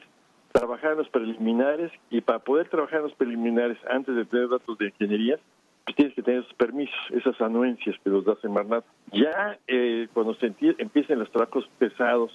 trabajar 0.51 0.93
en 0.93 0.99
los 0.99 1.09
preliminares 1.09 1.91
y 2.09 2.21
para 2.21 2.39
poder 2.39 2.69
trabajar 2.69 2.99
en 2.99 3.03
los 3.03 3.15
preliminares 3.15 3.77
antes 3.89 4.15
de 4.15 4.25
tener 4.25 4.49
datos 4.49 4.77
de 4.77 4.87
ingenierías, 4.87 5.39
pues 5.85 5.95
tienes 5.95 6.15
que 6.15 6.21
tener 6.21 6.41
esos 6.41 6.53
permisos, 6.53 6.95
esas 7.11 7.39
anuencias 7.41 7.95
que 8.03 8.09
los 8.09 8.23
da 8.25 8.35
Semarnat. 8.41 8.85
Ya 9.11 9.57
eh, 9.67 10.07
cuando 10.13 10.33
se 10.35 10.53
empiecen 10.77 11.19
los 11.19 11.31
trabajos 11.31 11.69
pesados, 11.77 12.31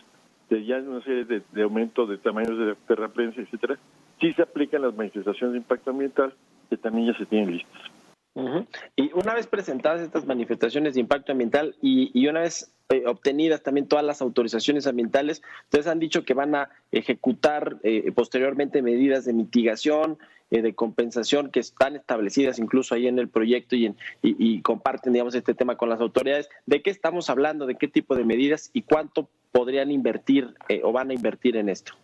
de 0.49 0.65
ya 0.65 0.77
una 0.77 1.03
serie 1.03 1.25
de, 1.25 1.43
de 1.53 1.63
aumento 1.63 2.07
de 2.07 2.19
tamaños 2.19 2.57
de 2.59 2.75
terraplenes, 2.87 3.37
etcétera, 3.37 3.79
sí 4.21 4.33
se 4.33 4.43
aplican 4.43 4.83
las 4.83 4.95
manifestaciones 4.95 5.53
de 5.53 5.59
impacto 5.59 5.91
ambiental 5.91 6.35
que 6.71 6.77
también 6.77 7.13
ya 7.13 7.19
se 7.19 7.27
tienen 7.27 7.53
listas. 7.53 7.96
Uh. 8.37 8.67
Y 8.97 9.11
una 9.15 9.33
vez 9.33 9.47
presentadas 9.47 10.03
estas 10.03 10.27
manifestaciones 10.27 10.93
de 10.95 11.01
impacto 11.01 11.33
ambiental 11.33 11.75
y, 11.81 12.11
y 12.13 12.29
una 12.29 12.41
vez 12.41 12.71
eh, 12.91 13.05
obtenidas 13.07 13.63
también 13.63 13.89
todas 13.89 14.05
las 14.05 14.21
autorizaciones 14.21 14.87
ambientales, 14.87 15.43
ustedes 15.65 15.87
han 15.87 15.99
dicho 15.99 16.23
que 16.23 16.35
van 16.35 16.55
a 16.55 16.69
ejecutar 16.93 17.79
eh, 17.83 18.13
posteriormente 18.15 18.83
medidas 18.83 19.25
de 19.25 19.33
mitigación, 19.33 20.19
eh, 20.51 20.61
de 20.61 20.75
compensación 20.75 21.51
que 21.51 21.61
están 21.61 21.97
establecidas 21.97 22.59
incluso 22.59 22.95
ahí 22.95 23.07
en 23.07 23.19
el 23.19 23.31
proyecto 23.31 23.75
y, 23.75 23.87
en, 23.87 23.97
y, 24.23 24.37
y, 24.39 24.61
comparten, 24.61 25.15
digamos, 25.15 25.35
este 25.35 25.55
tema 25.55 25.77
con 25.77 25.89
las 25.89 26.03
autoridades. 26.03 26.51
¿De 26.67 26.83
qué 26.83 26.91
estamos 26.91 27.31
hablando? 27.31 27.65
¿De 27.65 27.77
qué 27.77 27.89
tipo 27.89 28.15
de 28.15 28.25
medidas 28.25 28.69
y 28.75 28.83
cuánto 28.83 29.31
podrían 29.51 29.91
invertir 29.91 30.55
o 30.83 30.93
van 30.93 31.09
a 31.09 31.15
invertir 31.15 31.57
en 31.57 31.71
esto? 31.71 31.95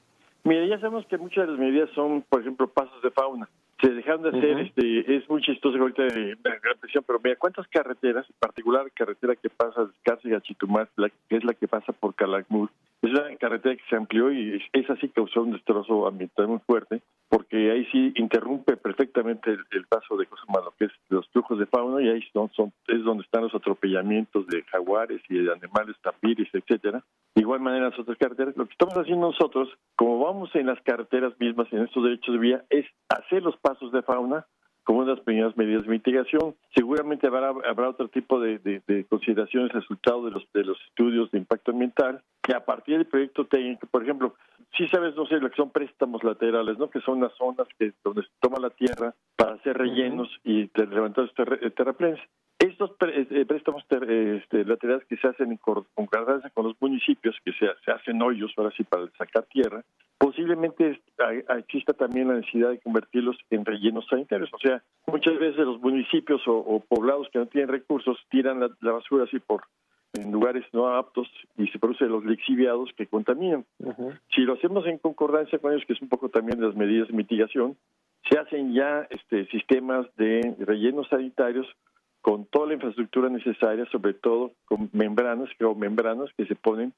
Mira, 0.44 0.64
ya 0.66 0.80
sabemos 0.80 1.06
que 1.06 1.18
muchas 1.18 1.46
de 1.46 1.52
las 1.52 1.60
medidas 1.60 1.90
son, 1.94 2.22
por 2.22 2.40
ejemplo, 2.40 2.68
pasos 2.68 3.02
de 3.02 3.10
fauna 3.10 3.48
se 3.82 3.90
dejaron 3.90 4.22
de 4.22 4.28
hacer, 4.28 4.60
este, 4.60 5.16
es 5.16 5.28
muy 5.28 5.42
chistoso 5.42 5.76
ahorita 5.76 6.04
de 6.04 6.36
la 6.44 6.56
gran 6.58 6.78
presión, 6.80 7.02
pero 7.04 7.20
mira, 7.22 7.36
¿cuántas 7.36 7.66
carreteras, 7.66 8.24
en 8.30 8.36
particular 8.38 8.90
carretera 8.92 9.34
que 9.34 9.50
pasa 9.50 9.84
de 9.86 9.92
Cárcel 10.04 10.36
a 10.36 10.40
Chitumás, 10.40 10.88
la, 10.96 11.08
que 11.28 11.36
es 11.36 11.44
la 11.44 11.54
que 11.54 11.66
pasa 11.66 11.92
por 11.92 12.14
Calakmul, 12.14 12.70
es 13.02 13.10
una 13.10 13.36
carretera 13.36 13.74
que 13.74 13.82
se 13.90 13.96
amplió 13.96 14.30
y 14.30 14.54
es, 14.54 14.62
esa 14.72 14.94
sí 14.96 15.08
causó 15.08 15.42
un 15.42 15.52
destrozo 15.52 16.06
ambiental 16.06 16.46
muy 16.46 16.60
fuerte, 16.60 17.02
porque 17.28 17.72
ahí 17.72 17.84
sí 17.86 18.12
interrumpe 18.14 18.76
perfectamente 18.76 19.50
el, 19.50 19.86
paso 19.86 20.16
de 20.16 20.26
cosas 20.26 20.46
malas, 20.48 20.72
que 20.78 20.84
es 20.84 20.92
los 21.08 21.28
flujos 21.30 21.58
de 21.58 21.66
fauna, 21.66 22.00
y 22.00 22.08
ahí 22.08 22.22
son, 22.32 22.50
son, 22.52 22.72
es 22.86 23.02
donde 23.02 23.24
están 23.24 23.42
los 23.42 23.54
atropellamientos 23.54 24.46
de 24.46 24.62
jaguares 24.62 25.20
y 25.28 25.38
de 25.38 25.52
animales 25.52 25.96
tapires, 26.02 26.48
etcétera. 26.52 27.02
De 27.34 27.40
igual 27.40 27.60
manera 27.60 27.88
las 27.88 27.98
otras 27.98 28.18
carreteras, 28.18 28.56
lo 28.56 28.66
que 28.66 28.72
estamos 28.72 28.94
haciendo 28.94 29.26
nosotros, 29.26 29.68
como 29.96 30.24
vamos 30.24 30.54
en 30.54 30.66
las 30.66 30.80
carreteras 30.82 31.32
mismas, 31.40 31.72
en 31.72 31.82
estos 31.82 32.04
derechos 32.04 32.34
de 32.34 32.40
vía, 32.40 32.64
es 32.70 32.86
hacer 33.08 33.42
los 33.42 33.56
pasos 33.56 33.71
de 33.80 34.02
fauna 34.02 34.46
como 34.84 35.00
unas 35.00 35.20
primeras 35.20 35.56
medidas 35.56 35.84
de 35.84 35.90
mitigación. 35.90 36.54
Seguramente 36.74 37.26
habrá, 37.26 37.50
habrá 37.68 37.88
otro 37.88 38.08
tipo 38.08 38.40
de, 38.40 38.58
de, 38.58 39.04
consideraciones 39.08 39.72
resultado 39.72 40.24
de 40.24 40.32
los, 40.32 40.44
de 40.52 40.64
los 40.64 40.78
estudios 40.88 41.30
de 41.30 41.38
impacto 41.38 41.70
ambiental, 41.70 42.22
que 42.42 42.54
a 42.54 42.64
partir 42.64 42.98
del 42.98 43.06
proyecto 43.06 43.46
técnico, 43.46 43.86
por 43.86 44.02
ejemplo, 44.02 44.34
si 44.76 44.88
sabes, 44.88 45.14
no 45.14 45.26
sé, 45.26 45.38
lo 45.38 45.50
que 45.50 45.56
son 45.56 45.70
préstamos 45.70 46.24
laterales, 46.24 46.78
¿no? 46.78 46.90
Que 46.90 47.00
son 47.00 47.20
las 47.20 47.32
zonas 47.34 47.68
que 47.78 47.92
donde 48.02 48.22
se 48.22 48.28
toma 48.40 48.58
la 48.58 48.70
tierra 48.70 49.14
para 49.36 49.54
hacer 49.54 49.76
rellenos 49.76 50.28
y 50.44 50.70
levantar 50.74 51.30
terraplenes. 51.76 52.20
Estos 52.58 52.92
eh, 53.00 53.44
préstamos 53.44 53.82
este, 53.90 54.64
laterales 54.64 55.04
que 55.06 55.16
se 55.16 55.28
hacen 55.28 55.50
en 55.50 55.58
concordancia 55.58 56.48
con 56.50 56.66
los 56.66 56.76
municipios, 56.80 57.36
que 57.44 57.52
se, 57.52 57.66
se, 57.84 57.90
hacen 57.90 58.22
hoyos 58.22 58.52
ahora 58.56 58.70
sí 58.76 58.84
para 58.84 59.10
sacar 59.18 59.44
tierra, 59.46 59.82
posiblemente 60.22 61.00
exista 61.58 61.94
también 61.94 62.28
la 62.28 62.34
necesidad 62.34 62.70
de 62.70 62.78
convertirlos 62.78 63.36
en 63.50 63.64
rellenos 63.64 64.06
sanitarios. 64.08 64.50
O 64.52 64.58
sea, 64.58 64.80
muchas 65.08 65.36
veces 65.36 65.66
los 65.66 65.80
municipios 65.80 66.40
o, 66.46 66.78
poblados 66.88 67.28
que 67.32 67.40
no 67.40 67.46
tienen 67.46 67.68
recursos 67.68 68.16
tiran 68.30 68.60
la, 68.60 68.92
basura 68.92 69.24
así 69.24 69.40
por 69.40 69.64
en 70.12 70.30
lugares 70.30 70.64
no 70.72 70.94
aptos 70.94 71.26
y 71.56 71.66
se 71.68 71.78
producen 71.80 72.10
los 72.10 72.24
lixiviados 72.24 72.90
que 72.96 73.08
contaminan. 73.08 73.64
Si 74.32 74.42
lo 74.42 74.52
hacemos 74.52 74.86
en 74.86 74.98
concordancia 74.98 75.58
con 75.58 75.72
ellos, 75.72 75.84
que 75.86 75.94
es 75.94 76.02
un 76.02 76.08
poco 76.08 76.28
también 76.28 76.60
de 76.60 76.66
las 76.66 76.76
medidas 76.76 77.08
de 77.08 77.14
mitigación, 77.14 77.76
se 78.30 78.38
hacen 78.38 78.74
ya 78.74 79.08
este, 79.10 79.46
sistemas 79.46 80.06
de 80.16 80.54
rellenos 80.60 81.08
sanitarios 81.08 81.66
con 82.20 82.44
toda 82.44 82.68
la 82.68 82.74
infraestructura 82.74 83.28
necesaria, 83.28 83.86
sobre 83.86 84.14
todo 84.14 84.52
con 84.66 84.88
membranas, 84.92 85.48
membranas 85.76 86.30
que 86.36 86.46
se 86.46 86.54
ponen 86.54 86.92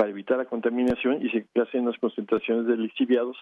para 0.00 0.12
evitar 0.12 0.38
la 0.38 0.46
contaminación 0.46 1.20
y 1.20 1.28
se 1.28 1.46
hacen 1.60 1.84
las 1.84 1.98
concentraciones 1.98 2.66
de 2.66 2.74
lixiviados 2.74 3.36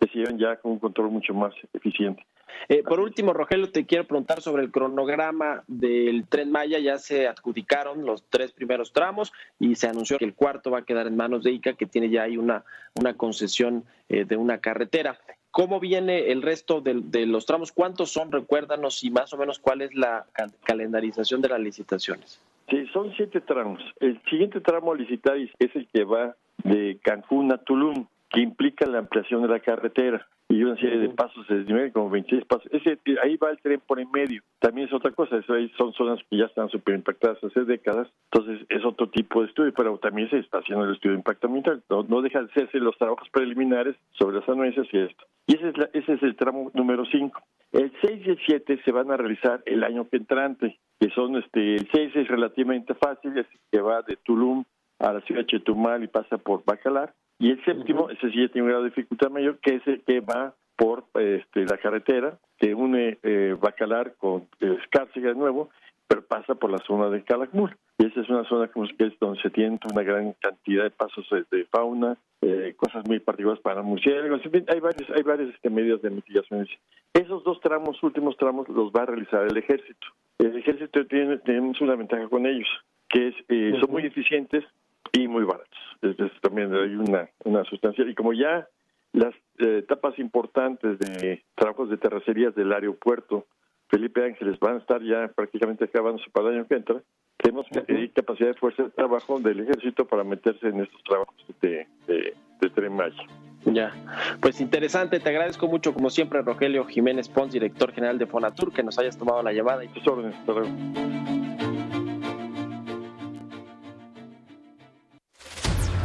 que 0.00 0.08
se 0.08 0.20
llevan 0.20 0.38
ya 0.38 0.56
con 0.56 0.72
un 0.72 0.78
control 0.78 1.10
mucho 1.10 1.34
más 1.34 1.52
eficiente. 1.74 2.24
Eh, 2.70 2.82
por 2.82 2.98
último, 2.98 3.34
Rogelio, 3.34 3.70
te 3.70 3.84
quiero 3.84 4.06
preguntar 4.06 4.40
sobre 4.40 4.62
el 4.62 4.70
cronograma 4.70 5.64
del 5.66 6.26
tren 6.26 6.50
Maya. 6.50 6.78
Ya 6.78 6.96
se 6.96 7.28
adjudicaron 7.28 8.06
los 8.06 8.24
tres 8.30 8.52
primeros 8.52 8.94
tramos 8.94 9.34
y 9.58 9.74
se 9.74 9.86
anunció 9.86 10.16
que 10.16 10.24
el 10.24 10.32
cuarto 10.32 10.70
va 10.70 10.78
a 10.78 10.86
quedar 10.86 11.06
en 11.06 11.14
manos 11.14 11.44
de 11.44 11.52
ICA, 11.52 11.74
que 11.74 11.84
tiene 11.84 12.08
ya 12.08 12.22
ahí 12.22 12.38
una, 12.38 12.64
una 12.94 13.12
concesión 13.12 13.84
eh, 14.08 14.24
de 14.24 14.38
una 14.38 14.60
carretera. 14.60 15.18
¿Cómo 15.50 15.78
viene 15.78 16.32
el 16.32 16.40
resto 16.40 16.80
de, 16.80 17.26
los 17.26 17.44
tramos? 17.44 17.70
¿Cuántos 17.70 18.10
son? 18.10 18.32
Recuérdanos 18.32 19.04
y 19.04 19.10
más 19.10 19.30
o 19.34 19.36
menos 19.36 19.58
cuál 19.58 19.82
es 19.82 19.94
la 19.94 20.24
calendarización 20.64 21.42
de 21.42 21.50
las 21.50 21.60
licitaciones. 21.60 22.40
Sí, 22.70 22.86
son 22.92 23.12
siete 23.16 23.40
tramos. 23.40 23.80
El 24.00 24.20
siguiente 24.28 24.60
tramo 24.60 24.92
a 24.92 24.96
licitar 24.96 25.36
es 25.36 25.76
el 25.76 25.88
que 25.88 26.04
va 26.04 26.36
de 26.64 26.98
Cancún 27.02 27.52
a 27.52 27.58
Tulum, 27.58 28.06
que 28.30 28.40
implica 28.40 28.86
la 28.86 28.98
ampliación 28.98 29.42
de 29.42 29.48
la 29.48 29.60
carretera 29.60 30.26
y 30.50 30.62
una 30.62 30.76
serie 30.76 30.98
de 30.98 31.10
pasos 31.10 31.46
de 31.48 31.64
nivel, 31.64 31.92
como 31.92 32.08
26 32.10 32.44
pasos. 32.46 32.66
Ese, 32.72 32.98
ahí 33.22 33.36
va 33.36 33.50
el 33.50 33.58
tren 33.60 33.80
por 33.86 34.00
en 34.00 34.10
medio. 34.10 34.42
También 34.58 34.88
es 34.88 34.94
otra 34.94 35.12
cosa, 35.12 35.36
eso 35.36 35.52
ahí 35.52 35.70
son 35.76 35.92
zonas 35.92 36.20
que 36.28 36.38
ya 36.38 36.46
están 36.46 36.70
súper 36.70 36.94
impactadas 36.94 37.42
hace 37.44 37.64
décadas, 37.64 38.08
entonces 38.32 38.66
es 38.70 38.84
otro 38.84 39.10
tipo 39.10 39.42
de 39.42 39.48
estudio, 39.48 39.72
pero 39.76 39.98
también 39.98 40.30
se 40.30 40.38
está 40.38 40.58
haciendo 40.58 40.84
el 40.84 40.94
estudio 40.94 41.12
de 41.12 41.18
impacto 41.18 41.46
ambiental. 41.46 41.82
No, 41.90 42.02
no 42.02 42.22
deja 42.22 42.40
de 42.40 42.46
hacerse 42.46 42.78
los 42.78 42.96
trabajos 42.96 43.28
preliminares 43.30 43.96
sobre 44.12 44.38
las 44.38 44.48
anuencias 44.48 44.86
y 44.90 44.98
esto. 44.98 45.24
Y 45.46 45.56
ese 45.56 45.68
es, 45.68 45.74
ese 45.92 46.12
es 46.14 46.22
el 46.22 46.36
tramo 46.36 46.70
número 46.74 47.04
5. 47.04 47.42
El 47.72 47.92
6 48.00 48.26
y 48.26 48.30
el 48.30 48.38
7 48.46 48.80
se 48.84 48.92
van 48.92 49.10
a 49.10 49.16
realizar 49.16 49.62
el 49.66 49.84
año 49.84 50.08
que 50.08 50.16
entrante, 50.16 50.78
que 50.98 51.10
son, 51.10 51.36
este, 51.36 51.74
el 51.74 51.88
6 51.92 52.16
es 52.16 52.28
relativamente 52.28 52.94
fácil, 52.94 53.36
es 53.36 53.46
que 53.70 53.80
va 53.80 54.02
de 54.02 54.16
Tulum 54.16 54.64
a 54.98 55.12
la 55.12 55.20
ciudad 55.22 55.42
de 55.42 55.46
Chetumal 55.46 56.02
y 56.02 56.08
pasa 56.08 56.38
por 56.38 56.64
Bacalar. 56.64 57.14
Y 57.38 57.50
el 57.50 57.64
séptimo, 57.64 58.10
ese 58.10 58.30
sí 58.30 58.48
tiene 58.48 58.62
un 58.62 58.68
grado 58.68 58.82
de 58.82 58.90
dificultad 58.90 59.30
mayor, 59.30 59.58
que 59.60 59.76
es 59.76 59.86
el 59.86 60.02
que 60.02 60.20
va 60.20 60.54
por 60.76 61.04
este, 61.14 61.64
la 61.66 61.76
carretera 61.76 62.38
que 62.58 62.74
une 62.74 63.18
eh, 63.22 63.56
Bacalar 63.60 64.14
con 64.16 64.48
Escárcega 64.60 65.28
de 65.28 65.34
nuevo, 65.34 65.70
pero 66.08 66.22
pasa 66.22 66.54
por 66.54 66.70
la 66.70 66.78
zona 66.78 67.10
de 67.10 67.22
Calakmul. 67.22 67.76
Y 67.98 68.06
esa 68.06 68.22
es 68.22 68.28
una 68.30 68.44
zona 68.44 68.68
como 68.68 68.86
que 68.86 69.06
es 69.06 69.18
donde 69.20 69.40
se 69.42 69.50
tiene 69.50 69.78
una 69.92 70.02
gran 70.02 70.32
cantidad 70.40 70.84
de 70.84 70.90
pasos 70.90 71.28
de 71.50 71.64
fauna, 71.66 72.16
eh, 72.40 72.74
cosas 72.76 73.06
muy 73.06 73.20
particulares 73.20 73.62
para 73.62 73.82
murciélagos. 73.82 74.40
hay 74.44 74.80
varias 74.80 75.10
hay 75.10 75.22
varias 75.22 75.54
este, 75.54 75.68
medidas 75.68 76.00
de 76.00 76.10
mitigación. 76.10 76.66
Esos 77.12 77.44
dos 77.44 77.60
tramos, 77.60 78.02
últimos 78.02 78.36
tramos, 78.38 78.68
los 78.68 78.90
va 78.90 79.02
a 79.02 79.06
realizar 79.06 79.44
el 79.44 79.56
ejército. 79.56 80.06
El 80.38 80.56
ejército 80.56 81.06
tiene 81.06 81.38
tenemos 81.38 81.80
una 81.82 81.94
ventaja 81.94 82.26
con 82.28 82.46
ellos, 82.46 82.68
que 83.08 83.28
es 83.28 83.34
eh, 83.48 83.76
son 83.80 83.90
muy 83.90 84.06
eficientes 84.06 84.64
y 85.12 85.28
muy 85.28 85.44
baratos. 85.44 85.78
Es, 86.00 86.16
también 86.40 86.74
hay 86.74 86.94
una, 86.94 87.28
una 87.44 87.64
sustancia. 87.64 88.04
Y 88.08 88.14
como 88.14 88.32
ya 88.32 88.66
las 89.12 89.34
eh, 89.58 89.78
etapas 89.78 90.18
importantes 90.18 90.98
de 90.98 91.42
trabajos 91.54 91.90
de 91.90 91.98
terracerías 91.98 92.54
del 92.54 92.72
aeropuerto 92.72 93.46
Felipe 93.88 94.24
Ángeles 94.24 94.58
van 94.60 94.76
a 94.76 94.78
estar 94.78 95.02
ya 95.02 95.28
prácticamente 95.28 95.84
acabándose 95.84 96.30
para 96.30 96.48
el 96.48 96.56
año 96.56 96.66
que 96.66 96.74
entra, 96.74 97.02
tenemos 97.38 97.66
capacidad 98.14 98.48
de 98.48 98.54
fuerza 98.54 98.84
de 98.84 98.90
trabajo 98.90 99.38
del 99.40 99.60
ejército 99.60 100.06
para 100.06 100.24
meterse 100.24 100.68
en 100.68 100.80
estos 100.80 101.02
trabajos 101.04 101.34
de, 101.60 101.86
de, 102.06 102.34
de 102.60 102.70
Tren 102.70 102.94
Maya. 102.94 103.22
Ya, 103.64 103.92
pues 104.40 104.60
interesante, 104.60 105.20
te 105.20 105.28
agradezco 105.28 105.66
mucho 105.66 105.92
como 105.92 106.10
siempre 106.10 106.42
Rogelio 106.42 106.84
Jiménez 106.84 107.28
Pons, 107.28 107.52
director 107.52 107.92
general 107.92 108.18
de 108.18 108.26
Fonatur, 108.26 108.72
que 108.72 108.82
nos 108.82 108.98
hayas 108.98 109.16
tomado 109.16 109.42
la 109.42 109.52
llamada 109.52 109.84
y 109.84 109.88
tus 109.88 110.06
órdenes. 110.06 110.36
Hasta 110.36 110.52
luego. 110.52 110.68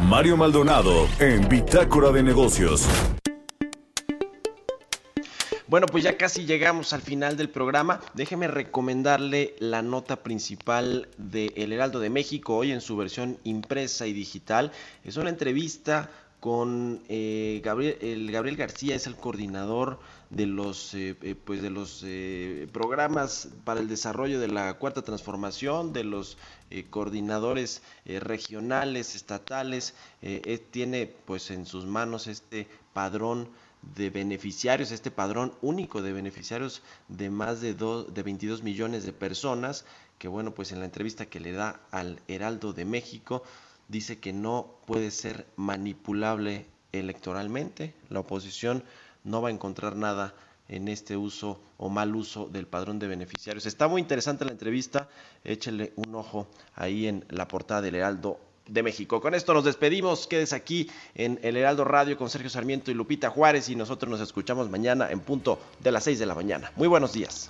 Mario 0.10 0.38
Maldonado 0.38 1.08
en 1.20 1.48
Bitácora 1.48 2.12
de 2.12 2.24
Negocios. 2.24 2.88
Bueno, 5.74 5.88
pues 5.88 6.04
ya 6.04 6.20
casi 6.20 6.46
llegamos 6.46 6.94
al 6.94 7.02
final 7.02 7.36
del 7.36 7.50
programa. 7.50 8.00
Déjeme 8.14 8.48
recomendarle 8.48 9.56
la 9.58 9.82
nota 9.82 10.18
principal 10.18 11.10
de 11.18 11.52
El 11.56 11.74
Heraldo 11.74 12.00
de 12.00 12.12
México 12.12 12.56
hoy 12.56 12.72
en 12.72 12.80
su 12.80 12.96
versión 12.96 13.40
impresa 13.44 14.06
y 14.06 14.14
digital. 14.14 14.72
Es 15.04 15.18
una 15.18 15.32
entrevista 15.32 16.12
con 16.40 17.02
eh, 17.10 17.60
Gabriel, 17.66 17.98
el 18.02 18.32
Gabriel 18.32 18.56
García, 18.56 18.94
es 18.94 19.08
el 19.08 19.16
coordinador 19.16 19.98
de 20.30 20.46
los, 20.46 20.94
eh, 20.94 21.16
eh, 21.24 21.34
pues 21.34 21.64
de 21.64 21.72
los 21.72 22.06
programas 22.72 23.48
para 23.64 23.80
el 23.80 23.88
desarrollo 23.88 24.40
de 24.40 24.50
la 24.50 24.76
cuarta 24.76 25.02
transformación, 25.02 25.92
de 25.92 26.04
los 26.04 26.38
coordinadores 26.92 27.82
regionales, 28.06 29.16
estatales. 29.16 29.96
tiene 30.70 31.08
pues 31.26 31.50
en 31.50 31.66
sus 31.66 31.88
manos 31.88 32.28
este 32.28 32.68
padrón 32.94 33.50
de 33.96 34.10
beneficiarios, 34.10 34.92
este 34.92 35.12
padrón 35.12 35.54
único 35.62 36.02
de 36.02 36.14
beneficiarios 36.14 36.82
de 37.08 37.30
más 37.30 37.62
de, 37.62 37.74
de 37.74 38.24
22 38.24 38.64
millones 38.64 39.06
de 39.06 39.14
personas, 39.14 39.86
que 40.18 40.28
bueno, 40.28 40.54
pues 40.54 40.72
en 40.72 40.80
la 40.80 40.86
entrevista 40.86 41.26
que 41.26 41.40
le 41.40 41.52
da 41.52 41.82
al 41.92 42.22
Heraldo 42.28 42.74
de 42.74 42.86
México, 42.86 43.44
dice 43.88 44.20
que 44.20 44.34
no 44.34 44.76
puede 44.86 45.12
ser 45.12 45.46
manipulable 45.56 46.66
electoralmente, 46.92 47.94
la 48.10 48.22
oposición 48.22 48.84
no 49.24 49.42
va 49.42 49.50
a 49.50 49.52
encontrar 49.52 49.96
nada 49.96 50.34
en 50.70 50.88
este 50.88 51.18
uso 51.18 51.62
o 51.78 51.90
mal 51.90 52.16
uso 52.16 52.48
del 52.48 52.68
padrón 52.68 53.00
de 53.00 53.08
beneficiarios. 53.08 53.66
Está 53.66 53.88
muy 53.88 54.02
interesante 54.02 54.46
la 54.46 54.52
entrevista, 54.52 55.10
échele 55.44 55.94
un 55.98 56.16
ojo 56.16 56.48
ahí 56.76 57.08
en 57.08 57.26
la 57.30 57.48
portada 57.48 57.82
del 57.82 57.96
Heraldo 57.96 58.40
de 58.68 58.84
México. 58.84 59.22
Con 59.22 59.36
esto 59.36 59.54
nos 59.54 59.66
despedimos. 59.66 60.28
Quedes 60.28 60.54
aquí 60.54 60.90
en 61.16 61.40
el 61.44 61.58
Heraldo 61.58 61.84
Radio 61.84 62.18
con 62.18 62.30
Sergio 62.30 62.50
Sarmiento 62.50 62.92
y 62.92 62.94
Lupita 62.94 63.30
Juárez 63.30 63.70
y 63.70 63.76
nosotros 63.76 64.10
nos 64.10 64.22
escuchamos 64.22 64.70
mañana 64.70 65.10
en 65.12 65.20
punto 65.20 65.60
de 65.80 65.92
las 65.92 66.04
6 66.04 66.20
de 66.20 66.26
la 66.26 66.36
mañana. 66.36 66.72
Muy 66.76 66.88
buenos 66.88 67.14
días. 67.14 67.50